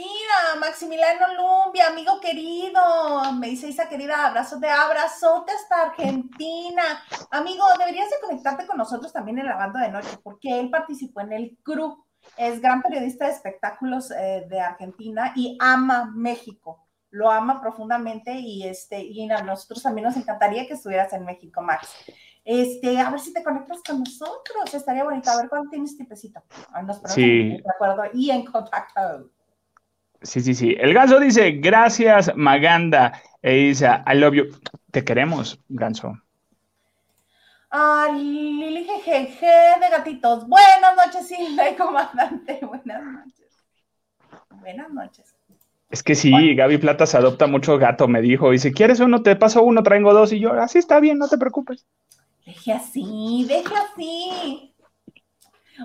Mira, 0.00 0.58
Maximiliano 0.58 1.26
Lumbia, 1.34 1.88
amigo 1.88 2.18
querido, 2.20 2.80
me 3.38 3.48
dice 3.48 3.68
Isa 3.68 3.86
querida, 3.86 4.26
abrazos 4.26 4.58
de 4.58 4.70
abrazote 4.70 5.52
hasta 5.52 5.82
Argentina. 5.90 6.82
Amigo, 7.30 7.64
deberías 7.78 8.08
de 8.08 8.16
conectarte 8.22 8.66
con 8.66 8.78
nosotros 8.78 9.12
también 9.12 9.38
en 9.40 9.44
la 9.44 9.56
banda 9.56 9.82
de 9.82 9.90
noche, 9.90 10.16
porque 10.22 10.58
él 10.58 10.70
participó 10.70 11.20
en 11.20 11.34
el 11.34 11.58
CRU 11.62 12.02
es 12.38 12.62
gran 12.62 12.80
periodista 12.80 13.26
de 13.26 13.32
espectáculos 13.32 14.10
eh, 14.10 14.46
de 14.48 14.58
Argentina 14.60 15.34
y 15.36 15.58
ama 15.60 16.10
México. 16.14 16.86
Lo 17.10 17.30
ama 17.30 17.60
profundamente 17.60 18.32
y, 18.32 18.62
este, 18.62 19.02
y 19.02 19.30
a 19.30 19.42
nosotros 19.42 19.82
también 19.82 20.06
nos 20.06 20.16
encantaría 20.16 20.66
que 20.66 20.74
estuvieras 20.74 21.12
en 21.12 21.26
México, 21.26 21.60
Max. 21.60 21.88
Este, 22.42 22.98
a 22.98 23.10
ver 23.10 23.20
si 23.20 23.34
te 23.34 23.42
conectas 23.42 23.82
con 23.86 23.98
nosotros, 23.98 24.72
estaría 24.72 25.04
bonito. 25.04 25.30
A 25.30 25.36
ver 25.36 25.50
cuándo 25.50 25.68
tienes 25.68 25.98
tipecito. 25.98 26.42
Nos 26.86 27.02
sí. 27.12 27.48
de 27.48 27.64
acuerdo 27.74 28.04
y 28.14 28.30
en 28.30 28.46
contacto. 28.46 29.30
Sí, 30.22 30.40
sí, 30.40 30.54
sí. 30.54 30.76
El 30.78 30.92
ganso 30.92 31.18
dice, 31.18 31.52
gracias, 31.52 32.32
Maganda. 32.36 33.20
E 33.42 33.52
dice, 33.54 33.86
I 34.06 34.16
love 34.16 34.34
you. 34.34 34.44
Te 34.90 35.04
queremos, 35.04 35.58
ganso. 35.68 36.18
Ah, 37.70 38.08
Lili 38.12 38.84
Jejeje 38.84 39.46
de 39.46 39.90
gatitos. 39.90 40.46
Buenas 40.46 40.96
noches, 40.96 41.28
Silvia 41.28 41.70
y 41.70 41.76
comandante. 41.76 42.58
Buenas 42.62 43.02
noches. 43.02 43.64
Buenas 44.50 44.90
noches. 44.90 45.34
Es 45.88 46.02
que 46.02 46.14
sí, 46.14 46.54
Gaby 46.54 46.78
Plata 46.78 47.06
se 47.06 47.16
adopta 47.16 47.46
mucho 47.46 47.76
gato, 47.78 48.06
me 48.06 48.20
dijo. 48.20 48.52
Y 48.52 48.58
si 48.58 48.72
quieres 48.72 49.00
uno, 49.00 49.22
te 49.22 49.34
paso 49.36 49.62
uno, 49.62 49.82
traigo 49.82 50.12
dos. 50.12 50.32
Y 50.32 50.38
yo, 50.38 50.52
así 50.52 50.78
está 50.78 51.00
bien, 51.00 51.18
no 51.18 51.28
te 51.28 51.38
preocupes. 51.38 51.86
Deje 52.46 52.72
así, 52.72 53.44
deje 53.48 53.74
así. 53.74 54.74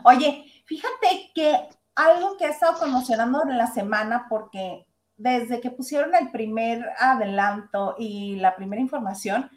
Oye, 0.04 0.46
fíjate 0.66 1.32
que 1.34 1.56
algo 1.96 2.38
que 2.38 2.46
ha 2.46 2.50
estado 2.50 2.78
conmocionando 2.78 3.44
en 3.44 3.58
la 3.58 3.68
semana, 3.68 4.28
porque 4.30 4.86
desde 5.18 5.62
que 5.62 5.72
pusieron 5.72 6.14
el 6.14 6.30
primer 6.32 6.90
adelanto 7.00 7.96
y 7.98 8.36
la 8.36 8.56
primera 8.56 8.82
información, 8.82 9.50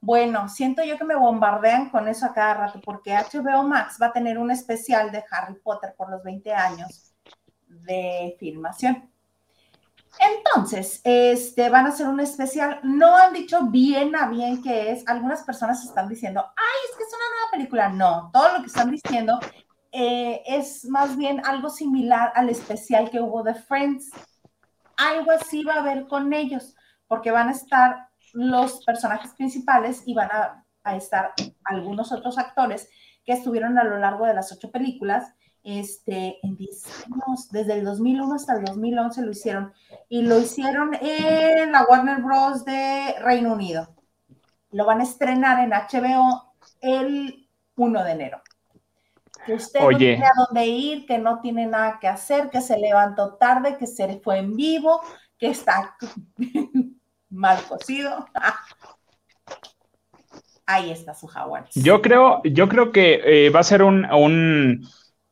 bueno, 0.00 0.48
siento 0.48 0.84
yo 0.84 0.96
que 0.96 1.04
me 1.04 1.16
bombardean 1.16 1.90
con 1.90 2.06
eso 2.08 2.26
a 2.26 2.32
cada 2.32 2.54
rato, 2.54 2.80
porque 2.84 3.14
HBO 3.14 3.64
Max 3.64 3.98
va 4.00 4.06
a 4.06 4.12
tener 4.12 4.38
un 4.38 4.50
especial 4.50 5.10
de 5.10 5.24
Harry 5.30 5.54
Potter 5.60 5.94
por 5.96 6.10
los 6.10 6.22
20 6.22 6.52
años 6.52 7.12
de 7.66 8.36
filmación. 8.38 9.10
Entonces, 10.20 11.00
este, 11.04 11.68
van 11.68 11.86
a 11.86 11.90
hacer 11.90 12.08
un 12.08 12.20
especial. 12.20 12.80
No 12.82 13.16
han 13.16 13.32
dicho 13.32 13.62
bien 13.66 14.16
a 14.16 14.28
bien 14.28 14.62
qué 14.62 14.90
es. 14.90 15.06
Algunas 15.06 15.42
personas 15.42 15.84
están 15.84 16.08
diciendo, 16.08 16.44
ay, 16.56 16.90
es 16.90 16.96
que 16.96 17.04
es 17.04 17.10
una 17.10 17.36
nueva 17.36 17.50
película. 17.52 17.88
No, 17.88 18.30
todo 18.32 18.52
lo 18.54 18.60
que 18.60 18.66
están 18.66 18.90
diciendo 18.90 19.38
eh, 19.92 20.42
es 20.46 20.84
más 20.84 21.16
bien 21.16 21.40
algo 21.44 21.70
similar 21.70 22.32
al 22.34 22.50
especial 22.50 23.10
que 23.10 23.20
hubo 23.20 23.42
de 23.42 23.54
Friends. 23.54 24.10
Algo 24.96 25.30
así 25.30 25.64
va 25.64 25.74
a 25.74 25.80
haber 25.80 26.06
con 26.06 26.32
ellos, 26.32 26.74
porque 27.06 27.30
van 27.30 27.48
a 27.48 27.52
estar 27.52 28.08
los 28.32 28.84
personajes 28.84 29.32
principales 29.34 30.02
y 30.04 30.14
van 30.14 30.28
a, 30.30 30.64
estar 30.96 31.34
algunos 31.64 32.12
otros 32.12 32.38
actores 32.38 32.88
que 33.22 33.32
estuvieron 33.32 33.78
a 33.78 33.84
lo 33.84 33.98
largo 33.98 34.24
de 34.24 34.32
las 34.32 34.52
ocho 34.52 34.70
películas. 34.70 35.34
Este, 35.62 36.38
en 36.42 36.56
10 36.56 36.84
años, 37.04 37.50
desde 37.50 37.74
el 37.74 37.84
2001 37.84 38.34
hasta 38.34 38.54
el 38.54 38.64
2011 38.64 39.22
lo 39.22 39.30
hicieron. 39.30 39.72
Y 40.08 40.22
lo 40.22 40.38
hicieron 40.38 40.94
en 41.00 41.72
la 41.72 41.84
Warner 41.84 42.22
Bros. 42.22 42.64
de 42.64 43.16
Reino 43.20 43.52
Unido. 43.52 43.94
Lo 44.70 44.86
van 44.86 45.00
a 45.00 45.04
estrenar 45.04 45.62
en 45.62 45.70
HBO 45.70 46.54
el 46.80 47.48
1 47.76 48.04
de 48.04 48.10
enero. 48.10 48.42
Que 49.48 49.54
usted 49.54 49.80
no 49.80 49.96
tiene 49.96 50.26
a 50.26 50.32
dónde 50.36 50.66
ir, 50.66 51.06
que 51.06 51.16
no 51.16 51.40
tiene 51.40 51.66
nada 51.66 51.98
que 51.98 52.06
hacer, 52.06 52.50
que 52.50 52.60
se 52.60 52.78
levantó 52.78 53.36
tarde, 53.36 53.78
que 53.78 53.86
se 53.86 54.20
fue 54.20 54.40
en 54.40 54.54
vivo, 54.54 55.00
que 55.38 55.48
está 55.48 55.96
mal 57.30 57.56
cocido. 57.66 58.26
Ahí 60.66 60.90
está 60.90 61.14
su 61.14 61.26
jaguar. 61.26 61.64
Yo 61.74 62.02
creo, 62.02 62.42
yo 62.44 62.68
creo 62.68 62.92
que 62.92 63.22
eh, 63.24 63.48
va 63.48 63.60
a 63.60 63.64
ser 63.64 63.82
un, 63.82 64.06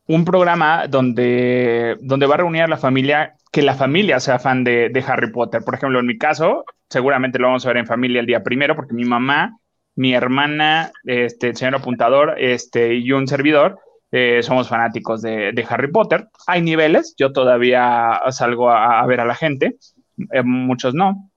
un, 0.07 0.25
programa 0.25 0.87
donde, 0.89 1.99
donde 2.01 2.25
va 2.25 2.37
a 2.37 2.39
reunir 2.39 2.63
a 2.63 2.69
la 2.69 2.79
familia, 2.79 3.37
que 3.53 3.61
la 3.61 3.75
familia 3.75 4.19
sea 4.19 4.39
fan 4.39 4.65
de, 4.65 5.05
Harry 5.07 5.31
Potter. 5.31 5.63
Por 5.63 5.75
ejemplo, 5.75 6.01
en 6.01 6.07
mi 6.07 6.17
caso, 6.17 6.65
seguramente 6.89 7.39
lo 7.39 7.49
vamos 7.49 7.67
a 7.67 7.69
ver 7.69 7.77
en 7.77 7.87
familia 7.87 8.21
el 8.21 8.27
día 8.27 8.43
primero, 8.43 8.75
porque 8.75 8.95
mi 8.95 9.05
mamá, 9.05 9.59
mi 9.95 10.15
hermana, 10.15 10.91
este, 11.05 11.49
el 11.49 11.57
señor 11.57 11.75
apuntador, 11.75 12.37
este, 12.39 12.95
y 12.95 13.13
un 13.13 13.29
servidor, 13.29 13.79
eh, 14.13 14.43
somos 14.43 14.69
fanáticos 14.69 15.23
de, 15.23 15.67
Harry 15.69 15.91
Potter. 15.91 16.29
Hay 16.47 16.63
niveles, 16.63 17.15
yo 17.19 17.33
todavía 17.33 18.21
salgo 18.31 18.71
a, 18.71 19.05
ver 19.07 19.21
a 19.21 19.25
la 19.25 19.35
gente, 19.35 19.77
eh, 20.33 20.43
muchos 20.43 20.95
no. 20.95 21.31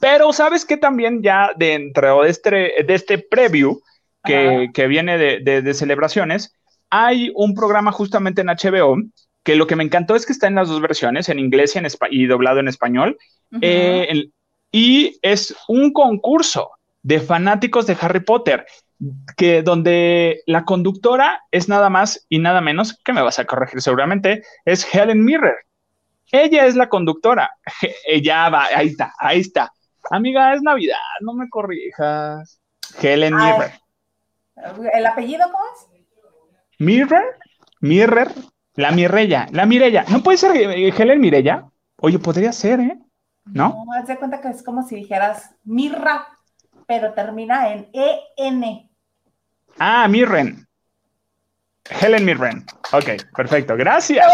Pero 0.00 0.32
sabes 0.32 0.64
que 0.64 0.76
también 0.76 1.22
ya 1.22 1.50
dentro 1.56 2.22
de 2.22 2.30
este, 2.30 2.50
de 2.86 2.94
este 2.94 3.18
preview 3.18 3.80
que, 4.24 4.86
viene 4.86 5.18
de, 5.18 5.74
celebraciones, 5.74 6.54
hay 6.90 7.32
un 7.34 7.54
programa 7.54 7.90
justamente 7.90 8.42
en 8.42 8.48
HBO 8.48 9.02
que 9.42 9.56
lo 9.56 9.66
que 9.66 9.74
me 9.74 9.82
encantó 9.82 10.14
es 10.14 10.24
que 10.24 10.32
está 10.32 10.46
en 10.46 10.54
las 10.54 10.68
dos 10.68 10.80
versiones, 10.80 11.28
en 11.28 11.40
inglés 11.40 11.74
y, 11.74 11.78
en 11.78 11.86
y 12.10 12.26
doblado 12.26 12.60
en 12.60 12.68
español. 12.68 13.18
Eh, 13.60 14.30
y 14.70 15.18
es 15.22 15.54
un 15.66 15.92
concurso 15.92 16.70
de 17.02 17.20
fanáticos 17.20 17.86
de 17.86 17.96
Harry 18.00 18.20
Potter, 18.20 18.64
que 19.36 19.62
donde 19.62 20.42
la 20.46 20.64
conductora 20.64 21.42
es 21.50 21.68
nada 21.68 21.90
más 21.90 22.26
y 22.28 22.38
nada 22.38 22.60
menos, 22.60 22.98
que 23.04 23.12
me 23.12 23.22
vas 23.22 23.38
a 23.38 23.44
corregir 23.44 23.80
seguramente, 23.82 24.42
es 24.64 24.86
Helen 24.94 25.24
Mirren. 25.24 25.54
Ella 26.30 26.66
es 26.66 26.76
la 26.76 26.88
conductora. 26.88 27.50
Ella 28.06 28.48
va, 28.48 28.66
ahí 28.74 28.88
está, 28.88 29.12
ahí 29.18 29.40
está. 29.40 29.72
Amiga, 30.10 30.54
es 30.54 30.62
Navidad, 30.62 30.96
no 31.20 31.34
me 31.34 31.48
corrijas. 31.48 32.60
Helen 33.00 33.34
Mirren. 33.34 33.72
¿El 34.92 35.06
apellido 35.06 35.44
cómo 35.46 35.64
es? 35.74 36.04
Mirren, 36.78 37.24
Mirren, 37.80 38.28
la 38.74 38.90
Mirella, 38.90 39.46
la 39.50 39.66
Mirella. 39.66 40.04
¿No 40.08 40.22
puede 40.22 40.38
ser 40.38 40.56
eh, 40.56 40.92
Helen 40.96 41.20
Mirella? 41.20 41.68
Oye, 41.98 42.18
podría 42.18 42.52
ser, 42.52 42.80
¿eh? 42.80 42.98
¿No? 43.44 43.84
No, 43.86 43.92
haz 43.92 44.06
de 44.06 44.16
cuenta 44.16 44.40
que 44.40 44.48
es 44.48 44.62
como 44.62 44.82
si 44.82 44.96
dijeras 44.96 45.54
Mirra, 45.64 46.26
pero 46.86 47.12
termina 47.14 47.72
en 47.72 47.88
E-N. 47.92 48.91
Ah, 49.78 50.06
Mirren. 50.08 50.66
Helen 51.88 52.24
Mirren. 52.24 52.64
Ok, 52.92 53.10
perfecto. 53.36 53.76
Gracias. 53.76 54.26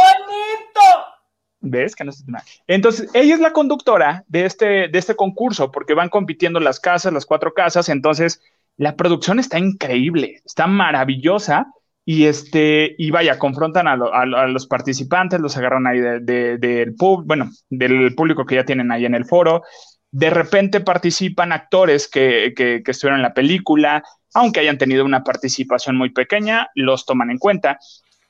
¿Ves? 1.61 1.97
Que 1.97 2.05
no 2.05 2.13
mal. 2.27 2.43
Entonces, 2.67 3.11
ella 3.15 3.35
es 3.35 3.41
la 3.41 3.53
conductora 3.53 4.25
de 4.29 4.45
este, 4.45 4.89
de 4.89 4.99
este 4.99 5.17
concurso 5.17 5.73
porque 5.73 5.95
van 5.95 6.09
compitiendo 6.09 6.61
las 6.61 6.79
casas, 6.79 7.13
las 7.13 7.27
cuatro 7.27 7.53
casas. 7.53 7.89
Entonces, 7.89 8.41
la 8.77 8.97
producción 8.97 9.39
está 9.39 9.59
increíble, 9.59 10.41
está 10.45 10.67
maravillosa. 10.67 11.73
Y, 12.05 12.25
este, 12.25 12.95
y 12.97 13.11
vaya, 13.11 13.39
confrontan 13.39 13.87
a, 13.87 13.97
los 14.47 14.67
participantes, 14.67 15.41
los 15.41 15.59
agarran 15.59 15.87
ahí 15.87 16.01
del 16.01 16.95
bueno, 16.97 17.51
del 17.69 18.15
público 18.15 18.47
que 18.47 18.55
ya 18.55 18.65
tienen 18.65 18.91
ahí 18.91 19.05
en 19.05 19.15
el 19.15 19.27
foro. 19.27 19.63
De 20.11 20.31
repente 20.31 20.81
participan 20.81 21.53
actores 21.53 22.09
que, 22.09 22.55
que, 22.57 22.83
que 22.83 22.91
estuvieron 22.93 23.19
en 23.19 23.25
la 23.25 23.35
película, 23.35 24.03
aunque 24.35 24.61
hayan 24.61 24.79
tenido 24.79 25.05
una 25.05 25.25
participación 25.25 25.97
muy 25.97 26.11
pequeña, 26.11 26.69
los 26.75 27.07
toman 27.07 27.31
en 27.31 27.39
cuenta. 27.39 27.79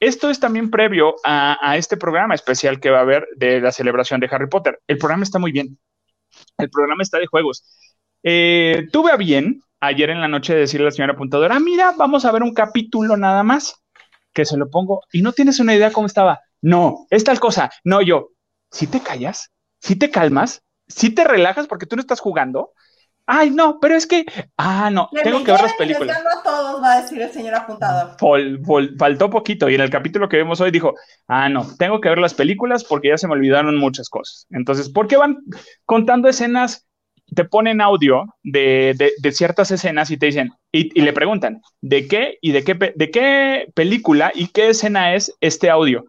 Esto 0.00 0.30
es 0.30 0.38
también 0.38 0.70
previo 0.70 1.16
a, 1.24 1.76
este 1.76 1.96
programa 1.96 2.34
especial 2.34 2.78
que 2.78 2.90
va 2.90 2.98
a 2.98 3.02
haber 3.02 3.26
de 3.36 3.60
la 3.60 3.72
celebración 3.72 4.20
de 4.20 4.28
Harry 4.30 4.48
Potter. 4.48 4.80
El 4.86 4.98
programa 4.98 5.24
está 5.24 5.38
muy 5.38 5.50
bien. 5.50 5.78
El 6.56 6.70
programa 6.70 7.02
está 7.02 7.18
de 7.18 7.26
juegos. 7.26 7.64
Eh, 8.22 8.86
tuve 8.92 9.10
a 9.10 9.16
bien 9.16 9.62
ayer 9.80 10.10
en 10.10 10.20
la 10.20 10.28
noche 10.28 10.54
decirle 10.54 10.86
a 10.86 10.90
la 10.90 10.92
señora 10.92 11.12
apuntadora, 11.14 11.56
ah, 11.56 11.60
mira, 11.60 11.94
vamos 11.96 12.24
a 12.24 12.32
ver 12.32 12.42
un 12.42 12.54
capítulo 12.54 13.16
nada 13.16 13.42
más, 13.42 13.82
que 14.32 14.44
se 14.44 14.56
lo 14.56 14.70
pongo, 14.70 15.02
y 15.12 15.22
no 15.22 15.32
tienes 15.32 15.60
una 15.60 15.74
idea 15.74 15.92
cómo 15.92 16.06
estaba. 16.06 16.40
No, 16.60 17.06
es 17.10 17.24
tal 17.24 17.40
cosa. 17.40 17.70
No, 17.84 18.02
yo, 18.02 18.30
si 18.70 18.86
te 18.86 19.00
callas, 19.00 19.50
si 19.80 19.96
te 19.96 20.10
calmas, 20.10 20.62
si 20.86 21.10
te 21.10 21.24
relajas 21.24 21.66
porque 21.66 21.86
tú 21.86 21.96
no 21.96 22.00
estás 22.00 22.20
jugando, 22.20 22.72
ay, 23.28 23.50
no, 23.50 23.78
pero 23.78 23.94
es 23.94 24.06
que, 24.06 24.24
ah, 24.56 24.90
no, 24.90 25.10
tengo 25.22 25.44
que 25.44 25.52
ver 25.52 25.60
las 25.60 25.74
películas. 25.74 26.16
a 26.16 26.42
todos, 26.42 26.82
va 26.82 26.94
a 26.94 27.02
decir 27.02 27.20
el 27.20 27.30
señor 27.30 27.54
apuntador. 27.54 28.16
faltó 28.98 29.30
poquito 29.30 29.68
y 29.68 29.74
en 29.74 29.82
el 29.82 29.90
capítulo 29.90 30.28
que 30.28 30.38
vemos 30.38 30.60
hoy 30.62 30.70
dijo, 30.70 30.94
ah, 31.28 31.48
no, 31.50 31.66
tengo 31.76 32.00
que 32.00 32.08
ver 32.08 32.18
las 32.18 32.32
películas 32.32 32.84
porque 32.84 33.08
ya 33.08 33.18
se 33.18 33.28
me 33.28 33.34
olvidaron 33.34 33.76
muchas 33.76 34.08
cosas. 34.08 34.46
Entonces, 34.50 34.88
¿por 34.88 35.06
qué 35.06 35.18
van 35.18 35.36
contando 35.84 36.28
escenas? 36.28 36.86
Te 37.36 37.44
ponen 37.44 37.82
audio 37.82 38.24
de, 38.42 39.12
ciertas 39.32 39.70
escenas 39.70 40.10
y 40.10 40.16
te 40.16 40.26
dicen, 40.26 40.54
y, 40.72 40.98
le 40.98 41.12
preguntan, 41.12 41.60
¿de 41.82 42.08
qué 42.08 42.38
y 42.40 42.52
de 42.52 42.64
qué, 42.64 42.74
de 42.74 43.10
qué 43.10 43.66
película 43.74 44.32
y 44.34 44.48
qué 44.48 44.70
escena 44.70 45.14
es 45.14 45.36
este 45.40 45.68
audio? 45.68 46.06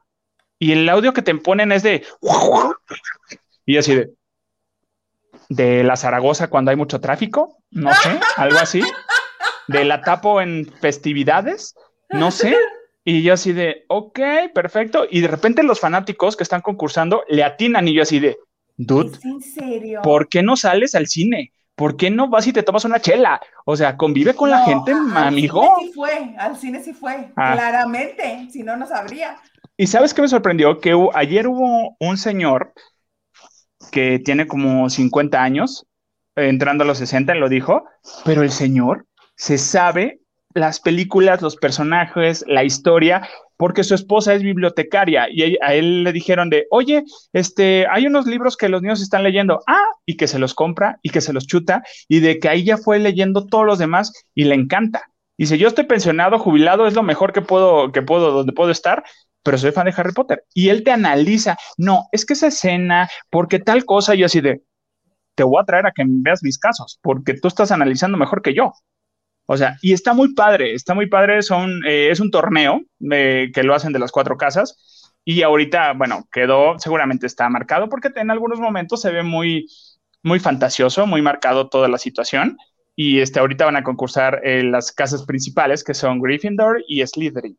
Y 0.58 0.72
el 0.72 0.88
audio 0.88 1.12
que 1.12 1.22
te 1.22 1.36
ponen 1.36 1.74
es 1.74 1.84
de, 1.84 2.06
y 3.66 3.76
así 3.76 3.96
de, 3.96 4.10
de 5.50 5.84
la 5.84 5.98
Zaragoza 5.98 6.48
cuando 6.48 6.72
hay 6.72 6.78
mucho 6.78 7.02
tráfico, 7.02 7.58
no 7.72 7.94
sé, 7.94 8.20
algo 8.38 8.60
así, 8.60 8.84
de 9.68 9.84
la 9.84 10.02
tapo 10.02 10.42
en 10.42 10.72
festividades, 10.80 11.76
no 12.10 12.32
sé. 12.32 12.56
Y 13.04 13.24
yo 13.24 13.34
así 13.34 13.54
de, 13.54 13.86
ok, 13.88 14.20
perfecto. 14.54 15.06
Y 15.10 15.22
de 15.22 15.28
repente 15.28 15.64
los 15.64 15.80
fanáticos 15.80 16.38
que 16.38 16.44
están 16.44 16.62
concursando 16.62 17.24
le 17.28 17.44
atinan 17.44 17.88
y 17.88 17.96
yo 17.96 18.04
así 18.04 18.20
de, 18.20 18.38
dude, 18.78 19.18
en 19.24 19.42
serio? 19.42 20.02
¿por 20.04 20.30
qué 20.30 20.44
no 20.44 20.56
sales 20.56 20.94
al 20.94 21.08
cine? 21.08 21.52
¿Por 21.74 21.96
qué 21.96 22.12
no 22.12 22.30
vas 22.30 22.46
y 22.46 22.54
te 22.54 22.62
tomas 22.62 22.86
una 22.86 23.00
chela? 23.00 23.40
O 23.66 23.76
sea, 23.76 23.96
convive 23.96 24.36
con 24.36 24.50
la 24.50 24.66
gente, 24.66 24.92
amigo. 25.16 25.64
Al 25.64 25.78
cine 25.78 25.88
sí 25.88 25.94
fue, 25.94 26.36
al 26.38 26.58
cine 26.58 26.84
sí 26.84 26.94
fue, 26.94 27.32
ah. 27.38 27.54
claramente, 27.54 28.48
si 28.52 28.64
no, 28.64 28.76
no 28.76 28.86
sabría. 28.86 29.38
Y 29.78 29.88
sabes 29.88 30.14
qué 30.14 30.22
me 30.22 30.28
sorprendió? 30.28 30.80
Que 30.80 30.94
ayer 31.14 31.48
hubo 31.48 31.96
un 32.00 32.18
señor 32.18 32.74
que 33.90 34.20
tiene 34.20 34.48
como 34.48 34.90
50 34.90 35.42
años, 35.42 35.86
entrando 36.36 36.84
a 36.84 36.88
los 36.88 36.98
60, 37.00 37.36
lo 37.36 37.50
dijo, 37.50 37.84
pero 38.26 38.44
el 38.44 38.52
señor 38.52 39.06
se 39.36 39.58
sabe 39.58 40.20
las 40.54 40.80
películas, 40.80 41.42
los 41.42 41.56
personajes, 41.56 42.44
la 42.48 42.64
historia, 42.64 43.28
porque 43.58 43.84
su 43.84 43.94
esposa 43.94 44.34
es 44.34 44.42
bibliotecaria 44.42 45.28
y 45.30 45.58
a 45.62 45.74
él 45.74 46.04
le 46.04 46.14
dijeron 46.14 46.50
de, 46.50 46.66
oye, 46.72 47.04
este, 47.34 47.86
hay 47.92 48.08
unos 48.08 48.26
libros 48.26 48.56
que 48.56 48.70
los 48.70 48.82
niños 48.82 49.02
están 49.02 49.24
leyendo, 49.24 49.62
ah, 49.68 49.86
y 50.06 50.16
que 50.16 50.28
se 50.28 50.40
los 50.40 50.54
compra 50.54 50.98
y 51.02 51.10
que 51.10 51.22
se 51.22 51.34
los 51.34 51.46
chuta 51.46 51.84
y 52.08 52.20
de 52.20 52.40
que 52.40 52.50
ahí 52.50 52.64
ya 52.64 52.78
fue 52.78 53.00
leyendo 53.00 53.48
todos 53.48 53.66
los 53.66 53.78
demás 53.78 54.14
y 54.34 54.46
le 54.46 54.56
encanta. 54.56 55.04
Dice, 55.38 55.58
yo 55.58 55.68
estoy 55.68 55.86
pensionado, 55.86 56.40
jubilado, 56.40 56.88
es 56.88 56.94
lo 56.94 57.04
mejor 57.04 57.32
que 57.32 57.42
puedo, 57.42 57.92
que 57.92 58.02
puedo, 58.02 58.32
donde 58.32 58.54
puedo 58.54 58.72
estar, 58.72 59.04
pero 59.44 59.58
soy 59.58 59.72
fan 59.72 59.86
de 59.86 59.94
Harry 59.96 60.14
Potter. 60.14 60.44
Y 60.54 60.70
él 60.70 60.84
te 60.84 60.92
analiza, 60.92 61.58
no, 61.78 62.08
es 62.12 62.26
que 62.26 62.34
esa 62.34 62.48
escena, 62.48 63.10
porque 63.30 63.60
tal 63.60 63.86
cosa, 63.86 64.16
y 64.16 64.24
así 64.24 64.42
de, 64.42 64.62
te 65.36 65.44
voy 65.44 65.62
a 65.62 65.66
traer 65.66 65.86
a 65.86 65.92
que 65.92 66.04
veas 66.06 66.44
mis 66.44 66.60
casos, 66.60 67.00
porque 67.02 67.34
tú 67.34 67.48
estás 67.48 67.72
analizando 67.72 68.18
mejor 68.18 68.42
que 68.42 68.54
yo. 68.54 68.74
O 69.46 69.58
sea, 69.58 69.78
y 69.82 69.94
está 69.94 70.14
muy 70.14 70.36
padre, 70.36 70.74
está 70.76 70.94
muy 70.94 71.08
padre, 71.08 71.42
son, 71.42 71.82
eh, 71.88 72.10
es 72.12 72.20
un 72.20 72.30
torneo 72.30 72.82
eh, 73.12 73.50
que 73.54 73.64
lo 73.64 73.74
hacen 73.74 73.92
de 73.94 74.00
las 74.00 74.12
cuatro 74.12 74.38
casas. 74.38 75.12
Y 75.26 75.42
ahorita, 75.42 75.94
bueno, 75.94 76.28
quedó, 76.32 76.78
seguramente 76.78 77.26
está 77.26 77.50
marcado 77.50 77.90
porque 77.90 78.10
en 78.16 78.30
algunos 78.30 78.60
momentos 78.60 79.02
se 79.02 79.12
ve 79.12 79.24
muy, 79.24 79.68
muy 80.22 80.40
fantasioso, 80.40 81.08
muy 81.08 81.22
marcado 81.22 81.70
toda 81.70 81.88
la 81.88 81.98
situación. 81.98 82.58
Y 82.96 83.22
este, 83.22 83.40
ahorita 83.40 83.66
van 83.66 83.78
a 83.78 83.84
concursar 83.84 84.42
eh, 84.44 84.64
las 84.64 84.92
casas 84.92 85.24
principales 85.24 85.84
que 85.84 85.94
son 85.94 86.22
Gryffindor 86.22 86.84
y 86.88 87.06
Slytherin. 87.06 87.58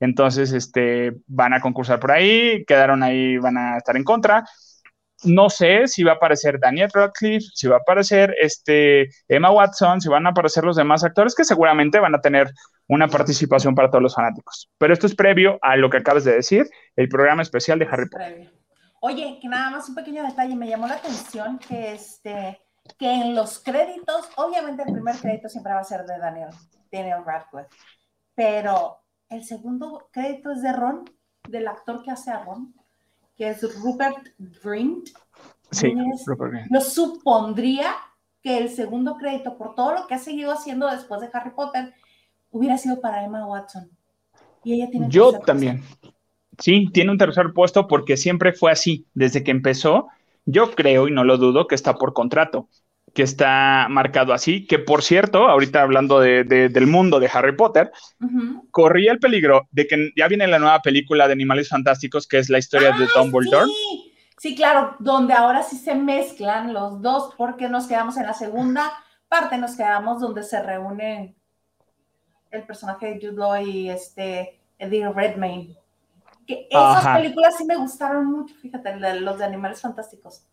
Entonces, 0.00 0.52
este, 0.52 1.12
van 1.26 1.52
a 1.52 1.60
concursar 1.60 2.00
por 2.00 2.10
ahí, 2.10 2.64
quedaron 2.64 3.02
ahí, 3.02 3.36
van 3.36 3.58
a 3.58 3.76
estar 3.76 3.96
en 3.96 4.04
contra. 4.04 4.44
No 5.22 5.50
sé 5.50 5.86
si 5.86 6.02
va 6.02 6.12
a 6.12 6.14
aparecer 6.14 6.58
Daniel 6.58 6.90
Radcliffe, 6.92 7.46
si 7.54 7.68
va 7.68 7.76
a 7.76 7.80
aparecer 7.80 8.34
este, 8.40 9.10
Emma 9.28 9.50
Watson, 9.50 10.00
si 10.00 10.08
van 10.08 10.26
a 10.26 10.30
aparecer 10.30 10.64
los 10.64 10.76
demás 10.76 11.04
actores 11.04 11.34
que 11.34 11.44
seguramente 11.44 12.00
van 12.00 12.14
a 12.14 12.22
tener 12.22 12.50
una 12.88 13.06
participación 13.06 13.74
para 13.74 13.90
todos 13.90 14.02
los 14.02 14.14
fanáticos. 14.14 14.70
Pero 14.78 14.94
esto 14.94 15.06
es 15.06 15.14
previo 15.14 15.58
a 15.60 15.76
lo 15.76 15.90
que 15.90 15.98
acabas 15.98 16.24
de 16.24 16.32
decir, 16.32 16.66
el 16.96 17.08
programa 17.10 17.42
especial 17.42 17.78
de 17.78 17.86
Harry 17.90 18.08
Potter. 18.08 18.50
Oye, 19.00 19.38
que 19.40 19.48
nada 19.48 19.70
más 19.70 19.88
un 19.90 19.94
pequeño 19.94 20.22
detalle, 20.22 20.56
me 20.56 20.68
llamó 20.68 20.86
la 20.86 20.94
atención 20.94 21.58
que, 21.58 21.92
este, 21.92 22.58
que 22.98 23.12
en 23.12 23.34
los 23.34 23.58
créditos, 23.58 24.30
obviamente 24.36 24.82
el 24.86 24.92
primer 24.92 25.16
crédito 25.16 25.50
siempre 25.50 25.74
va 25.74 25.80
a 25.80 25.84
ser 25.84 26.04
de 26.04 26.18
Daniel, 26.18 26.50
Daniel 26.90 27.24
Radcliffe, 27.24 27.68
pero 28.34 28.99
el 29.30 29.44
segundo 29.44 30.08
crédito 30.12 30.50
es 30.50 30.62
de 30.62 30.72
Ron, 30.72 31.04
del 31.48 31.68
actor 31.68 32.02
que 32.02 32.10
hace 32.10 32.30
a 32.30 32.44
Ron, 32.44 32.74
que 33.36 33.48
es 33.48 33.80
Rupert 33.80 34.28
Grint. 34.62 35.08
Sí, 35.70 35.94
Rupert 36.26 36.52
Grint. 36.52 36.66
Yo 36.70 36.80
supondría 36.80 37.94
que 38.42 38.58
el 38.58 38.68
segundo 38.68 39.16
crédito, 39.16 39.56
por 39.56 39.74
todo 39.74 39.94
lo 39.94 40.06
que 40.06 40.14
ha 40.14 40.18
seguido 40.18 40.52
haciendo 40.52 40.88
después 40.88 41.20
de 41.20 41.30
Harry 41.32 41.50
Potter, 41.50 41.94
hubiera 42.50 42.76
sido 42.76 43.00
para 43.00 43.24
Emma 43.24 43.46
Watson. 43.46 43.88
Y 44.64 44.74
ella 44.74 44.90
tiene 44.90 45.08
Yo 45.08 45.38
también. 45.40 45.82
Sí, 46.58 46.90
tiene 46.92 47.10
un 47.10 47.18
tercer 47.18 47.52
puesto 47.54 47.86
porque 47.86 48.16
siempre 48.16 48.52
fue 48.52 48.72
así. 48.72 49.06
Desde 49.14 49.42
que 49.44 49.50
empezó, 49.50 50.08
yo 50.44 50.72
creo 50.72 51.08
y 51.08 51.12
no 51.12 51.24
lo 51.24 51.38
dudo 51.38 51.66
que 51.66 51.74
está 51.74 51.94
por 51.94 52.12
contrato 52.12 52.68
que 53.14 53.22
está 53.22 53.86
marcado 53.88 54.32
así, 54.32 54.66
que 54.66 54.78
por 54.78 55.02
cierto, 55.02 55.48
ahorita 55.48 55.82
hablando 55.82 56.20
del 56.20 56.86
mundo 56.86 57.20
de 57.20 57.30
Harry 57.32 57.56
Potter, 57.56 57.90
corría 58.70 59.12
el 59.12 59.18
peligro 59.18 59.68
de 59.70 59.86
que 59.86 60.12
ya 60.16 60.28
viene 60.28 60.46
la 60.46 60.58
nueva 60.58 60.80
película 60.80 61.26
de 61.26 61.32
Animales 61.32 61.68
Fantásticos, 61.68 62.26
que 62.26 62.38
es 62.38 62.48
la 62.50 62.58
historia 62.58 62.92
de 62.92 63.06
Dumbledore. 63.14 63.66
Sí. 63.66 64.12
sí, 64.38 64.54
claro, 64.54 64.96
donde 64.98 65.34
ahora 65.34 65.62
sí 65.62 65.76
se 65.76 65.94
mezclan 65.94 66.72
los 66.72 67.02
dos, 67.02 67.34
porque 67.36 67.68
nos 67.68 67.86
quedamos 67.86 68.16
en 68.16 68.26
la 68.26 68.34
segunda 68.34 68.92
parte, 69.28 69.58
nos 69.58 69.76
quedamos 69.76 70.20
donde 70.20 70.42
se 70.42 70.62
reúne 70.62 71.36
el 72.50 72.64
personaje 72.64 73.06
de 73.06 73.14
Jude 73.14 73.36
Law 73.36 73.62
y 73.62 73.90
este 73.90 74.60
Eddie 74.78 75.12
Redmayne. 75.12 75.76
Que 76.46 76.66
esas 76.68 77.16
películas 77.16 77.56
sí 77.56 77.64
me 77.64 77.76
gustaron 77.76 78.26
mucho, 78.26 78.54
fíjate, 78.56 78.98
los 79.20 79.38
de 79.38 79.44
Animales 79.44 79.80
Fantásticos. 79.80 80.44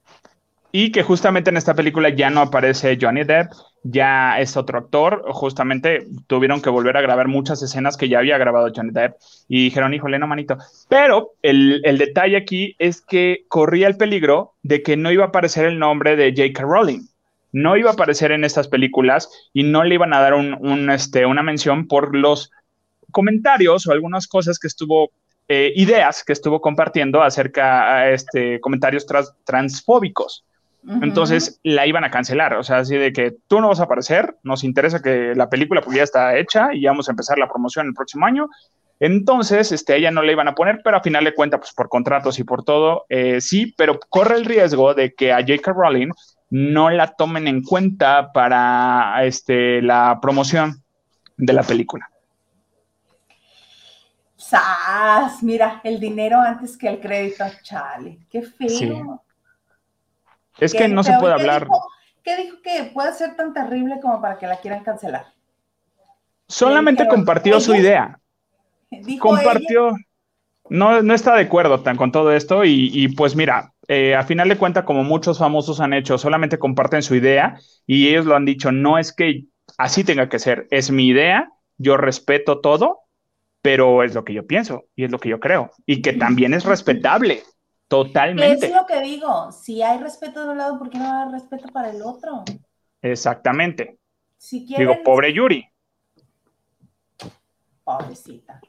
Y 0.71 0.91
que 0.91 1.03
justamente 1.03 1.49
en 1.49 1.57
esta 1.57 1.73
película 1.73 2.09
ya 2.09 2.29
no 2.29 2.41
aparece 2.41 2.97
Johnny 3.01 3.23
Depp, 3.23 3.51
ya 3.83 4.39
es 4.39 4.57
otro 4.57 4.79
actor. 4.79 5.23
Justamente 5.29 6.07
tuvieron 6.27 6.61
que 6.61 6.69
volver 6.69 6.97
a 6.97 7.01
grabar 7.01 7.27
muchas 7.27 7.61
escenas 7.63 7.95
que 7.95 8.09
ya 8.09 8.19
había 8.19 8.37
grabado 8.37 8.71
Johnny 8.75 8.91
Depp 8.91 9.15
y 9.47 9.65
dijeron, 9.65 9.93
híjole, 9.93 10.19
no, 10.19 10.27
manito. 10.27 10.57
Pero 10.89 11.31
el, 11.41 11.81
detalle 11.97 12.37
aquí 12.37 12.75
es 12.79 13.01
que 13.01 13.45
corría 13.47 13.87
el 13.87 13.97
peligro 13.97 14.53
de 14.61 14.83
que 14.83 14.97
no 14.97 15.11
iba 15.11 15.25
a 15.25 15.27
aparecer 15.27 15.65
el 15.65 15.79
nombre 15.79 16.15
de 16.15 16.31
J.K. 16.35 16.63
Rowling. 16.63 17.07
No 17.53 17.77
iba 17.77 17.91
a 17.91 17.93
aparecer 17.93 18.31
en 18.31 18.43
estas 18.43 18.67
películas 18.67 19.29
y 19.53 19.63
no 19.63 19.83
le 19.83 19.95
iban 19.95 20.13
a 20.13 20.19
dar 20.19 20.33
un, 20.33 20.91
este, 20.91 21.25
una 21.25 21.43
mención 21.43 21.87
por 21.87 22.13
los 22.13 22.51
comentarios 23.11 23.87
o 23.87 23.93
algunas 23.93 24.27
cosas 24.27 24.59
que 24.59 24.67
estuvo 24.67 25.11
eh, 25.49 25.71
ideas 25.77 26.25
que 26.25 26.33
estuvo 26.33 26.59
compartiendo 26.59 27.23
acerca 27.23 28.01
de 28.01 28.13
este, 28.13 28.59
comentarios 28.59 29.05
transfóbicos. 29.45 30.43
Entonces 31.01 31.59
la 31.63 31.85
iban 31.85 32.05
a 32.05 32.11
cancelar, 32.11 32.53
o 32.53 32.63
sea, 32.63 32.77
así 32.77 32.95
de 32.95 33.11
que 33.11 33.35
tú 33.47 33.59
no 33.59 33.67
vas 33.67 33.81
a 33.81 33.83
aparecer, 33.83 34.37
nos 34.43 34.63
interesa 34.63 35.01
que 35.01 35.33
la 35.35 35.49
película 35.49 35.81
pues 35.81 35.97
ya 35.97 36.03
está 36.03 36.37
hecha 36.37 36.73
y 36.73 36.85
vamos 36.85 37.09
a 37.09 37.11
empezar 37.11 37.37
la 37.37 37.49
promoción 37.49 37.87
el 37.87 37.93
próximo 37.93 38.25
año. 38.25 38.47
Entonces, 38.99 39.71
este, 39.71 39.95
ella 39.95 40.11
no 40.11 40.21
le 40.21 40.31
iban 40.31 40.47
a 40.47 40.55
poner, 40.55 40.79
pero 40.83 40.97
a 40.97 41.03
final 41.03 41.23
de 41.23 41.33
cuentas, 41.33 41.59
pues 41.59 41.73
por 41.73 41.89
contratos 41.89 42.39
y 42.39 42.43
por 42.43 42.63
todo, 42.63 43.05
eh, 43.09 43.41
sí, 43.41 43.73
pero 43.77 43.99
corre 44.09 44.37
el 44.37 44.45
riesgo 44.45 44.93
de 44.93 45.13
que 45.13 45.33
a 45.33 45.41
J.K. 45.41 45.73
Rowling 45.73 46.09
no 46.49 46.89
la 46.89 47.07
tomen 47.07 47.47
en 47.47 47.61
cuenta 47.63 48.31
para 48.31 49.23
este, 49.23 49.81
la 49.81 50.19
promoción 50.21 50.83
de 51.35 51.53
la 51.53 51.63
película. 51.63 52.09
¡Sas! 54.35 55.43
Mira, 55.43 55.81
el 55.83 55.99
dinero 55.99 56.39
antes 56.39 56.77
que 56.77 56.87
el 56.87 56.99
crédito, 56.99 57.43
chale, 57.61 58.19
qué 58.29 58.41
feo. 58.41 59.21
Es 60.59 60.73
que 60.73 60.87
no 60.87 61.03
se 61.03 61.13
puede 61.19 61.33
hablar. 61.33 61.67
¿Qué 62.23 62.35
dijo 62.35 62.57
que 62.61 62.91
puede 62.93 63.13
ser 63.13 63.35
tan 63.35 63.53
terrible 63.53 63.99
como 64.01 64.21
para 64.21 64.37
que 64.37 64.47
la 64.47 64.57
quieran 64.57 64.83
cancelar? 64.83 65.27
Solamente 66.47 67.07
compartió 67.07 67.59
su 67.59 67.75
idea. 67.75 68.19
compartió. 69.19 69.91
No, 70.69 71.01
no 71.01 71.13
está 71.13 71.35
de 71.35 71.43
acuerdo 71.43 71.81
tan 71.81 71.95
con 71.95 72.11
todo 72.11 72.33
esto 72.33 72.65
y, 72.65 73.07
pues 73.15 73.35
mira, 73.35 73.73
eh, 73.87 74.15
a 74.15 74.23
final 74.23 74.49
de 74.49 74.57
cuentas, 74.57 74.83
como 74.83 75.03
muchos 75.03 75.39
famosos 75.39 75.79
han 75.79 75.93
hecho, 75.93 76.17
solamente 76.17 76.59
comparten 76.59 77.01
su 77.01 77.15
idea 77.15 77.57
y 77.85 78.09
ellos 78.09 78.25
lo 78.25 78.35
han 78.35 78.43
dicho, 78.43 78.73
no 78.73 78.97
es 78.97 79.13
que 79.13 79.45
así 79.77 80.03
tenga 80.03 80.27
que 80.27 80.39
ser, 80.39 80.67
es 80.69 80.91
mi 80.91 81.07
idea, 81.07 81.49
yo 81.77 81.95
respeto 81.95 82.59
todo, 82.59 82.99
pero 83.61 84.03
es 84.03 84.13
lo 84.13 84.25
que 84.25 84.33
yo 84.33 84.45
pienso 84.45 84.85
y 84.95 85.05
es 85.05 85.11
lo 85.11 85.19
que 85.19 85.29
yo 85.29 85.39
creo 85.39 85.71
y 85.85 86.01
que 86.01 86.13
también 86.13 86.53
es 86.53 86.65
respetable. 86.65 87.43
Totalmente. 87.87 88.65
Es 88.65 88.73
lo 88.73 88.85
que 88.85 89.01
digo, 89.01 89.51
si 89.51 89.81
hay 89.81 89.97
respeto 89.99 90.43
de 90.43 90.51
un 90.51 90.57
lado, 90.57 90.77
¿por 90.77 90.89
qué 90.89 90.97
no 90.97 91.23
hay 91.23 91.31
respeto 91.31 91.69
para 91.69 91.89
el 91.89 92.01
otro? 92.01 92.43
Exactamente. 93.01 93.97
Si 94.37 94.65
Digo, 94.65 94.97
pobre 95.03 95.33
Yuri. 95.33 95.65
Pobrecita. 97.83 98.59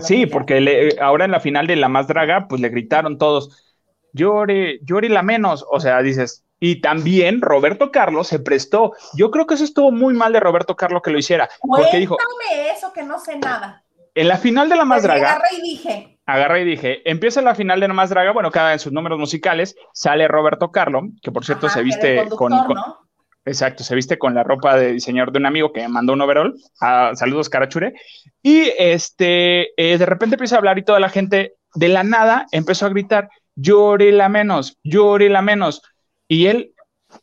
sí, 0.00 0.26
porque 0.26 0.94
ahora 1.00 1.24
en 1.24 1.30
la 1.30 1.40
final 1.40 1.66
de 1.66 1.76
La 1.76 1.88
Más 1.88 2.06
Draga, 2.06 2.46
pues 2.46 2.60
le 2.60 2.68
gritaron 2.68 3.16
todos, 3.16 3.64
Yuri, 4.12 4.80
Yuri 4.82 5.08
la 5.08 5.22
menos. 5.22 5.64
O 5.70 5.80
sea, 5.80 6.02
dices, 6.02 6.44
Y 6.58 6.82
también 6.82 7.40
Roberto 7.40 7.90
Carlos 7.90 8.28
se 8.28 8.38
prestó. 8.38 8.92
Yo 9.14 9.30
creo 9.30 9.46
que 9.46 9.54
eso 9.54 9.64
estuvo 9.64 9.90
muy 9.90 10.12
mal 10.12 10.34
de 10.34 10.40
Roberto 10.40 10.76
Carlos 10.76 11.00
que 11.02 11.10
lo 11.10 11.18
hiciera. 11.18 11.48
Porque 11.60 11.96
dijo, 11.96 12.18
eso 12.74 12.92
que 12.92 13.02
no 13.02 13.18
sé 13.18 13.38
nada. 13.38 13.82
En 14.14 14.28
la 14.28 14.36
final 14.36 14.68
de 14.68 14.76
la 14.76 14.84
más 14.84 15.02
draga. 15.02 15.30
Agarra 15.30 15.48
y 15.56 15.62
dije. 15.62 16.15
Agarra 16.26 16.58
y 16.60 16.64
dije, 16.64 17.08
empieza 17.08 17.40
la 17.40 17.54
final 17.54 17.78
de 17.80 17.88
la 17.88 17.94
más 17.94 18.10
draga, 18.10 18.32
bueno, 18.32 18.50
cada 18.50 18.72
en 18.72 18.80
sus 18.80 18.92
números 18.92 19.18
musicales 19.18 19.76
sale 19.92 20.26
Roberto 20.26 20.72
Carlos, 20.72 21.04
que 21.22 21.30
por 21.30 21.44
cierto 21.44 21.68
se 21.68 21.82
viste 21.82 22.28
con, 22.30 22.52
Exacto, 23.46 23.84
se 23.84 23.94
viste 23.94 24.18
con 24.18 24.34
la 24.34 24.42
ropa 24.42 24.76
de 24.76 24.92
diseñador 24.92 25.30
de 25.30 25.38
un 25.38 25.46
amigo 25.46 25.72
que 25.72 25.80
me 25.82 25.88
mandó 25.88 26.14
un 26.14 26.20
overall. 26.20 26.56
Ah, 26.80 27.12
saludos, 27.14 27.48
Carachure. 27.48 27.94
Y 28.42 28.72
este, 28.76 29.70
eh, 29.80 29.98
de 29.98 30.04
repente 30.06 30.34
empieza 30.34 30.56
a 30.56 30.58
hablar 30.58 30.78
y 30.78 30.84
toda 30.84 30.98
la 30.98 31.08
gente 31.08 31.54
de 31.74 31.88
la 31.88 32.02
nada 32.02 32.46
empezó 32.50 32.86
a 32.86 32.88
gritar, 32.88 33.28
llore 33.54 34.10
la 34.10 34.28
menos, 34.28 34.78
llore 34.82 35.28
la 35.28 35.42
menos. 35.42 35.80
Y 36.26 36.46
él, 36.46 36.72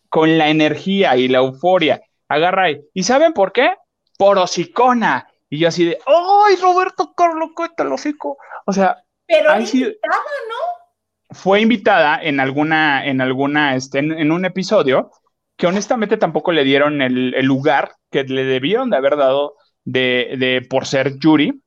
con 0.08 0.38
la 0.38 0.50
energía 0.50 1.18
y 1.18 1.28
la 1.28 1.40
euforia, 1.40 2.02
agarra 2.30 2.66
ahí. 2.66 2.82
¿Y 2.94 3.04
saben 3.04 3.34
por 3.34 3.52
qué? 3.52 3.74
Por 4.18 4.38
hocicona. 4.38 5.28
Y 5.54 5.60
yo 5.60 5.68
así 5.68 5.86
de, 5.86 6.00
¡ay, 6.08 6.56
Roberto 6.56 7.14
Carlos, 7.16 7.52
cuéntalo, 7.56 7.94
hocico! 7.94 8.40
O 8.66 8.74
sea, 8.74 9.04
pero 9.28 9.56
invitada, 9.60 10.18
¿no? 10.50 11.36
Fue 11.36 11.62
invitada 11.62 12.20
en 12.20 12.40
alguna, 12.40 13.06
en 13.06 13.22
alguna, 13.22 13.76
este, 13.76 14.00
en, 14.00 14.32
un 14.32 14.46
episodio 14.46 15.12
que 15.56 15.68
honestamente 15.68 16.18
tampoco 16.18 16.54
le 16.54 16.64
dieron 16.64 17.04
el, 17.04 17.40
lugar 17.46 17.98
que 18.10 18.24
le 18.24 18.46
debieron 18.46 18.90
de 18.90 18.98
haber 18.98 19.16
dado 19.16 19.54
de, 19.86 20.34
de 20.40 20.66
por 20.68 20.88
ser 20.88 21.20
Yuri. 21.20 21.62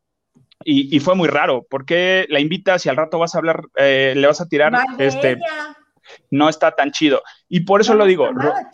Y, 0.64 0.98
fue 0.98 1.14
muy 1.14 1.28
raro, 1.28 1.64
porque 1.70 2.26
la 2.28 2.40
invitas 2.40 2.84
y 2.84 2.88
al 2.88 2.96
rato 2.96 3.20
vas 3.20 3.36
a 3.36 3.38
hablar, 3.38 3.62
eh, 3.76 4.14
le 4.16 4.26
vas 4.26 4.40
a 4.40 4.48
tirar, 4.48 4.72
este, 4.98 5.38
no 6.32 6.48
está 6.48 6.72
tan 6.72 6.90
chido. 6.90 7.22
Y 7.48 7.60
por 7.60 7.82
eso 7.82 7.94
lo 7.94 8.04
digo, 8.04 8.30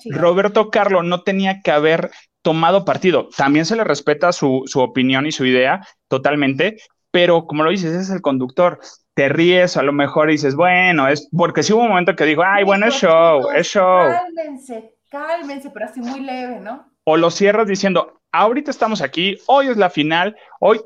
Roberto 0.06 0.70
Carlo 0.70 1.02
no 1.02 1.22
tenía 1.22 1.60
que 1.60 1.70
haber 1.70 2.10
tomado 2.42 2.84
partido. 2.84 3.28
También 3.36 3.64
se 3.64 3.76
le 3.76 3.84
respeta 3.84 4.32
su, 4.32 4.64
opinión 4.74 5.26
y 5.26 5.32
su 5.32 5.44
idea 5.44 5.86
totalmente, 6.08 6.76
pero 7.10 7.46
como 7.46 7.62
lo 7.62 7.70
dices, 7.70 7.92
es 7.94 8.10
el 8.10 8.20
conductor. 8.20 8.80
Te 9.14 9.28
ríes, 9.28 9.76
a 9.76 9.82
lo 9.82 9.92
mejor 9.92 10.28
dices, 10.28 10.54
bueno, 10.54 11.08
es 11.08 11.28
porque 11.36 11.62
sí 11.62 11.72
hubo 11.72 11.82
un 11.82 11.88
momento 11.88 12.16
que 12.16 12.24
dijo, 12.24 12.42
ay, 12.44 12.64
bueno, 12.64 12.86
es 12.86 12.94
show, 12.94 13.50
es 13.54 13.68
show. 13.68 14.10
Cálmense, 14.10 14.94
cálmense, 15.10 15.70
pero 15.70 15.86
así 15.86 16.00
muy 16.00 16.20
leve, 16.20 16.60
¿no? 16.60 16.86
O 17.04 17.16
lo 17.16 17.30
cierras 17.30 17.66
diciendo, 17.66 18.20
ahorita 18.32 18.70
estamos 18.70 19.02
aquí, 19.02 19.38
hoy 19.46 19.68
es 19.68 19.76
la 19.76 19.90
final, 19.90 20.36
hoy, 20.60 20.80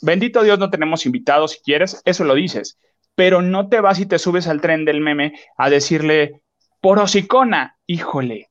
bendito 0.00 0.42
Dios, 0.42 0.58
no 0.58 0.70
tenemos 0.70 1.06
invitados 1.06 1.52
si 1.52 1.60
quieres, 1.60 2.02
eso 2.04 2.24
lo 2.24 2.34
dices 2.34 2.78
pero 3.14 3.42
no 3.42 3.68
te 3.68 3.80
vas 3.80 4.00
y 4.00 4.06
te 4.06 4.18
subes 4.18 4.48
al 4.48 4.60
tren 4.60 4.84
del 4.84 5.00
meme 5.00 5.34
a 5.56 5.70
decirle, 5.70 6.42
porosicona, 6.80 7.78
híjole, 7.86 8.50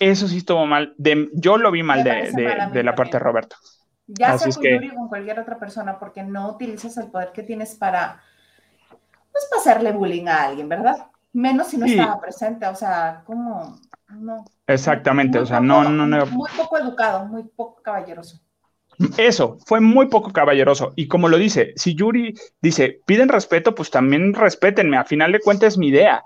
eso 0.00 0.28
sí 0.28 0.38
estuvo 0.38 0.66
mal, 0.66 0.94
de, 0.98 1.28
yo 1.34 1.56
lo 1.56 1.70
vi 1.70 1.82
mal 1.82 2.04
de, 2.04 2.82
la 2.82 2.94
parte 2.94 3.12
de 3.12 3.18
Roberto. 3.18 3.56
Ya 4.06 4.38
sea 4.38 4.52
con 4.52 4.62
Yuri 4.64 4.90
o 4.90 4.94
con 4.94 5.08
cualquier 5.08 5.38
otra 5.38 5.58
persona, 5.58 5.98
porque 5.98 6.22
no 6.22 6.50
utilizas 6.50 6.96
el 6.96 7.10
poder 7.10 7.32
que 7.32 7.42
tienes 7.42 7.74
para, 7.74 8.22
pues, 9.32 9.46
para 9.50 9.60
hacerle 9.60 9.92
bullying 9.92 10.26
a 10.26 10.44
alguien, 10.44 10.68
¿verdad? 10.68 11.08
Menos 11.32 11.68
si 11.68 11.76
no 11.76 11.86
estaba 11.86 12.18
presente, 12.20 12.66
o 12.66 12.74
sea, 12.74 13.22
como, 13.26 13.78
no. 14.08 14.44
Exactamente, 14.66 15.38
o 15.38 15.46
sea, 15.46 15.60
no, 15.60 15.84
no, 15.84 16.06
no. 16.06 16.26
Muy 16.26 16.50
poco 16.56 16.78
educado, 16.78 17.26
muy 17.26 17.44
poco 17.44 17.82
caballeroso. 17.82 18.40
Eso, 19.16 19.58
fue 19.64 19.80
muy 19.80 20.08
poco 20.08 20.32
caballeroso. 20.32 20.92
Y 20.96 21.06
como 21.06 21.28
lo 21.28 21.38
dice, 21.38 21.72
si 21.76 21.94
Yuri 21.94 22.34
dice, 22.60 23.00
piden 23.06 23.28
respeto, 23.28 23.74
pues 23.74 23.90
también 23.90 24.34
respétenme. 24.34 24.96
A 24.96 25.04
final 25.04 25.30
de 25.30 25.40
cuentas 25.40 25.74
es 25.74 25.78
mi 25.78 25.88
idea. 25.88 26.24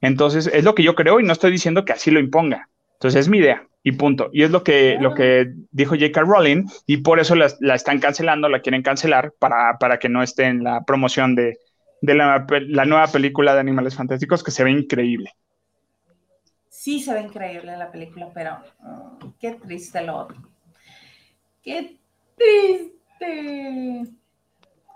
Entonces, 0.00 0.48
es 0.52 0.62
lo 0.64 0.74
que 0.74 0.82
yo 0.84 0.94
creo 0.94 1.18
y 1.18 1.24
no 1.24 1.32
estoy 1.32 1.50
diciendo 1.50 1.84
que 1.84 1.92
así 1.92 2.10
lo 2.10 2.20
imponga. 2.20 2.68
Entonces, 3.02 3.22
es 3.22 3.28
mi 3.28 3.38
idea 3.38 3.66
y 3.82 3.90
punto. 3.90 4.30
Y 4.32 4.44
es 4.44 4.52
lo 4.52 4.62
que, 4.62 4.96
lo 5.00 5.12
que 5.12 5.52
dijo 5.72 5.96
J.K. 5.96 6.20
Rowling 6.20 6.66
y 6.86 6.98
por 6.98 7.18
eso 7.18 7.34
la, 7.34 7.46
están 7.74 7.98
cancelando, 7.98 8.48
la 8.48 8.60
quieren 8.60 8.84
cancelar 8.84 9.32
para, 9.40 9.76
para, 9.78 9.98
que 9.98 10.08
no 10.08 10.22
esté 10.22 10.44
en 10.44 10.62
la 10.62 10.84
promoción 10.84 11.34
de, 11.34 11.58
la, 12.02 12.46
la, 12.48 12.84
nueva 12.84 13.08
película 13.08 13.54
de 13.54 13.60
Animales 13.60 13.96
Fantásticos 13.96 14.44
que 14.44 14.52
se 14.52 14.62
ve 14.62 14.70
increíble. 14.70 15.32
Sí, 16.68 17.00
se 17.00 17.12
ve 17.12 17.22
increíble 17.22 17.76
la 17.76 17.90
película, 17.90 18.30
pero 18.32 18.58
mm, 18.78 19.30
qué 19.40 19.54
triste 19.54 20.00
lo 20.02 20.18
otro. 20.18 20.36
Qué 21.60 21.98
triste. 22.36 24.12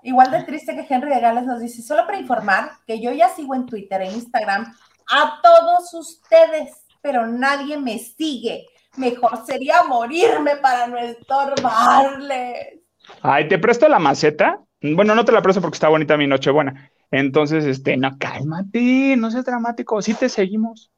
Igual 0.04 0.30
de 0.30 0.44
triste 0.44 0.76
que 0.76 0.86
Henry 0.88 1.10
de 1.10 1.20
Gales 1.20 1.44
nos 1.44 1.58
dice, 1.58 1.82
solo 1.82 2.06
para 2.06 2.20
informar 2.20 2.70
que 2.86 3.00
yo 3.00 3.10
ya 3.12 3.30
sigo 3.30 3.56
en 3.56 3.66
Twitter 3.66 4.00
e 4.02 4.12
Instagram 4.12 4.72
a 5.08 5.40
todos 5.42 5.92
ustedes, 5.94 6.85
pero 7.06 7.24
nadie 7.24 7.78
me 7.78 8.00
sigue. 8.00 8.66
Mejor 8.96 9.46
sería 9.46 9.84
morirme 9.84 10.56
para 10.56 10.88
no 10.88 10.98
estorbarles. 10.98 12.80
Ay, 13.22 13.46
¿te 13.46 13.58
presto 13.58 13.88
la 13.88 14.00
maceta? 14.00 14.58
Bueno, 14.82 15.14
no 15.14 15.24
te 15.24 15.30
la 15.30 15.40
presto 15.40 15.60
porque 15.60 15.76
está 15.76 15.88
bonita 15.88 16.16
mi 16.16 16.26
noche 16.26 16.50
buena. 16.50 16.90
Entonces, 17.12 17.64
este, 17.64 17.96
no, 17.96 18.18
cálmate, 18.18 19.14
no 19.16 19.30
seas 19.30 19.44
dramático, 19.44 20.02
sí 20.02 20.14
te 20.14 20.28
seguimos. 20.28 20.90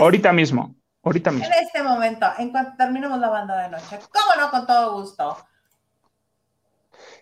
Ahorita 0.00 0.32
mismo. 0.32 0.74
Ahorita 1.04 1.30
mismo. 1.30 1.46
En 1.46 1.64
este 1.64 1.84
momento, 1.84 2.26
en 2.38 2.50
cuanto 2.50 2.72
terminemos 2.76 3.20
la 3.20 3.28
banda 3.28 3.62
de 3.62 3.68
noche. 3.68 4.00
¿Cómo 4.12 4.42
no? 4.42 4.50
Con 4.50 4.66
todo 4.66 5.00
gusto. 5.00 5.36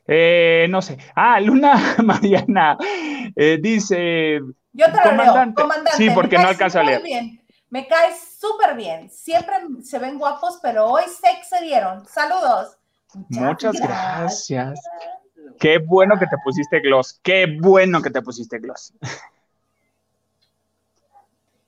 Eh, 0.07 0.67
no 0.71 0.83
sé. 0.83 0.99
Ah, 1.15 1.41
Luna 1.41 1.97
Mariana 2.05 2.77
eh, 3.35 3.59
dice. 3.61 4.41
Yo 4.73 4.87
te 4.87 5.05
lo 5.05 5.23
leo, 5.23 5.55
comandante. 5.55 5.93
Sí, 5.97 6.11
porque 6.11 6.37
no 6.37 6.49
alcanza 6.49 6.81
a 6.81 6.85
leer. 6.85 7.03
Bien. 7.03 7.41
Me 7.71 7.87
cae 7.87 8.13
súper 8.15 8.77
bien. 8.77 9.11
Siempre 9.11 9.55
se 9.83 9.99
ven 9.99 10.19
guapos, 10.19 10.59
pero 10.63 10.87
hoy 10.87 11.05
se 11.05 11.31
excedieron. 11.31 12.07
Saludos. 12.07 12.77
Muchas, 13.29 13.81
gracias. 13.81 14.81
Qué 15.59 15.79
bueno 15.79 16.19
que 16.19 16.27
te 16.27 16.37
pusiste 16.45 16.81
gloss. 16.81 17.21
Qué 17.23 17.57
bueno 17.61 18.03
que 18.03 18.11
te 18.11 18.23
pusiste 18.23 18.59
gloss. 18.59 18.93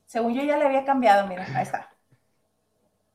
Según 0.07 0.35
yo 0.35 0.43
ya 0.43 0.57
le 0.57 0.65
había 0.65 0.85
cambiado, 0.85 1.27
mira, 1.27 1.47
ahí 1.55 1.63
está. 1.63 1.91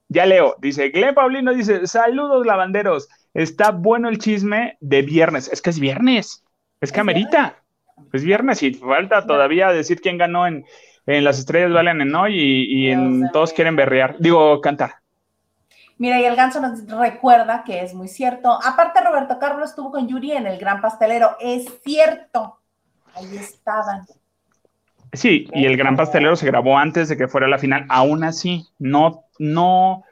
Ya 0.10 0.26
leo, 0.26 0.56
dice 0.60 0.90
Glenn 0.90 1.16
Paulino, 1.16 1.54
dice, 1.54 1.88
saludos 1.88 2.46
lavanderos, 2.46 3.08
está 3.34 3.72
bueno 3.72 4.10
el 4.10 4.18
chisme 4.18 4.78
de 4.80 5.02
viernes. 5.02 5.50
Es 5.52 5.62
que 5.62 5.70
es 5.70 5.80
viernes, 5.80 6.44
es 6.80 6.92
que 6.92 7.00
amerita. 7.00 7.56
Es 8.12 8.24
viernes 8.24 8.64
y 8.64 8.74
falta 8.74 9.26
todavía 9.26 9.70
decir 9.70 10.02
quién 10.02 10.18
ganó 10.18 10.48
en, 10.48 10.66
Las 11.06 11.40
Estrellas 11.40 11.72
Valen 11.72 12.02
en 12.02 12.16
Hoy 12.16 12.36
y, 12.36 12.90
en 12.90 13.30
Todos 13.32 13.54
Quieren 13.54 13.76
Berrear, 13.76 14.16
digo, 14.20 14.60
cantar. 14.62 14.96
Mira, 15.98 16.20
y 16.20 16.26
el 16.26 16.36
ganso 16.36 16.60
nos 16.60 16.88
recuerda 16.88 17.64
que 17.64 17.84
es 17.84 17.94
muy 17.94 18.08
cierto. 18.08 18.60
Aparte, 18.64 19.02
Roberto 19.02 19.38
Carlos 19.40 19.70
estuvo 19.70 19.92
con 19.92 20.08
Yuri 20.08 20.32
en 20.32 20.48
el 20.48 20.58
Gran 20.58 20.82
Pastelero. 20.82 21.38
Es 21.40 21.66
cierto. 21.84 22.60
Ahí 23.14 23.38
estaban. 23.38 24.08
Sí, 25.14 25.48
y 25.54 25.66
el 25.66 25.78
Gran 25.78 25.96
Pastelero 25.96 26.36
se 26.36 26.48
grabó 26.48 26.78
antes 26.78 27.08
de 27.10 27.18
que 27.18 27.28
fuera 27.28 27.48
la 27.48 27.60
final. 27.60 27.86
Aún 27.88 28.24
así, 28.24 28.66
no 28.80 29.26
no, 29.42 30.04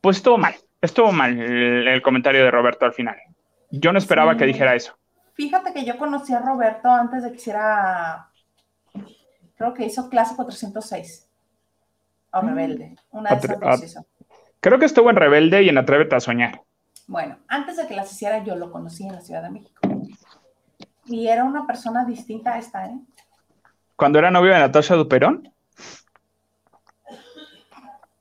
pues 0.00 0.16
estuvo 0.16 0.38
mal, 0.38 0.54
estuvo 0.80 1.12
mal 1.12 1.38
el, 1.38 2.02
comentario 2.02 2.44
de 2.44 2.50
Roberto 2.50 2.84
al 2.84 2.92
final. 2.92 3.16
Yo 3.70 3.92
no 3.92 3.98
esperaba 3.98 4.36
que 4.36 4.46
dijera 4.46 4.74
eso. 4.74 4.96
Fíjate 5.34 5.72
que 5.72 5.84
yo 5.84 5.98
conocí 5.98 6.32
a 6.32 6.40
Roberto 6.40 6.88
antes 6.90 7.22
de 7.22 7.30
que 7.30 7.36
hiciera, 7.36 8.28
creo 9.56 9.74
que 9.74 9.84
hizo 9.84 10.08
clase 10.08 10.34
406 10.34 11.28
o 12.32 12.42
mm. 12.42 12.46
Rebelde, 12.46 12.96
una 13.10 13.30
de 13.30 13.84
esas 13.84 14.04
Creo 14.60 14.78
que 14.78 14.86
estuvo 14.86 15.08
en 15.10 15.16
Rebelde 15.16 15.62
y 15.62 15.68
en 15.68 15.78
Atrévete 15.78 16.16
a 16.16 16.20
Soñar. 16.20 16.62
Bueno, 17.06 17.38
antes 17.46 17.76
de 17.76 17.86
que 17.86 17.94
las 17.94 18.12
hiciera 18.12 18.42
yo 18.42 18.56
lo 18.56 18.72
conocí 18.72 19.06
en 19.06 19.14
la 19.14 19.20
Ciudad 19.20 19.42
de 19.42 19.50
México. 19.50 19.80
Y 21.06 21.28
era 21.28 21.44
una 21.44 21.66
persona 21.66 22.04
distinta 22.04 22.54
a 22.54 22.58
esta, 22.58 22.86
¿eh? 22.86 22.98
¿Cuando 23.96 24.18
era 24.18 24.30
novio 24.30 24.52
de 24.52 24.58
Natasha 24.58 24.94
Duperón? 24.94 25.52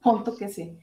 Punto 0.01 0.38
que 0.38 0.47
sí. 0.47 0.80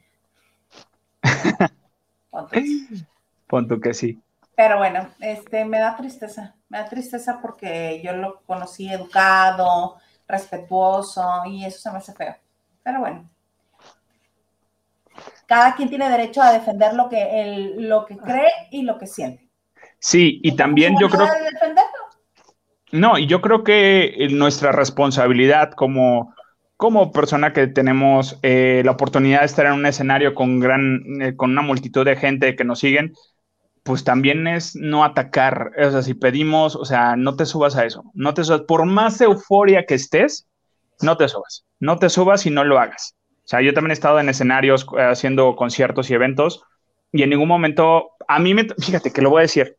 Punto 3.46 3.80
que 3.80 3.94
sí. 3.94 4.20
Pero 4.56 4.78
bueno, 4.78 5.08
este, 5.20 5.64
me 5.64 5.78
da 5.78 5.96
tristeza, 5.96 6.54
me 6.68 6.78
da 6.78 6.86
tristeza 6.86 7.40
porque 7.42 8.00
yo 8.04 8.12
lo 8.12 8.42
conocí 8.42 8.88
educado, 8.88 9.96
respetuoso 10.28 11.42
y 11.46 11.64
eso 11.64 11.78
se 11.78 11.90
me 11.90 11.98
hace 11.98 12.12
feo. 12.12 12.36
Pero 12.82 13.00
bueno, 13.00 13.28
cada 15.46 15.74
quien 15.74 15.88
tiene 15.88 16.08
derecho 16.08 16.42
a 16.42 16.52
defender 16.52 16.94
lo 16.94 17.08
que, 17.08 17.74
lo 17.78 18.06
que 18.06 18.16
cree 18.16 18.50
y 18.70 18.82
lo 18.82 18.98
que 18.98 19.06
siente. 19.06 19.48
Sí, 19.98 20.40
y 20.42 20.54
también 20.56 20.96
yo 21.00 21.08
creo... 21.08 21.26
No, 22.92 23.18
y 23.18 23.26
yo 23.26 23.40
creo 23.40 23.64
que 23.64 24.28
nuestra 24.30 24.70
responsabilidad 24.70 25.72
como 25.72 26.34
como 26.76 27.12
persona 27.12 27.52
que 27.52 27.66
tenemos 27.66 28.38
eh, 28.42 28.82
la 28.84 28.92
oportunidad 28.92 29.40
de 29.40 29.46
estar 29.46 29.66
en 29.66 29.72
un 29.72 29.86
escenario 29.86 30.34
con, 30.34 30.60
gran, 30.60 31.02
eh, 31.20 31.36
con 31.36 31.50
una 31.50 31.62
multitud 31.62 32.04
de 32.04 32.16
gente 32.16 32.56
que 32.56 32.64
nos 32.64 32.80
siguen, 32.80 33.12
pues 33.82 34.02
también 34.02 34.46
es 34.46 34.74
no 34.74 35.04
atacar. 35.04 35.70
O 35.78 35.90
sea, 35.90 36.02
si 36.02 36.14
pedimos, 36.14 36.74
o 36.74 36.84
sea, 36.84 37.16
no 37.16 37.36
te 37.36 37.46
subas 37.46 37.76
a 37.76 37.84
eso. 37.84 38.04
No 38.14 38.34
te 38.34 38.44
subas. 38.44 38.62
Por 38.62 38.86
más 38.86 39.20
euforia 39.20 39.84
que 39.86 39.94
estés, 39.94 40.48
no 41.00 41.16
te 41.16 41.28
subas, 41.28 41.64
no 41.80 41.98
te 41.98 42.08
subas 42.08 42.46
y 42.46 42.50
no 42.50 42.64
lo 42.64 42.78
hagas. 42.78 43.14
O 43.44 43.48
sea, 43.48 43.60
yo 43.60 43.74
también 43.74 43.90
he 43.90 43.94
estado 43.94 44.18
en 44.20 44.28
escenarios 44.28 44.86
eh, 44.98 45.02
haciendo 45.02 45.54
conciertos 45.54 46.10
y 46.10 46.14
eventos 46.14 46.64
y 47.12 47.22
en 47.22 47.30
ningún 47.30 47.48
momento, 47.48 48.10
a 48.26 48.40
mí 48.40 48.54
me, 48.54 48.66
fíjate 48.78 49.12
que 49.12 49.22
lo 49.22 49.30
voy 49.30 49.40
a 49.40 49.42
decir. 49.42 49.76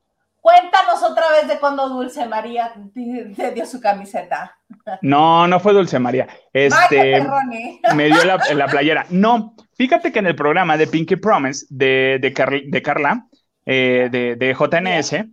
Vez 1.35 1.47
de 1.47 1.59
cuando 1.59 1.89
Dulce 1.89 2.25
María 2.25 2.73
te 2.93 3.51
dio 3.51 3.65
su 3.65 3.79
camiseta. 3.81 4.57
No, 5.01 5.47
no 5.47 5.59
fue 5.59 5.73
Dulce 5.73 5.99
María. 5.99 6.27
Este, 6.53 7.25
me 7.95 8.05
dio 8.05 8.23
la, 8.23 8.67
playera. 8.67 9.05
No, 9.09 9.55
fíjate 9.75 10.11
que 10.11 10.19
en 10.19 10.27
el 10.27 10.35
programa 10.35 10.77
de 10.77 10.87
Pinky 10.87 11.15
Promise 11.15 11.65
de, 11.69 12.19
de, 12.21 12.81
Carla, 12.81 13.27
eh, 13.65 14.09
de, 14.11 14.35
de 14.35 14.53
JNS, 14.53 15.25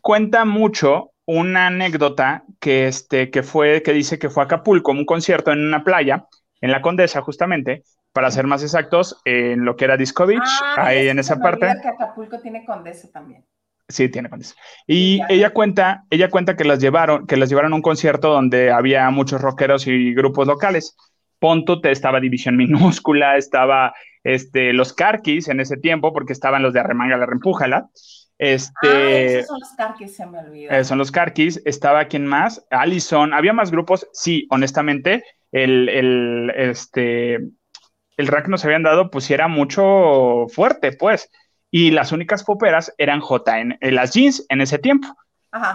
cuenta 0.00 0.44
mucho 0.44 1.12
una 1.26 1.68
anécdota 1.68 2.44
que, 2.60 2.86
este, 2.86 3.30
que 3.30 3.42
fue, 3.42 3.82
que 3.82 3.92
dice 3.92 4.18
que 4.18 4.30
fue 4.30 4.42
a 4.42 4.46
Acapulco, 4.46 4.92
un 4.92 5.06
concierto 5.06 5.52
en 5.52 5.66
una 5.66 5.84
playa, 5.84 6.26
en 6.60 6.70
la 6.70 6.82
Condesa 6.82 7.22
justamente, 7.22 7.84
para 8.12 8.30
ser 8.30 8.46
más 8.46 8.62
exactos, 8.62 9.20
en 9.24 9.64
lo 9.64 9.76
que 9.76 9.86
era 9.86 9.96
Disco 9.96 10.26
Beach, 10.26 10.48
ah, 10.62 10.86
ahí 10.86 11.08
en 11.08 11.18
esa 11.18 11.36
parte. 11.36 11.66
que 11.82 11.88
Acapulco 11.88 12.40
tiene 12.40 12.64
Condesa 12.64 13.10
también. 13.10 13.44
Sí, 13.88 14.08
tiene 14.08 14.30
Condesa. 14.30 14.54
Y 14.86 15.20
ella 15.28 15.50
cuenta, 15.50 16.04
ella 16.10 16.30
cuenta 16.30 16.56
que 16.56 16.64
las 16.64 16.78
llevaron, 16.78 17.26
que 17.26 17.36
las 17.36 17.48
llevaron 17.48 17.72
a 17.72 17.76
un 17.76 17.82
concierto 17.82 18.30
donde 18.30 18.70
había 18.70 19.08
muchos 19.10 19.40
rockeros 19.42 19.86
y 19.86 20.14
grupos 20.14 20.46
locales. 20.46 20.96
Ponto 21.38 21.80
estaba 21.84 22.20
División 22.20 22.56
Minúscula, 22.58 23.36
estaba 23.36 23.94
este, 24.22 24.72
los 24.72 24.94
Carquis 24.94 25.48
en 25.48 25.60
ese 25.60 25.76
tiempo, 25.76 26.12
porque 26.12 26.32
estaban 26.32 26.62
los 26.62 26.72
de 26.72 26.80
Arremanga 26.80 27.16
la 27.16 27.26
Rempújala. 27.26 27.88
Este, 28.38 28.88
ah, 28.88 29.20
esos 29.20 29.46
son 29.46 29.60
los 29.60 29.72
Carquis, 29.76 30.16
se 30.16 30.26
me 30.26 30.38
olvidó. 30.38 30.70
Eh, 30.72 30.84
son 30.84 30.98
los 30.98 31.12
Carquis, 31.12 31.62
estaba 31.64 32.06
quien 32.06 32.26
más, 32.26 32.66
Allison, 32.70 33.32
había 33.32 33.52
más 33.52 33.70
grupos, 33.70 34.08
sí, 34.12 34.46
honestamente, 34.50 35.22
el, 35.52 35.88
el, 35.88 36.52
este, 36.56 37.34
el 38.16 38.26
rack 38.26 38.48
nos 38.48 38.64
habían 38.64 38.82
dado, 38.82 39.10
pues 39.10 39.30
era 39.30 39.46
mucho 39.46 40.46
fuerte, 40.48 40.92
pues. 40.92 41.30
Y 41.76 41.90
las 41.90 42.12
únicas 42.12 42.44
poperas 42.44 42.94
eran 42.98 43.20
JN, 43.20 43.78
eh, 43.80 43.90
las 43.90 44.12
jeans 44.14 44.46
en 44.48 44.60
ese 44.60 44.78
tiempo. 44.78 45.08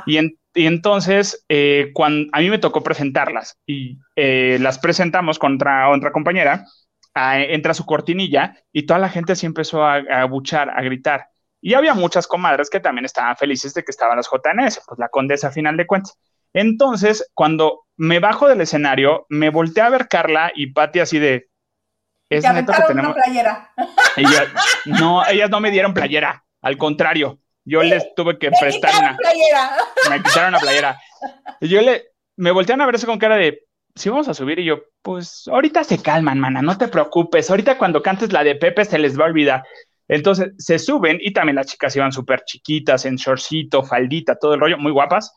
Y, 0.05 0.17
entonces, 0.53 1.43
eh, 1.49 1.91
cuando 1.93 2.29
a 2.31 2.39
mí 2.39 2.49
me 2.49 2.57
tocó 2.57 2.81
presentarlas 2.81 3.57
y 3.65 3.99
eh, 4.15 4.57
las 4.61 4.79
presentamos 4.79 5.37
contra 5.37 5.89
otra 5.89 6.13
compañera, 6.13 6.65
entra 7.13 7.73
su 7.73 7.85
cortinilla 7.85 8.55
y 8.71 8.85
toda 8.85 8.97
la 8.97 9.09
gente 9.09 9.35
se 9.35 9.45
empezó 9.45 9.83
a, 9.83 9.95
a 9.95 10.23
buchar, 10.23 10.69
a 10.69 10.81
gritar. 10.83 11.27
Y 11.59 11.73
había 11.73 11.93
muchas 11.93 12.27
comadres 12.27 12.69
que 12.69 12.79
también 12.79 13.03
estaban 13.03 13.35
felices 13.35 13.73
de 13.73 13.83
que 13.83 13.91
estaban 13.91 14.15
las 14.15 14.29
JNS, 14.29 14.81
pues 14.87 14.99
la 14.99 15.09
condesa 15.09 15.49
a 15.49 15.51
final 15.51 15.75
de 15.75 15.85
cuentas. 15.85 16.17
Entonces, 16.53 17.29
cuando 17.33 17.81
me 17.97 18.19
bajo 18.19 18.47
del 18.47 18.61
escenario, 18.61 19.25
me 19.27 19.49
volteé 19.49 19.83
a 19.83 19.89
ver 19.89 20.07
Carla 20.07 20.53
y 20.55 20.71
Patti 20.71 21.01
así 21.01 21.19
de, 21.19 21.48
es 22.30 22.45
que 22.45 22.63
tenemos. 22.88 23.15
playera. 23.15 23.71
no, 24.86 25.25
ellas 25.27 25.49
no 25.49 25.59
me 25.59 25.71
dieron 25.71 25.93
playera, 25.93 26.43
al 26.61 26.77
contrario, 26.77 27.39
yo 27.65 27.84
les 27.84 28.13
tuve 28.15 28.38
que 28.38 28.51
prestar 28.51 28.91
una. 28.99 29.17
Playera. 29.17 29.71
Me 30.09 30.23
quitaron 30.23 30.53
la 30.53 30.59
playera. 30.59 30.99
Y 31.61 31.67
yo 31.67 31.82
le, 31.82 32.05
me 32.38 32.51
voltearon 32.51 32.82
a 32.82 32.86
ver 32.86 32.95
eso 32.95 33.07
con 33.07 33.19
cara 33.19 33.36
de, 33.36 33.65
si 33.95 34.09
vamos 34.09 34.27
a 34.27 34.34
subir, 34.34 34.59
y 34.59 34.65
yo, 34.65 34.80
pues 35.01 35.47
ahorita 35.47 35.84
se 35.84 36.01
calman, 36.01 36.39
mana, 36.39 36.61
no 36.61 36.77
te 36.77 36.88
preocupes, 36.88 37.49
ahorita 37.49 37.77
cuando 37.77 38.01
cantes 38.01 38.32
la 38.32 38.43
de 38.43 38.55
Pepe 38.55 38.86
se 38.86 38.99
les 38.99 39.19
va 39.19 39.25
a 39.25 39.27
olvidar. 39.27 39.63
Entonces 40.07 40.53
se 40.57 40.80
suben 40.80 41.19
y 41.21 41.34
también 41.34 41.55
las 41.55 41.67
chicas 41.67 41.95
iban 41.95 42.11
súper 42.11 42.43
chiquitas, 42.43 43.05
en 43.05 43.15
shortcito, 43.15 43.84
faldita, 43.84 44.38
todo 44.38 44.55
el 44.55 44.59
rollo, 44.59 44.77
muy 44.77 44.91
guapas. 44.91 45.34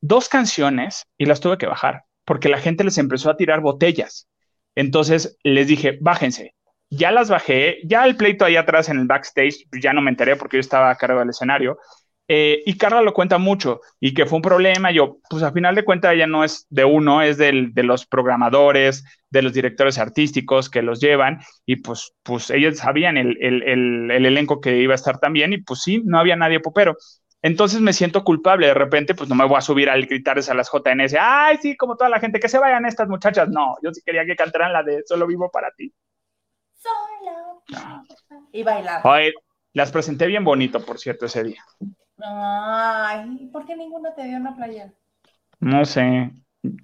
Dos 0.00 0.28
canciones 0.28 1.04
y 1.18 1.26
las 1.26 1.40
tuve 1.40 1.58
que 1.58 1.66
bajar 1.66 2.04
porque 2.24 2.48
la 2.48 2.58
gente 2.58 2.84
les 2.84 2.98
empezó 2.98 3.30
a 3.30 3.36
tirar 3.36 3.60
botellas. 3.60 4.28
Entonces 4.74 5.38
les 5.42 5.66
dije, 5.66 5.98
bájense. 6.00 6.54
Ya 6.90 7.10
las 7.10 7.30
bajé, 7.30 7.78
ya 7.84 8.04
el 8.04 8.16
pleito 8.16 8.44
ahí 8.44 8.56
atrás 8.56 8.88
en 8.90 8.98
el 8.98 9.06
backstage, 9.06 9.66
pues, 9.70 9.82
ya 9.82 9.92
no 9.94 10.02
me 10.02 10.10
enteré 10.10 10.36
porque 10.36 10.58
yo 10.58 10.60
estaba 10.60 10.90
a 10.90 10.96
cargo 10.96 11.20
del 11.20 11.30
escenario. 11.30 11.78
Eh, 12.28 12.62
y 12.64 12.78
Carla 12.78 13.02
lo 13.02 13.12
cuenta 13.12 13.36
mucho 13.36 13.80
y 14.00 14.14
que 14.14 14.26
fue 14.26 14.36
un 14.36 14.42
problema. 14.42 14.90
Yo, 14.90 15.18
pues 15.28 15.42
a 15.42 15.52
final 15.52 15.74
de 15.74 15.84
cuentas, 15.84 16.14
ella 16.14 16.26
no 16.26 16.44
es 16.44 16.66
de 16.70 16.84
uno, 16.84 17.20
es 17.22 17.36
de 17.36 17.52
los 17.82 18.06
programadores, 18.06 19.04
de 19.30 19.42
los 19.42 19.52
directores 19.52 19.98
artísticos 19.98 20.70
que 20.70 20.82
los 20.82 21.00
llevan. 21.00 21.40
Y 21.66 21.76
pues, 21.76 22.14
pues 22.22 22.50
ellos 22.50 22.78
sabían 22.78 23.16
el, 23.16 23.36
el 23.40 24.26
elenco 24.26 24.60
que 24.60 24.78
iba 24.78 24.92
a 24.92 24.96
estar 24.96 25.18
también. 25.18 25.52
Y 25.52 25.58
pues 25.58 25.82
sí, 25.82 26.02
no 26.04 26.18
había 26.18 26.36
nadie 26.36 26.60
popero. 26.60 26.96
Entonces 27.42 27.80
me 27.80 27.92
siento 27.92 28.22
culpable. 28.22 28.68
De 28.68 28.74
repente, 28.74 29.14
pues 29.14 29.28
no 29.28 29.34
me 29.34 29.44
voy 29.44 29.58
a 29.58 29.60
subir 29.60 29.90
al 29.90 30.06
gritarles 30.06 30.48
a 30.48 30.54
las 30.54 30.70
JNS. 30.70 31.16
Ay, 31.20 31.58
sí, 31.60 31.76
como 31.76 31.96
toda 31.96 32.08
la 32.08 32.20
gente, 32.20 32.38
que 32.38 32.48
se 32.48 32.58
vayan 32.58 32.86
estas 32.86 33.08
muchachas. 33.08 33.48
No, 33.48 33.76
yo 33.82 33.92
sí 33.92 34.00
quería 34.04 34.24
que 34.24 34.36
cantaran 34.36 34.72
la 34.72 34.82
de 34.82 35.02
Solo 35.04 35.26
vivo 35.26 35.50
para 35.50 35.72
ti. 35.72 35.92
Solo. 36.74 37.64
Y 38.52 38.62
bailar. 38.62 39.02
las 39.72 39.90
presenté 39.90 40.26
bien 40.26 40.44
bonito, 40.44 40.84
por 40.84 40.98
cierto, 40.98 41.26
ese 41.26 41.42
día. 41.42 41.62
Ay, 42.18 43.48
¿por 43.52 43.66
qué 43.66 43.76
ninguno 43.76 44.14
te 44.14 44.24
dio 44.24 44.36
una 44.36 44.54
playa? 44.54 44.92
No 45.58 45.84
sé. 45.84 46.30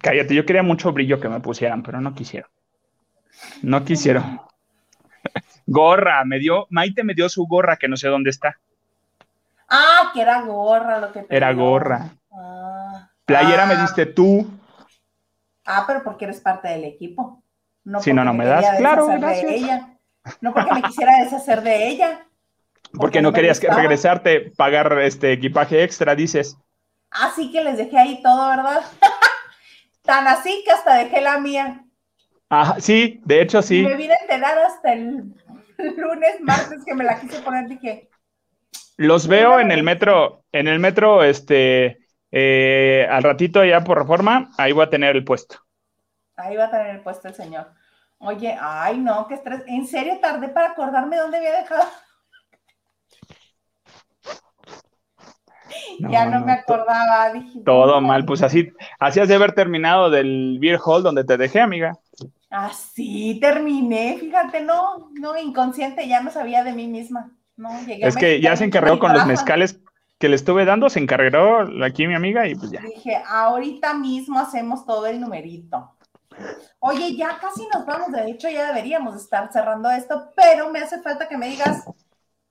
Cállate, 0.01 0.35
yo 0.35 0.45
quería 0.45 0.63
mucho 0.63 0.91
brillo 0.91 1.21
que 1.21 1.29
me 1.29 1.39
pusieran, 1.39 1.83
pero 1.83 2.01
no 2.01 2.13
quisieron. 2.13 2.49
No 3.61 3.85
quisieron. 3.85 4.41
gorra, 5.65 6.25
me 6.25 6.39
dio, 6.39 6.67
Maite 6.69 7.03
me 7.03 7.13
dio 7.13 7.29
su 7.29 7.45
gorra 7.45 7.77
que 7.77 7.87
no 7.87 7.95
sé 7.95 8.09
dónde 8.09 8.29
está. 8.29 8.59
Ah, 9.69 10.11
que 10.13 10.21
era 10.21 10.41
gorra 10.41 10.99
lo 10.99 11.11
que 11.11 11.23
te 11.23 11.35
Era 11.35 11.53
gorra. 11.53 12.09
Ah. 12.31 13.09
Playera 13.25 13.65
me 13.65 13.75
ah. 13.75 13.81
diste 13.81 14.05
tú. 14.07 14.47
Ah, 15.65 15.83
pero 15.85 16.03
porque 16.03 16.25
eres 16.25 16.41
parte 16.41 16.67
del 16.67 16.83
equipo. 16.85 17.43
No 17.83 18.01
si 18.01 18.13
no, 18.13 18.23
no 18.25 18.33
me 18.33 18.45
das. 18.45 18.77
Claro, 18.77 19.07
gracias. 19.07 19.45
De 19.45 19.55
ella. 19.55 19.99
No 20.41 20.53
porque 20.53 20.73
me 20.73 20.81
quisiera 20.81 21.23
deshacer 21.23 21.61
de 21.61 21.87
ella. 21.87 22.25
Porque, 22.93 23.21
no, 23.21 23.31
querías 23.31 23.59
que 23.59 23.69
regresarte, 23.69 24.51
pagar 24.57 24.99
este 24.99 25.31
equipaje 25.31 25.83
extra, 25.83 26.15
dices. 26.15 26.57
Así 27.11 27.51
que 27.51 27.63
les 27.63 27.77
dejé 27.77 27.97
ahí 27.97 28.21
todo, 28.23 28.49
¿verdad? 28.49 28.83
Tan 30.03 30.27
así 30.27 30.63
que 30.65 30.71
hasta 30.71 30.95
dejé 30.95 31.21
la 31.21 31.39
mía. 31.39 31.85
Ah, 32.49 32.77
sí, 32.79 33.21
de 33.25 33.41
hecho 33.41 33.61
sí. 33.61 33.83
me 33.83 33.95
vine 33.95 34.13
a 34.13 34.21
enterar 34.21 34.57
hasta 34.57 34.93
el 34.93 35.35
lunes, 35.97 36.41
martes 36.41 36.83
que 36.83 36.95
me 36.95 37.03
la 37.03 37.19
quise 37.19 37.41
poner, 37.41 37.67
dije, 37.67 38.08
los 38.99 39.27
veo 39.27 39.61
en 39.61 39.71
el 39.71 39.81
metro, 39.81 40.43
en 40.51 40.67
el 40.67 40.77
metro, 40.77 41.23
este, 41.23 41.99
eh, 42.31 43.07
al 43.09 43.23
ratito 43.23 43.63
ya 43.63 43.81
por 43.81 43.97
reforma, 43.97 44.51
ahí 44.57 44.73
voy 44.73 44.83
a 44.83 44.89
tener 44.89 45.15
el 45.15 45.23
puesto. 45.23 45.55
Ahí 46.35 46.57
va 46.57 46.65
a 46.65 46.69
tener 46.69 46.95
el 46.95 46.99
puesto 46.99 47.29
el 47.29 47.33
señor. 47.33 47.67
Oye, 48.17 48.57
ay 48.59 48.97
no, 48.97 49.25
qué 49.27 49.35
estrés. 49.35 49.63
En 49.67 49.87
serio 49.87 50.19
tardé 50.21 50.49
para 50.49 50.71
acordarme 50.71 51.15
dónde 51.15 51.37
había 51.37 51.61
dejado. 51.61 51.83
ya 55.99 56.25
no, 56.25 56.41
me 56.41 56.51
acordaba. 56.51 57.31
todo 57.63 58.01
mal, 58.01 58.25
pues 58.25 58.43
así, 58.43 58.73
así 58.99 59.21
has 59.21 59.29
de 59.29 59.35
haber 59.35 59.53
terminado 59.53 60.09
del 60.09 60.57
beer 60.59 60.77
hall 60.83 61.03
donde 61.03 61.23
te 61.23 61.37
dejé, 61.37 61.61
amiga. 61.61 61.97
Así 62.49 63.39
terminé, 63.39 64.17
fíjate, 64.19 64.59
no, 64.59 65.09
no, 65.13 65.37
inconsciente, 65.37 66.05
ya 66.05 66.21
no 66.21 66.31
sabía 66.31 66.65
de 66.65 66.73
mí 66.73 66.87
misma 66.87 67.31
es 67.87 68.15
que 68.15 68.41
ya 68.41 68.55
se 68.55 68.65
encargó 68.65 68.99
con 68.99 69.13
los 69.13 69.25
mezcales 69.25 69.79
que 70.17 70.29
le 70.29 70.35
estuve 70.35 70.65
dando, 70.65 70.89
se 70.89 70.99
encargó 70.99 71.65
aquí 71.83 72.05
mi 72.07 72.15
amiga 72.15 72.47
y 72.47 72.55
pues 72.55 72.71
ya. 72.71 72.81
Dije, 72.81 73.21
ahorita 73.25 73.93
mismo 73.93 74.39
hacemos 74.39 74.85
todo 74.85 75.07
el 75.07 75.19
numerito. 75.19 75.95
Oye, 76.79 77.15
ya 77.15 77.37
casi 77.39 77.67
nos 77.73 77.85
vamos, 77.85 78.11
de 78.11 78.29
hecho 78.29 78.49
ya 78.49 78.67
deberíamos 78.67 79.15
estar 79.15 79.51
cerrando 79.51 79.89
esto, 79.89 80.31
pero 80.35 80.69
me 80.69 80.79
hace 80.79 81.01
falta 81.01 81.27
que 81.27 81.37
me 81.37 81.49
digas 81.49 81.83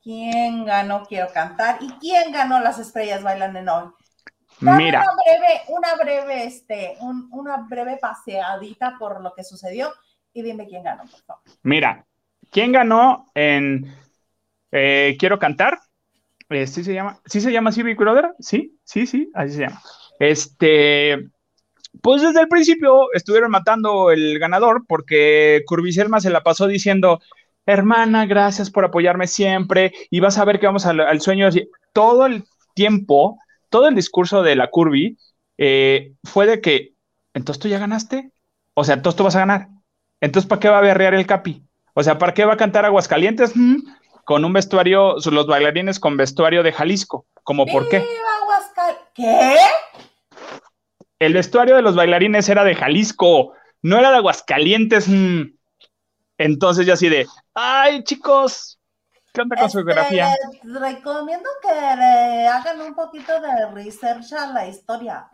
quién 0.02 0.64
ganó 0.64 1.04
Quiero 1.06 1.28
Cantar 1.32 1.78
y 1.80 1.88
quién 1.92 2.32
ganó 2.32 2.60
Las 2.60 2.78
Estrellas 2.78 3.22
Bailan 3.22 3.56
en 3.56 3.68
Hoy. 3.68 3.90
Mira. 4.60 5.02
Una 5.02 5.12
breve, 5.14 5.62
una 5.68 5.94
breve, 5.94 6.44
este, 6.44 6.96
una 7.00 7.56
breve 7.68 7.98
paseadita 7.98 8.96
por 8.98 9.22
lo 9.22 9.32
que 9.34 9.44
sucedió 9.44 9.92
y 10.32 10.42
dime 10.42 10.66
quién 10.66 10.82
ganó, 10.82 11.04
por 11.04 11.20
favor. 11.20 11.42
Mira, 11.62 12.04
¿quién 12.50 12.72
ganó 12.72 13.26
en 13.34 13.94
eh, 14.72 15.16
quiero 15.18 15.38
cantar. 15.38 15.78
Eh, 16.50 16.66
¿Sí 16.66 16.82
se 16.82 16.94
llama? 16.94 17.20
¿Sí 17.26 17.40
se 17.40 17.52
llama 17.52 17.70
así 17.70 17.82
Big? 17.82 17.98
Sí, 18.40 18.78
sí, 18.84 19.06
sí, 19.06 19.30
así 19.34 19.54
se 19.54 19.60
llama. 19.62 19.82
Este, 20.18 21.28
pues 22.02 22.22
desde 22.22 22.40
el 22.40 22.48
principio 22.48 23.12
estuvieron 23.12 23.50
matando 23.50 24.10
el 24.10 24.38
ganador 24.38 24.84
porque 24.86 25.62
Curviselma 25.66 26.20
se 26.20 26.30
la 26.30 26.42
pasó 26.42 26.66
diciendo, 26.66 27.20
hermana, 27.66 28.26
gracias 28.26 28.70
por 28.70 28.84
apoyarme 28.84 29.26
siempre 29.26 29.92
y 30.10 30.20
vas 30.20 30.38
a 30.38 30.44
ver 30.44 30.58
que 30.58 30.66
vamos 30.66 30.86
al, 30.86 31.20
sueño. 31.20 31.48
Todo 31.92 32.26
el 32.26 32.44
tiempo, 32.74 33.38
todo 33.68 33.88
el 33.88 33.94
discurso 33.94 34.42
de 34.42 34.56
la 34.56 34.70
Curvi 34.70 35.18
eh, 35.58 36.12
fue 36.24 36.46
de 36.46 36.60
que, 36.60 36.94
entonces 37.34 37.60
tú 37.60 37.68
ya 37.68 37.78
ganaste, 37.78 38.32
o 38.74 38.84
sea, 38.84 38.94
entonces 38.94 39.16
tú 39.16 39.24
vas 39.24 39.36
a 39.36 39.40
ganar. 39.40 39.68
Entonces, 40.20 40.48
¿para 40.48 40.60
qué 40.60 40.68
va 40.68 40.78
a 40.78 40.82
berrear 40.82 41.14
el 41.14 41.26
Capi? 41.26 41.62
O 41.94 42.02
sea, 42.02 42.18
¿para 42.18 42.34
qué 42.34 42.44
va 42.44 42.54
a 42.54 42.58
cantar 42.58 42.84
Aguascalientes? 42.84 43.56
Mm, 43.56 43.78
con 44.28 44.44
un 44.44 44.52
vestuario, 44.52 45.16
los 45.32 45.46
bailarines 45.46 45.98
con 45.98 46.18
vestuario 46.18 46.62
de 46.62 46.70
Jalisco. 46.70 47.24
¿Cómo 47.44 47.64
por 47.64 47.88
qué? 47.88 48.06
¿Qué? 49.14 49.56
El 51.18 51.32
vestuario 51.32 51.76
de 51.76 51.80
los 51.80 51.96
bailarines 51.96 52.46
era 52.50 52.62
de 52.62 52.74
Jalisco. 52.74 53.54
no 53.80 53.98
era 53.98 54.10
de 54.10 54.18
Aguascalientes. 54.18 55.08
Mm. 55.08 55.44
Entonces 56.36 56.86
yo 56.86 56.92
así 56.92 57.08
de, 57.08 57.26
ay 57.54 58.04
chicos, 58.04 58.78
¿qué 59.32 59.40
onda 59.40 59.56
con 59.56 59.70
su 59.70 59.78
Este, 59.78 59.94
geografía? 59.94 60.28
les 60.62 60.78
recomiendo 60.78 61.48
que 61.62 61.96
le 61.96 62.48
hagan 62.48 62.82
un 62.82 62.94
poquito 62.94 63.32
de 63.40 63.70
research 63.72 64.30
a 64.34 64.52
la 64.52 64.68
historia. 64.68 65.26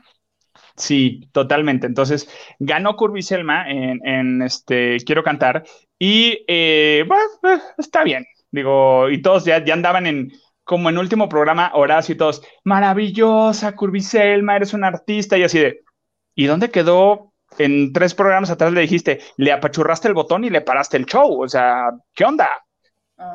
Sí, 0.76 1.28
totalmente. 1.32 1.88
Entonces, 1.88 2.28
ganó 2.60 2.94
Curby 2.94 3.22
Selma 3.22 3.68
en, 3.68 4.06
en, 4.06 4.42
este 4.42 4.98
Quiero 5.04 5.24
Cantar 5.24 5.64
y 5.98 6.44
eh, 6.46 7.04
bueno, 7.08 7.24
eh, 7.42 7.60
está 7.76 8.04
bien. 8.04 8.24
Digo, 8.54 9.10
y 9.10 9.20
todos 9.20 9.44
ya, 9.44 9.64
ya 9.64 9.74
andaban 9.74 10.06
en 10.06 10.32
como 10.62 10.88
en 10.88 10.96
último 10.96 11.28
programa, 11.28 11.72
Horacio 11.74 12.14
y 12.14 12.18
todos, 12.18 12.40
maravillosa 12.62 13.74
Curby 13.74 14.00
Selma, 14.00 14.56
eres 14.56 14.72
un 14.72 14.84
artista 14.84 15.36
y 15.36 15.42
así 15.42 15.58
de, 15.58 15.80
¿y 16.36 16.46
dónde 16.46 16.70
quedó? 16.70 17.32
En 17.58 17.92
tres 17.92 18.14
programas 18.14 18.50
atrás 18.50 18.72
le 18.72 18.80
dijiste, 18.80 19.20
le 19.36 19.52
apachurraste 19.52 20.08
el 20.08 20.14
botón 20.14 20.44
y 20.44 20.50
le 20.50 20.60
paraste 20.60 20.96
el 20.96 21.04
show. 21.04 21.42
O 21.42 21.48
sea, 21.48 21.90
¿qué 22.14 22.24
onda? 22.24 22.48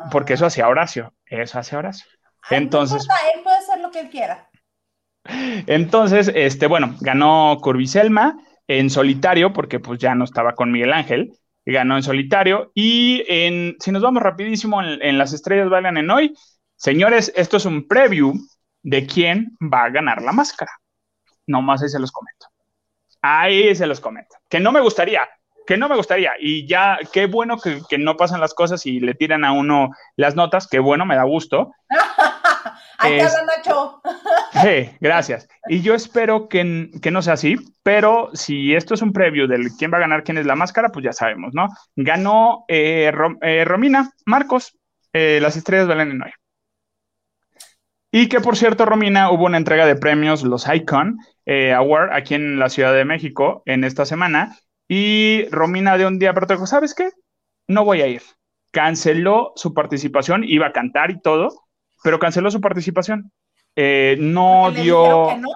Porque 0.09 0.34
eso 0.34 0.45
hacía 0.45 0.67
Horacio, 0.67 1.13
eso 1.26 1.59
hacía 1.59 1.80
Horacio. 1.80 2.07
Ay, 2.43 2.57
no 2.57 2.63
Entonces, 2.63 3.03
importa, 3.03 3.22
él 3.36 3.43
puede 3.43 3.57
hacer 3.57 3.80
lo 3.82 3.91
que 3.91 3.99
él 3.99 4.09
quiera. 4.09 4.49
Entonces, 5.67 6.32
este, 6.34 6.65
bueno, 6.67 6.95
ganó 7.01 7.57
Curbiselma 7.61 8.38
en 8.67 8.89
solitario, 8.89 9.51
porque 9.51 9.80
pues 9.80 9.99
ya 9.99 10.15
no 10.15 10.24
estaba 10.24 10.53
con 10.53 10.72
Miguel 10.72 10.93
Ángel, 10.93 11.34
ganó 11.72 11.95
en 11.97 12.03
solitario. 12.03 12.72
Y 12.74 13.24
en, 13.28 13.76
si 13.80 13.91
nos 13.91 14.01
vamos 14.01 14.22
rapidísimo 14.24 14.82
en, 14.82 15.01
en 15.01 15.17
las 15.17 15.34
estrellas 15.34 15.70
bailan 15.70 15.97
en 15.97 16.09
hoy, 16.11 16.34
señores, 16.76 17.32
esto 17.36 17.57
es 17.57 17.65
un 17.65 17.88
preview 17.88 18.34
de 18.84 19.05
quién 19.05 19.57
va 19.61 19.84
a 19.86 19.89
ganar 19.89 20.22
la 20.22 20.32
máscara. 20.32 20.72
Nomás 21.47 21.82
ahí 21.82 21.89
se 21.89 21.99
los 21.99 22.11
comento. 22.11 22.47
Ahí 23.22 23.76
se 23.76 23.88
los 23.88 23.99
comento. 23.99 24.36
Que 24.49 24.59
no 24.59 24.72
me 24.72 24.80
gustaría, 24.80 25.28
que 25.67 25.78
no 25.78 25.89
me 25.89 25.95
gustaría. 25.95 26.32
Y 26.39 26.67
ya, 26.67 26.97
qué 27.11 27.26
bueno 27.26 27.57
que, 27.59 27.82
que 27.89 27.97
no 27.97 28.15
pasan 28.15 28.39
las 28.39 28.53
cosas 28.53 28.86
y 28.86 28.99
le 28.99 29.13
tiran 29.13 29.43
a 29.43 29.51
uno 29.51 29.89
las 30.15 30.36
notas, 30.36 30.67
qué 30.67 30.80
bueno, 30.80 31.05
me 31.05 31.15
da 31.15 31.24
gusto. 31.24 31.74
Ahí 32.97 33.17
te 33.17 33.24
Es- 33.26 33.36
habla 33.36 33.55
Nacho. 33.57 33.99
Gracias. 34.99 35.47
Y 35.68 35.82
yo 35.82 35.93
espero 35.93 36.47
que, 36.49 36.89
que 37.01 37.12
no 37.12 37.22
sea 37.22 37.34
así, 37.34 37.55
pero 37.84 38.30
si 38.34 38.76
esto 38.76 38.93
es 38.93 39.01
un 39.01 39.14
preview 39.14 39.47
del 39.47 39.70
quién 39.78 39.91
va 39.91 39.97
a 39.97 40.01
ganar, 40.01 40.24
quién 40.24 40.38
es 40.38 40.45
la 40.45 40.55
máscara, 40.55 40.89
pues 40.89 41.03
ya 41.03 41.14
sabemos, 41.14 41.53
¿no? 41.53 41.68
Ganó 41.95 42.66
eh, 42.68 43.12
eh, 43.41 43.66
Romina 43.66 44.12
Marcos, 44.26 44.78
eh, 45.14 45.39
las 45.41 45.57
estrellas 45.57 45.88
bailan 45.88 46.12
en 46.12 46.24
hoy. 46.24 46.32
Y 48.12 48.28
que 48.28 48.39
por 48.39 48.57
cierto, 48.57 48.86
Romina, 48.86 49.32
hubo 49.32 49.45
una 49.45 49.57
entrega 49.57 49.86
de 49.86 49.95
premios, 49.95 50.43
los 50.43 50.68
Icon 50.68 51.18
Award, 51.45 52.12
aquí 52.14 52.36
en 52.36 52.57
la 52.60 52.70
Ciudad 52.70 52.93
de 52.93 53.05
México 53.05 53.62
en 53.66 53.84
esta 53.84 54.05
semana. 54.05 54.57
Y 54.88 55.45
Romina 55.51 55.97
de 55.97 56.07
un 56.07 56.18
día 56.18 56.34
para 56.34 56.45
otro 56.45 56.66
¿sabes 56.66 56.95
qué? 56.95 57.10
No 57.68 57.86
voy 57.86 58.01
a 58.01 58.07
ir. 58.07 58.24
Canceló 58.72 59.53
su 59.55 59.76
participación, 59.76 60.43
iba 60.43 60.68
a 60.68 60.72
cantar 60.72 61.12
y 61.12 61.22
todo, 61.22 61.49
pero 62.03 62.18
canceló 62.18 62.49
su 62.49 62.62
participación. 62.62 63.32
Eh, 63.82 64.17
no 64.19 64.71
le 64.71 64.82
dio... 64.82 65.01
dijeron 65.01 65.27
que 65.27 65.38
no. 65.38 65.49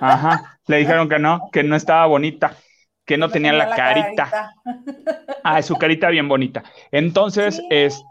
Ajá, 0.00 0.58
le 0.66 0.76
dijeron 0.78 1.08
que 1.08 1.18
no, 1.18 1.50
que 1.52 1.62
no 1.62 1.76
estaba 1.76 2.06
bonita, 2.06 2.56
que 3.04 3.18
no 3.18 3.30
tenía 3.30 3.52
la 3.52 3.68
carita. 3.74 4.30
carita. 4.30 4.54
Ah, 5.42 5.60
su 5.62 5.76
carita 5.76 6.08
bien 6.08 6.28
bonita. 6.28 6.62
Entonces, 6.90 7.56
Sí. 7.56 7.66
es, 7.70 8.02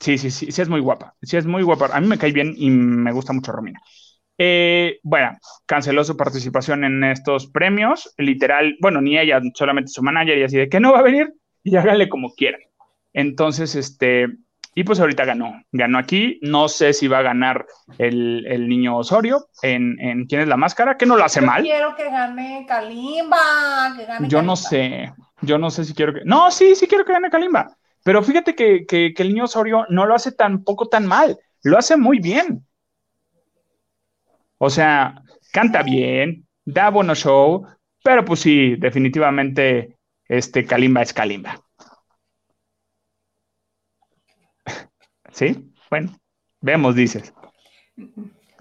sí, 0.00 0.18
sí, 0.18 0.30
sí, 0.30 0.52
sí 0.52 0.62
es 0.62 0.68
muy 0.68 0.80
guapa, 0.80 1.14
sí 1.22 1.36
es 1.36 1.46
muy 1.46 1.62
guapa. 1.62 1.88
A 1.92 2.00
mí 2.00 2.06
me 2.06 2.18
cae 2.18 2.32
bien 2.32 2.54
y 2.56 2.70
me 2.70 3.12
gusta 3.12 3.32
mucho 3.32 3.52
Romina. 3.52 3.80
Eh, 4.38 4.98
bueno, 5.02 5.38
canceló 5.66 6.04
su 6.04 6.16
participación 6.16 6.84
en 6.84 7.04
estos 7.04 7.46
premios, 7.46 8.12
literal, 8.18 8.76
bueno, 8.80 9.00
ni 9.00 9.18
ella, 9.18 9.40
solamente 9.54 9.90
su 9.92 10.02
manager 10.02 10.38
y 10.38 10.42
así 10.44 10.56
de 10.58 10.68
que 10.68 10.80
no 10.80 10.92
va 10.92 11.00
a 11.00 11.02
venir 11.02 11.32
y 11.62 11.76
háganle 11.76 12.08
como 12.08 12.34
quieran. 12.34 12.60
Entonces, 13.12 13.74
este, 13.74 14.26
y 14.74 14.84
pues 14.84 15.00
ahorita 15.00 15.24
ganó, 15.24 15.62
ganó 15.70 15.98
aquí, 15.98 16.38
no 16.42 16.68
sé 16.68 16.92
si 16.92 17.06
va 17.08 17.18
a 17.18 17.22
ganar 17.22 17.66
el, 17.98 18.46
el 18.46 18.68
niño 18.68 18.96
Osorio 18.96 19.46
en, 19.62 20.00
en 20.00 20.26
quién 20.26 20.40
es 20.40 20.48
la 20.48 20.56
máscara, 20.56 20.96
que 20.96 21.04
no 21.06 21.16
lo 21.16 21.24
hace 21.24 21.40
Yo 21.40 21.46
mal. 21.46 21.62
quiero 21.62 21.94
que 21.94 22.04
gane 22.04 22.64
Kalimba. 22.66 23.94
Que 23.96 24.06
gane 24.06 24.28
Yo 24.28 24.40
no 24.40 24.56
sé, 24.56 25.12
yo 25.42 25.58
no 25.58 25.70
sé 25.70 25.84
si 25.84 25.94
quiero 25.94 26.14
que... 26.14 26.20
No, 26.24 26.50
sí, 26.50 26.74
sí 26.74 26.86
quiero 26.86 27.04
que 27.04 27.12
gane 27.12 27.30
Kalimba, 27.30 27.76
pero 28.02 28.22
fíjate 28.22 28.54
que, 28.54 28.86
que, 28.86 29.12
que 29.14 29.22
el 29.22 29.28
niño 29.28 29.44
Osorio 29.44 29.86
no 29.90 30.06
lo 30.06 30.14
hace 30.14 30.32
tampoco 30.32 30.88
tan 30.88 31.06
mal, 31.06 31.38
lo 31.62 31.76
hace 31.76 31.96
muy 31.96 32.18
bien. 32.18 32.66
O 34.56 34.70
sea, 34.70 35.22
canta 35.52 35.82
bien, 35.82 36.46
da 36.64 36.88
buenos 36.88 37.18
show, 37.18 37.66
pero 38.02 38.24
pues 38.24 38.40
sí, 38.40 38.76
definitivamente 38.76 39.96
este 40.26 40.64
Kalimba 40.64 41.02
es 41.02 41.12
Kalimba. 41.12 41.60
¿Sí? 45.32 45.72
Bueno, 45.90 46.12
vemos, 46.60 46.94
dices. 46.94 47.32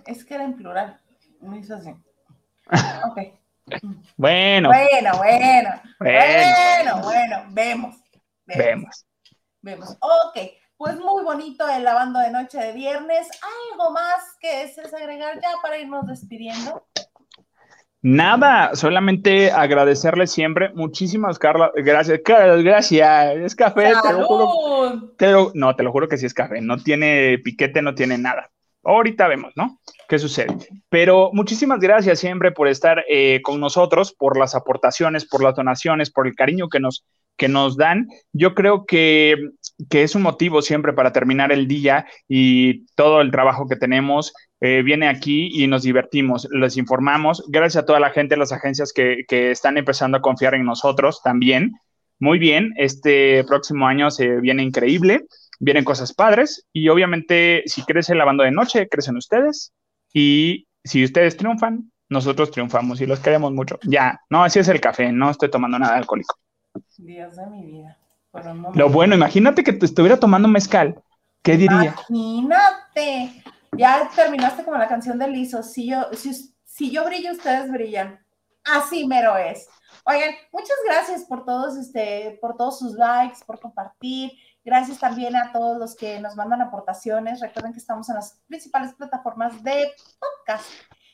Es 0.06 0.26
que 0.26 0.36
era 0.36 0.44
en 0.46 0.56
plural. 0.56 1.00
Me 1.42 1.60
hizo 1.60 1.76
así. 1.76 1.94
Ok. 3.10 3.18
Bueno, 4.18 4.70
Bueno, 4.70 5.18
bueno. 5.18 5.70
Bueno. 6.00 7.02
Bueno. 7.04 7.46
Vemos. 7.52 7.96
Vemos. 8.46 9.06
vemos. 9.62 9.98
Ok. 10.00 10.38
Pues 10.78 10.98
muy 10.98 11.24
bonito 11.24 11.70
el 11.70 11.84
lavando 11.84 12.20
de 12.20 12.32
noche 12.32 12.58
de 12.58 12.74
viernes. 12.74 13.30
¿Algo 13.72 13.92
más 13.92 14.36
que 14.40 14.64
es 14.64 14.78
agregar 14.94 15.40
ya 15.40 15.52
para 15.62 15.78
irnos 15.78 16.08
despidiendo? 16.08 16.88
Nada, 18.04 18.76
solamente 18.76 19.52
agradecerle 19.52 20.26
siempre. 20.26 20.72
Muchísimas, 20.74 21.38
Carla. 21.38 21.72
Gracias, 21.76 22.20
Carla, 22.26 22.56
gracias. 22.62 23.36
Es 23.38 23.56
café, 23.56 23.94
te 24.02 24.14
lo 24.14 24.26
juro. 24.26 24.48
¡Salud! 24.90 25.14
te 25.18 25.32
lo- 25.32 25.52
no, 25.54 25.76
te 25.76 25.84
lo 25.84 25.92
juro 25.92 26.08
que 26.08 26.18
sí 26.18 26.26
es 26.26 26.34
café. 26.34 26.62
No 26.62 26.78
tiene 26.78 27.38
piquete, 27.44 27.82
no 27.82 27.94
tiene 27.94 28.18
nada. 28.18 28.50
Ahorita 28.84 29.28
vemos, 29.28 29.54
¿no? 29.56 29.80
¿Qué 30.10 30.18
sucede? 30.18 30.58
Pero 30.90 31.30
muchísimas 31.34 31.80
gracias 31.80 32.18
siempre 32.20 32.52
por 32.52 32.68
estar 32.68 33.04
eh, 33.08 33.40
con 33.44 33.60
nosotros, 33.60 34.12
por 34.18 34.36
las 34.40 34.56
aportaciones, 34.56 35.28
por 35.28 35.44
las 35.44 35.54
donaciones, 35.56 36.10
por 36.10 36.26
el 36.26 36.34
cariño 36.34 36.68
que 36.68 36.80
nos, 36.80 37.06
que 37.38 37.48
nos 37.48 37.78
dan. 37.78 38.08
Yo 38.34 38.56
creo 38.56 38.86
que, 38.88 39.36
que 39.90 40.04
es 40.04 40.16
un 40.16 40.22
motivo 40.22 40.62
siempre 40.62 40.94
para 40.94 41.12
terminar 41.12 41.52
el 41.52 41.68
día 41.68 42.06
y 42.28 42.86
todo 42.96 43.22
el 43.22 43.32
trabajo 43.32 43.68
que 43.68 43.76
tenemos 43.76 44.34
eh, 44.60 44.84
viene 44.84 45.08
aquí 45.08 45.50
y 45.52 45.68
nos 45.68 45.84
divertimos, 45.84 46.48
les 46.52 46.78
informamos. 46.78 47.44
Gracias 47.50 47.84
a 47.84 47.86
toda 47.86 48.00
la 48.00 48.12
gente, 48.12 48.38
las 48.38 48.52
agencias 48.52 48.94
que, 48.94 49.24
que 49.28 49.52
están 49.52 49.78
empezando 49.78 50.18
a 50.18 50.22
confiar 50.22 50.54
en 50.54 50.66
nosotros 50.66 51.22
también. 51.24 51.74
Muy 52.20 52.38
bien, 52.38 52.72
este 52.78 53.44
próximo 53.46 53.88
año 53.88 54.12
se 54.12 54.40
viene 54.40 54.62
increíble, 54.62 55.26
vienen 55.60 55.84
cosas 55.84 56.14
padres 56.14 56.68
y 56.72 56.90
obviamente 56.90 57.64
si 57.66 57.82
crece 57.84 58.14
lavando 58.14 58.44
de 58.44 58.52
noche, 58.52 58.88
crecen 58.88 59.18
ustedes 59.18 59.74
y 60.14 60.68
si 60.84 61.04
ustedes 61.04 61.38
triunfan, 61.38 61.92
nosotros 62.10 62.52
triunfamos 62.52 63.02
y 63.02 63.08
los 63.08 63.20
queremos 63.20 63.52
mucho. 63.54 63.80
Ya, 63.84 64.20
no, 64.30 64.44
así 64.44 64.60
es 64.60 64.68
el 64.68 64.82
café, 64.82 65.12
no 65.12 65.32
estoy 65.32 65.50
tomando 65.50 65.80
nada 65.80 65.96
alcohólico. 65.96 66.36
Dios 66.98 67.36
de 67.36 67.48
mi 67.48 67.66
vida. 67.66 67.98
Por 68.32 68.48
un 68.48 68.60
momento. 68.60 68.80
Lo 68.80 68.90
bueno, 68.90 69.16
imagínate 69.16 69.64
que 69.64 69.74
te 69.74 69.86
estuviera 69.86 70.20
tomando 70.20 70.48
mezcal, 70.48 71.02
¿qué 71.44 71.58
diría? 71.58 71.96
Imagínate. 72.10 73.44
Ya 73.78 74.10
terminaste 74.16 74.64
como 74.64 74.78
la 74.78 74.88
canción 74.88 75.18
de 75.20 75.28
Lizo. 75.28 75.64
Si 75.64 75.90
yo, 75.90 76.08
si, 76.14 76.34
si 76.66 76.92
yo 76.92 77.06
brillo, 77.06 77.32
ustedes 77.32 77.72
brillan. 77.72 78.20
Así 78.64 79.08
mero 79.08 79.38
es. 79.38 79.68
Oigan, 80.06 80.32
muchas 80.52 80.78
gracias 80.86 81.24
por 81.26 81.46
todos, 81.46 81.78
este, 81.78 82.38
por 82.42 82.58
todos 82.58 82.80
sus 82.80 82.94
likes, 82.94 83.40
por 83.46 83.60
compartir. 83.60 84.32
Gracias 84.64 85.00
también 85.00 85.36
a 85.36 85.52
todos 85.52 85.78
los 85.78 85.96
que 85.96 86.20
nos 86.20 86.36
mandan 86.36 86.62
aportaciones. 86.62 87.40
Recuerden 87.40 87.74
que 87.74 87.80
estamos 87.80 88.10
en 88.10 88.16
las 88.16 88.42
principales 88.48 88.94
plataformas 88.94 89.64
de 89.64 89.92
podcast. 90.20 90.66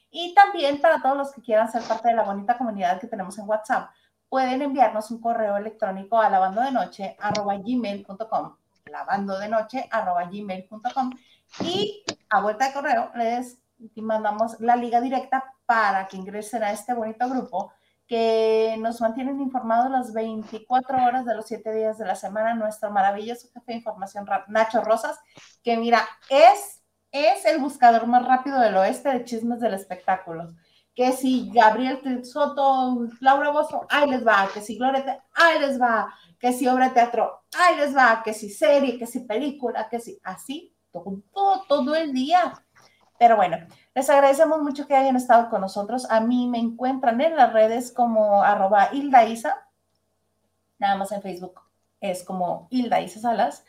Y 0.10 0.34
también 0.34 0.80
para 0.80 1.02
todos 1.02 1.18
los 1.18 1.32
que 1.32 1.42
quieran 1.42 1.72
ser 1.72 1.82
parte 1.84 2.10
de 2.10 2.16
la 2.16 2.24
bonita 2.24 2.58
comunidad 2.58 3.00
que 3.00 3.08
tenemos 3.08 3.38
en 3.38 3.48
WhatsApp, 3.48 3.90
pueden 4.30 4.62
enviarnos 4.62 5.12
un 5.12 5.22
correo 5.22 5.56
electrónico 5.58 6.20
a 6.20 6.30
lavandodenoche.gmail.com 6.30 8.56
lavandodenoche.gmail.com 8.86 11.12
y 11.62 12.04
a 12.30 12.42
vuelta 12.42 12.68
de 12.68 12.74
correo 12.74 13.12
les 13.16 13.58
mandamos 13.96 14.60
la 14.60 14.76
liga 14.76 15.02
directa 15.02 15.54
para 15.66 16.08
que 16.08 16.18
ingresen 16.18 16.64
a 16.64 16.72
este 16.72 16.94
bonito 16.94 17.28
grupo 17.30 17.72
que 18.08 18.78
nos 18.80 19.02
mantienen 19.02 19.42
informados 19.42 19.92
las 19.92 20.14
24 20.14 21.06
horas 21.06 21.26
de 21.26 21.36
los 21.36 21.46
7 21.46 21.74
días 21.74 21.98
de 21.98 22.06
la 22.06 22.16
semana, 22.16 22.54
nuestro 22.54 22.90
maravilloso 22.90 23.50
jefe 23.54 23.66
de 23.68 23.76
información 23.76 24.26
Nacho 24.48 24.82
Rosas, 24.82 25.20
que 25.62 25.76
mira, 25.76 26.08
es, 26.30 26.82
es 27.12 27.46
el 27.46 27.60
buscador 27.60 28.08
más 28.08 28.26
rápido 28.26 28.62
del 28.62 28.78
oeste 28.78 29.10
de 29.10 29.26
chismes 29.26 29.60
del 29.60 29.74
espectáculo. 29.74 30.54
Que 30.98 31.12
si 31.12 31.52
Gabriel 31.54 32.26
Soto, 32.26 33.08
Laura 33.22 33.52
Bozo, 33.52 33.86
ahí 33.88 34.10
les 34.10 34.26
va, 34.26 34.50
que 34.52 34.62
si 34.62 34.80
Gloria, 34.80 35.24
ahí 35.36 35.60
les 35.60 35.80
va, 35.80 36.12
que 36.40 36.52
si 36.52 36.68
obra 36.68 36.88
de 36.88 36.96
teatro, 36.96 37.44
ahí 37.56 37.76
les 37.76 37.96
va, 37.96 38.24
que 38.24 38.34
si 38.34 38.50
serie, 38.50 38.98
que 38.98 39.06
si 39.06 39.20
película, 39.20 39.88
que 39.90 40.00
si 40.00 40.20
así, 40.24 40.74
todo, 41.32 41.66
todo, 41.68 41.96
el 41.96 42.14
día. 42.14 42.66
Pero 43.20 43.36
bueno, 43.36 43.58
les 43.94 44.10
agradecemos 44.10 44.60
mucho 44.64 44.88
que 44.88 44.96
hayan 44.96 45.16
estado 45.16 45.52
con 45.52 45.62
nosotros. 45.62 46.10
A 46.10 46.20
mí 46.20 46.48
me 46.48 46.58
encuentran 46.58 47.22
en 47.22 47.36
las 47.36 47.54
redes 47.54 47.92
como 47.92 48.42
arroba. 48.42 48.90
Nada 50.80 50.96
más 50.96 51.12
en 51.12 51.22
Facebook 51.22 51.62
es 52.00 52.24
como 52.24 52.68
Hilda 52.72 53.08
Salas, 53.08 53.66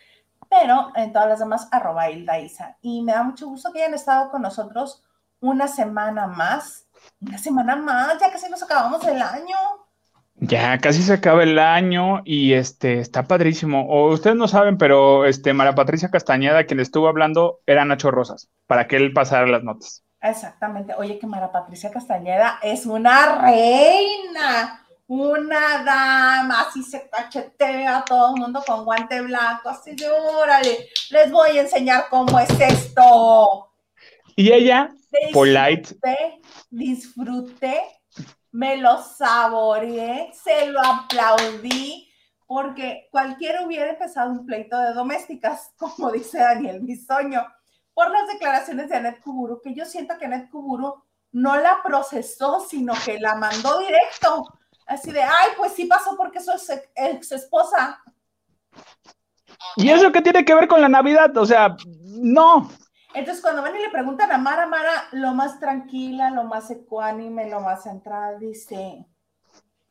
pero 0.49 0.93
en 0.95 1.13
todas 1.13 1.29
las 1.29 1.39
demás, 1.41 1.69
arroba 1.71 2.11
Hilda 2.11 2.39
Isa. 2.39 2.79
Y 2.81 3.03
me 3.03 3.13
da 3.13 3.23
mucho 3.23 3.49
gusto 3.49 3.71
que 3.71 3.83
hayan 3.83 3.95
estado 3.95 4.31
con 4.31 4.43
nosotros 4.43 5.03
una 5.41 5.69
semana 5.69 6.27
más. 6.27 6.88
Una 7.21 7.39
semana 7.39 7.77
más, 7.77 8.19
ya 8.21 8.31
casi 8.31 8.49
nos 8.51 8.63
acabamos 8.63 9.05
el 9.05 9.21
año. 9.21 9.57
Ya 10.41 10.79
casi 10.79 11.03
se 11.03 11.15
acaba 11.15 11.43
el 11.43 11.59
año 11.59 12.23
y 12.25 12.53
este 12.53 13.01
está 13.01 13.25
padrísimo. 13.25 13.89
O 13.89 14.13
ustedes 14.13 14.37
no 14.37 14.47
saben, 14.47 14.79
pero 14.79 15.25
este 15.25 15.53
Mara 15.53 15.75
Patricia 15.75 16.11
Castañeda, 16.11 16.65
quien 16.65 16.79
estuvo 16.79 17.09
hablando, 17.09 17.61
era 17.67 17.85
Nacho 17.85 18.13
Rosas, 18.13 18.49
para 18.69 18.87
que 18.87 18.97
él 18.97 19.13
pasara 19.13 19.49
las 19.49 19.65
notas. 19.65 20.05
Exactamente. 20.21 20.95
Oye, 20.97 21.19
que 21.19 21.27
Mara 21.27 21.51
Patricia 21.51 21.91
Castañeda 21.91 22.61
es 22.63 22.87
una 22.87 23.41
reina, 23.41 24.87
una 25.09 25.83
dama, 25.85 26.61
así 26.69 26.85
se 26.85 27.09
cachetea 27.09 27.99
a 27.99 28.05
todo 28.05 28.35
el 28.35 28.41
mundo 28.41 28.63
con 28.65 28.85
guante 28.85 29.21
blanco, 29.23 29.71
así 29.71 29.97
de 29.97 30.09
órale, 30.09 30.89
les 31.11 31.33
voy 31.33 31.59
a 31.59 31.63
enseñar 31.63 32.05
cómo 32.11 32.39
es 32.39 32.51
esto. 32.61 33.71
Y 34.37 34.53
ella, 34.53 34.91
polite. 35.33 35.97
Disfruté, 36.71 37.83
me 38.53 38.77
lo 38.77 39.03
saboreé, 39.03 40.33
se 40.33 40.67
lo 40.67 40.81
aplaudí, 40.85 42.09
porque 42.47 43.09
cualquiera 43.11 43.65
hubiera 43.65 43.91
empezado 43.91 44.31
un 44.31 44.47
pleito 44.47 44.79
de 44.79 44.95
domésticas, 44.95 45.73
como 45.77 46.11
dice 46.11 46.39
Daniel 46.39 46.81
Bisoño 46.81 47.47
por 47.99 48.13
las 48.13 48.29
declaraciones 48.29 48.89
de 48.89 48.97
Anet 48.97 49.21
Kuburu, 49.21 49.61
que 49.61 49.75
yo 49.75 49.85
siento 49.85 50.17
que 50.17 50.27
Anet 50.27 50.49
Kuburu 50.51 51.03
no 51.33 51.57
la 51.57 51.81
procesó, 51.83 52.61
sino 52.61 52.95
que 53.05 53.19
la 53.19 53.35
mandó 53.35 53.81
directo. 53.81 54.45
Así 54.87 55.11
de, 55.11 55.21
ay, 55.21 55.49
pues 55.57 55.73
sí 55.73 55.87
pasó 55.87 56.17
porque 56.17 56.41
su 56.41 56.53
ex 56.95 57.33
esposa. 57.33 58.01
¿Y 59.75 59.91
eso 59.91 60.13
qué 60.13 60.23
tiene 60.23 60.45
que 60.45 60.55
ver 60.55 60.69
con 60.69 60.81
la 60.81 60.89
Navidad? 60.89 61.37
O 61.37 61.45
sea, 61.45 61.77
no. 62.21 62.71
Entonces, 63.15 63.43
cuando 63.43 63.63
van 63.63 63.75
y 63.77 63.81
le 63.81 63.91
preguntan 63.91 64.31
a 64.33 64.39
Mara, 64.39 64.67
Mara, 64.67 65.09
lo 65.13 65.33
más 65.35 65.59
tranquila, 65.59 66.31
lo 66.31 66.45
más 66.45 66.71
ecuánime, 66.71 67.49
lo 67.49 67.61
más 67.61 67.83
central, 67.83 68.39
dice, 68.39 69.07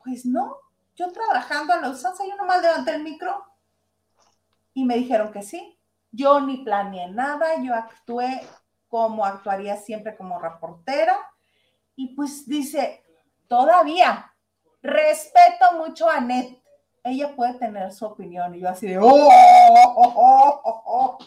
pues 0.04 0.24
no, 0.24 0.56
yo 0.94 1.10
trabajando 1.12 1.72
a 1.72 1.80
la 1.80 1.90
usanza, 1.90 2.24
yo 2.26 2.36
nomás 2.36 2.62
levanté 2.62 2.94
el 2.94 3.02
micro 3.02 3.44
y 4.74 4.84
me 4.84 4.96
dijeron 4.96 5.32
que 5.32 5.42
sí. 5.42 5.78
Yo 6.10 6.40
ni 6.40 6.58
planeé 6.58 7.08
nada, 7.08 7.60
yo 7.62 7.74
actué 7.74 8.40
como 8.88 9.24
actuaría 9.24 9.76
siempre 9.76 10.16
como 10.16 10.38
reportera. 10.40 11.16
Y 11.96 12.14
pues 12.14 12.48
dice, 12.48 13.02
todavía, 13.46 14.32
respeto 14.82 15.72
mucho 15.76 16.08
a 16.08 16.20
Net. 16.20 16.58
Ella 17.04 17.34
puede 17.34 17.54
tener 17.54 17.92
su 17.92 18.06
opinión. 18.06 18.54
Y 18.54 18.60
yo 18.60 18.68
así 18.68 18.86
de, 18.86 18.98
oh, 18.98 19.04
oh, 19.04 20.60
oh, 20.64 21.18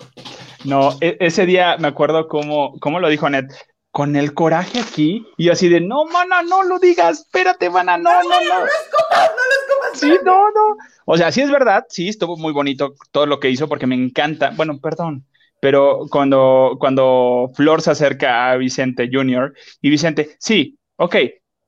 No, 0.63 0.97
e, 1.01 1.17
ese 1.19 1.45
día 1.45 1.77
me 1.79 1.87
acuerdo 1.87 2.27
cómo, 2.27 2.79
cómo 2.79 2.99
lo 2.99 3.09
dijo 3.09 3.29
Net 3.29 3.51
con 3.91 4.15
el 4.15 4.33
coraje 4.33 4.79
aquí 4.79 5.25
y 5.37 5.49
así 5.49 5.67
de, 5.67 5.81
no, 5.81 6.05
mana, 6.05 6.41
no 6.43 6.63
lo 6.63 6.79
digas, 6.79 7.21
espérate, 7.21 7.69
mana, 7.69 7.97
no, 7.97 8.23
no, 8.23 8.29
no. 8.29 8.39
No, 8.39 8.59
no, 8.59 8.59
no, 8.61 9.95
Sí, 9.95 10.17
no, 10.23 10.49
no. 10.49 10.77
O 11.05 11.17
sea, 11.17 11.31
sí 11.31 11.41
es 11.41 11.51
verdad, 11.51 11.85
sí, 11.89 12.07
estuvo 12.07 12.37
muy 12.37 12.53
bonito 12.53 12.95
todo 13.11 13.25
lo 13.25 13.39
que 13.39 13.49
hizo 13.49 13.67
porque 13.67 13.87
me 13.87 13.95
encanta, 13.95 14.51
bueno, 14.55 14.79
perdón, 14.79 15.25
pero 15.59 16.07
cuando, 16.09 16.77
cuando 16.79 17.51
Flor 17.53 17.81
se 17.81 17.91
acerca 17.91 18.49
a 18.49 18.55
Vicente 18.55 19.09
Jr. 19.11 19.53
y 19.81 19.89
Vicente, 19.89 20.37
sí, 20.39 20.77
ok, 20.95 21.15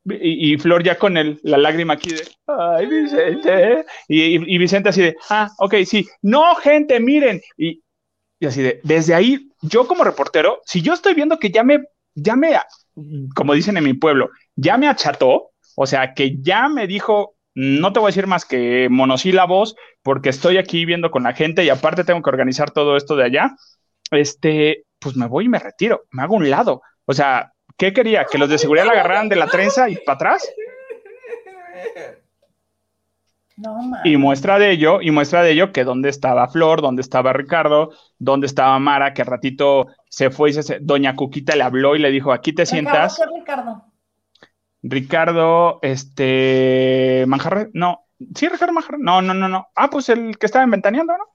y, 0.05 0.57
Flor 0.57 0.83
ya 0.83 0.97
con 0.97 1.17
el, 1.17 1.39
la 1.43 1.57
lágrima 1.57 1.93
aquí 1.95 2.11
de, 2.11 2.23
ay, 2.47 2.85
Vicente, 2.85 3.85
y, 4.07 4.55
y, 4.55 4.57
Vicente 4.57 4.89
así 4.89 5.01
de, 5.01 5.15
ah, 5.29 5.49
ok, 5.59 5.75
sí, 5.85 6.07
no, 6.21 6.55
gente, 6.55 6.99
miren, 7.01 7.41
y, 7.57 7.82
y 8.43 8.47
así 8.47 8.61
de, 8.61 8.81
desde 8.83 9.13
ahí, 9.13 9.49
yo 9.61 9.87
como 9.87 10.03
reportero, 10.03 10.61
si 10.65 10.81
yo 10.81 10.93
estoy 10.93 11.13
viendo 11.13 11.39
que 11.39 11.49
ya 11.49 11.63
me 11.63 11.83
ya 12.15 12.35
me, 12.35 12.59
como 13.35 13.53
dicen 13.53 13.77
en 13.77 13.83
mi 13.83 13.93
pueblo, 13.93 14.29
ya 14.55 14.77
me 14.77 14.87
acható, 14.87 15.51
o 15.75 15.87
sea, 15.87 16.13
que 16.13 16.37
ya 16.41 16.69
me 16.69 16.87
dijo, 16.87 17.35
no 17.55 17.93
te 17.93 17.99
voy 17.99 18.07
a 18.07 18.11
decir 18.11 18.27
más 18.27 18.45
que 18.45 18.87
monosílabos, 18.89 19.75
porque 20.01 20.29
estoy 20.29 20.57
aquí 20.57 20.85
viendo 20.85 21.09
con 21.09 21.23
la 21.23 21.33
gente 21.33 21.63
y 21.63 21.69
aparte 21.69 22.03
tengo 22.03 22.21
que 22.21 22.29
organizar 22.29 22.71
todo 22.71 22.97
esto 22.97 23.15
de 23.15 23.23
allá, 23.23 23.55
este, 24.11 24.83
pues 24.99 25.15
me 25.15 25.27
voy 25.27 25.45
y 25.45 25.49
me 25.49 25.59
retiro, 25.59 26.03
me 26.11 26.23
hago 26.23 26.35
un 26.35 26.49
lado. 26.49 26.81
O 27.05 27.13
sea, 27.13 27.53
¿qué 27.77 27.93
quería? 27.93 28.25
¿Que 28.25 28.37
los 28.37 28.49
de 28.49 28.57
seguridad 28.57 28.85
la 28.85 28.91
agarraran 28.91 29.29
de 29.29 29.35
la 29.37 29.47
trenza 29.47 29.89
y 29.89 29.95
para 29.95 30.15
atrás? 30.15 30.47
y 34.03 34.17
muestra 34.17 34.57
de 34.57 34.71
ello, 34.71 35.01
y 35.01 35.11
muestra 35.11 35.43
de 35.43 35.51
ello 35.51 35.71
que 35.71 35.83
dónde 35.83 36.09
estaba 36.09 36.47
Flor, 36.47 36.81
dónde 36.81 37.01
estaba 37.01 37.33
Ricardo, 37.33 37.91
dónde 38.17 38.47
estaba 38.47 38.77
Mara, 38.79 39.13
que 39.13 39.21
a 39.21 39.25
ratito 39.25 39.87
se 40.09 40.31
fue 40.31 40.49
y 40.49 40.53
se, 40.53 40.79
doña 40.79 41.15
Cuquita 41.15 41.55
le 41.55 41.63
habló 41.63 41.95
y 41.95 41.99
le 41.99 42.11
dijo, 42.11 42.31
aquí 42.31 42.53
te 42.53 42.65
sientas. 42.65 43.17
¿Qué 43.17 43.39
Ricardo? 43.39 43.85
Ricardo, 44.81 45.79
este, 45.81 47.25
Manjarre, 47.27 47.69
no, 47.73 48.07
sí, 48.35 48.49
Ricardo 48.49 48.73
Manjarre, 48.73 48.97
no, 48.99 49.21
no, 49.21 49.33
no, 49.33 49.47
no. 49.47 49.67
Ah, 49.75 49.89
pues 49.89 50.09
el 50.09 50.37
que 50.37 50.45
estaba 50.45 50.65
inventaneando, 50.65 51.17
¿no? 51.17 51.25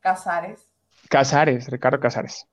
Casares. 0.00 0.68
Casares, 1.08 1.68
Ricardo 1.68 1.98
Casares. 1.98 2.46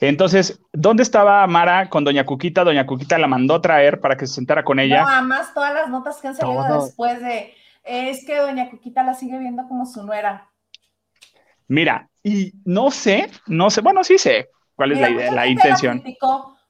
Entonces, 0.00 0.60
¿dónde 0.72 1.02
estaba 1.02 1.46
Mara 1.46 1.88
con 1.88 2.04
Doña 2.04 2.24
Cuquita? 2.24 2.64
Doña 2.64 2.86
Cuquita 2.86 3.18
la 3.18 3.26
mandó 3.26 3.60
traer 3.60 4.00
para 4.00 4.16
que 4.16 4.26
se 4.26 4.34
sentara 4.34 4.64
con 4.64 4.78
ella. 4.78 5.02
No, 5.02 5.08
además 5.08 5.54
todas 5.54 5.72
las 5.72 5.88
notas 5.88 6.20
que 6.20 6.28
han 6.28 6.36
salido 6.36 6.82
después 6.84 7.20
de, 7.20 7.54
es 7.84 8.24
que 8.26 8.36
Doña 8.36 8.70
Cuquita 8.70 9.02
la 9.02 9.14
sigue 9.14 9.38
viendo 9.38 9.66
como 9.68 9.86
su 9.86 10.02
nuera. 10.02 10.50
Mira, 11.68 12.08
y 12.22 12.52
no 12.64 12.90
sé, 12.90 13.30
no 13.46 13.70
sé, 13.70 13.80
bueno, 13.80 14.04
sí 14.04 14.18
sé 14.18 14.50
cuál 14.74 14.92
es 14.92 15.00
la 15.00 15.10
idea, 15.10 15.32
la 15.32 15.46
intención. 15.46 16.02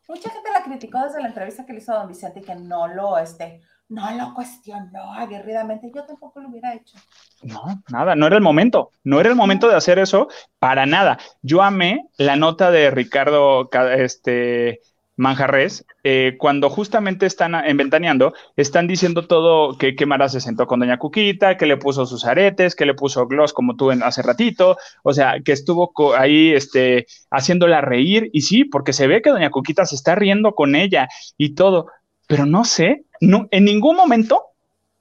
mucha 0.09 0.31
gente 0.31 0.51
la 0.53 0.63
criticó 0.63 1.03
desde 1.03 1.21
la 1.21 1.29
entrevista 1.29 1.67
que 1.67 1.73
le 1.73 1.81
hizo 1.81 1.93
a 1.93 1.97
don 1.97 2.09
Vicente 2.09 2.41
y 2.41 2.43
que 2.43 2.55
no 2.55 2.87
lo, 2.87 3.19
este, 3.19 3.61
no 3.89 4.11
lo 4.17 4.35
cuestionó 4.35 5.13
aguerridamente. 5.15 5.91
Yo 5.95 6.05
tampoco 6.05 6.41
lo 6.41 6.49
hubiera 6.49 6.75
hecho. 6.75 6.97
No, 7.43 7.83
nada, 7.89 8.17
no 8.17 8.27
era 8.27 8.37
el 8.37 8.43
momento. 8.43 8.91
No 9.05 9.21
era 9.21 9.29
el 9.29 9.37
momento 9.37 9.69
de 9.69 9.77
hacer 9.77 9.99
eso 9.99 10.29
para 10.59 10.87
nada. 10.87 11.19
Yo 11.43 11.63
amé 11.63 12.07
la 12.19 12.37
nota 12.37 12.71
de 12.71 12.91
Ricardo 12.91 13.69
este, 13.97 14.81
Manjarres 15.17 15.87
eh, 16.03 16.37
cuando 16.39 16.69
justamente 16.69 17.27
están 17.27 17.53
ventaneando, 17.77 18.35
están 18.57 18.87
diciendo 18.87 19.27
todo 19.27 19.79
que, 19.79 19.95
que 19.95 20.07
se 20.29 20.41
sentó 20.41 20.67
con 20.67 20.81
Doña 20.81 20.99
Cuquita, 20.99 21.57
que 21.57 21.67
le 21.67 21.77
puso 21.77 22.07
sus 22.07 22.25
aretes, 22.25 22.75
que 22.75 22.87
le 22.87 22.95
puso 22.95 23.27
gloss 23.27 23.53
como 23.53 23.77
tú 23.77 23.93
en, 23.93 24.03
hace 24.03 24.23
ratito, 24.23 24.77
o 25.03 25.13
sea, 25.13 25.37
que 25.45 25.53
estuvo 25.53 25.93
ahí 26.17 26.53
este, 26.53 27.07
haciéndola 27.31 27.81
reír. 27.81 28.31
Y 28.33 28.43
sí, 28.43 28.65
porque 28.65 28.93
se 28.93 29.07
ve 29.07 29.23
que 29.23 29.31
Doña 29.31 29.51
Cuquita 29.51 29.87
se 29.87 29.95
está 29.95 30.17
riendo 30.17 30.55
con 30.55 30.75
ella 30.75 31.09
y 31.39 31.55
todo 31.55 31.87
pero 32.27 32.45
no 32.45 32.65
sé, 32.65 33.05
no, 33.20 33.48
en 33.51 33.64
ningún 33.64 33.97
momento 33.97 34.44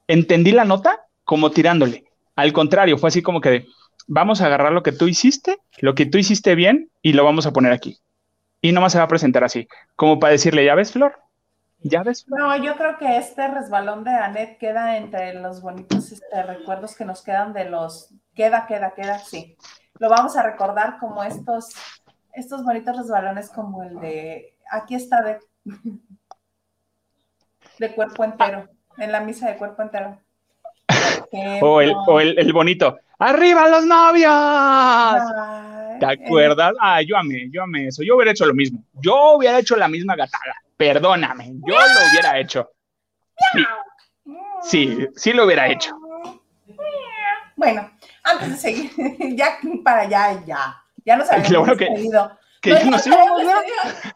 entendí 0.07 0.51
la 0.51 0.65
nota 0.65 1.05
como 1.23 1.51
tirándole. 1.51 2.05
Al 2.35 2.53
contrario, 2.53 2.97
fue 2.97 3.09
así 3.09 3.21
como 3.21 3.41
que 3.41 3.65
vamos 4.07 4.41
a 4.41 4.45
agarrar 4.45 4.71
lo 4.71 4.83
que 4.83 4.91
tú 4.91 5.07
hiciste, 5.07 5.57
lo 5.79 5.95
que 5.95 6.05
tú 6.05 6.17
hiciste 6.17 6.55
bien 6.55 6.91
y 7.01 7.13
lo 7.13 7.23
vamos 7.23 7.45
a 7.45 7.53
poner 7.53 7.71
aquí. 7.71 7.99
Y 8.61 8.71
nomás 8.71 8.93
se 8.93 8.97
va 8.97 9.05
a 9.05 9.09
presentar 9.09 9.43
así, 9.43 9.67
como 9.95 10.19
para 10.19 10.31
decirle, 10.31 10.65
¿ya 10.65 10.75
ves, 10.75 10.91
Flor? 10.91 11.19
¿Ya 11.79 12.03
ves? 12.03 12.25
No, 12.27 12.55
yo 12.57 12.75
creo 12.77 12.97
que 12.97 13.17
este 13.17 13.47
resbalón 13.47 14.03
de 14.03 14.11
Anet 14.11 14.57
queda 14.57 14.97
entre 14.97 15.35
los 15.35 15.61
bonitos 15.61 16.11
este, 16.11 16.43
recuerdos 16.43 16.95
que 16.95 17.05
nos 17.05 17.21
quedan 17.21 17.53
de 17.53 17.69
los... 17.69 18.13
Queda, 18.33 18.65
queda, 18.67 18.93
queda, 18.95 19.19
sí. 19.19 19.55
Lo 19.99 20.09
vamos 20.09 20.35
a 20.35 20.43
recordar 20.43 20.97
como 20.99 21.23
estos, 21.23 21.69
estos 22.33 22.63
bonitos 22.63 22.97
resbalones 22.97 23.49
como 23.49 23.83
el 23.83 23.99
de... 23.99 24.57
Aquí 24.71 24.95
está 24.95 25.21
de 25.21 25.39
de 27.79 27.93
cuerpo 27.93 28.23
entero, 28.23 28.67
en 28.97 29.11
la 29.11 29.19
misa 29.19 29.49
de 29.49 29.57
cuerpo 29.57 29.81
entero. 29.81 30.19
o 31.61 31.81
el, 31.81 32.37
el, 32.37 32.53
bonito, 32.53 32.97
¡arriba 33.19 33.67
los 33.69 33.85
novios! 33.85 35.21
¿Te 35.99 36.05
acuerdas? 36.05 36.73
Ah, 36.79 37.01
yo 37.01 37.17
amé, 37.17 37.49
yo 37.51 37.63
amé 37.63 37.87
eso. 37.87 38.03
Yo 38.03 38.15
hubiera 38.15 38.31
hecho 38.31 38.45
lo 38.45 38.53
mismo. 38.53 38.83
Yo 38.93 39.33
hubiera 39.37 39.59
hecho 39.59 39.75
la 39.75 39.87
misma 39.87 40.15
gatada. 40.15 40.55
Perdóname, 40.77 41.53
yo 41.65 41.73
lo 41.73 42.09
hubiera 42.11 42.39
hecho. 42.39 42.69
Sí, 44.61 45.07
sí, 45.15 45.33
lo 45.33 45.45
hubiera 45.45 45.69
hecho. 45.69 45.95
Bueno, 47.55 47.89
antes 48.23 48.49
de 48.49 48.57
seguir, 48.57 48.91
ya 49.35 49.57
para 49.83 50.01
allá, 50.01 50.43
ya. 50.45 50.81
Ya 51.05 51.15
nos 51.15 51.31
habíamos 51.31 51.77
que, 51.77 51.87
que 52.61 52.71
ya 52.71 52.83
nos 52.85 53.05
íbamos, 53.05 53.41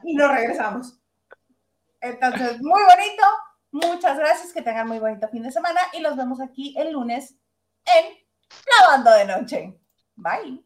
Y 0.03 0.15
nos 0.15 0.31
regresamos. 0.31 0.99
Entonces, 2.01 2.61
muy 2.61 2.81
bonito. 2.81 3.23
Muchas 3.71 4.17
gracias, 4.17 4.53
que 4.53 4.61
tengan 4.61 4.87
muy 4.87 4.99
bonito 4.99 5.27
fin 5.27 5.43
de 5.43 5.51
semana 5.51 5.79
y 5.93 5.99
los 5.99 6.15
vemos 6.15 6.41
aquí 6.41 6.75
el 6.77 6.93
lunes 6.93 7.35
en 7.85 8.15
Lavando 8.79 9.11
de 9.11 9.25
Noche. 9.25 9.79
Bye. 10.15 10.63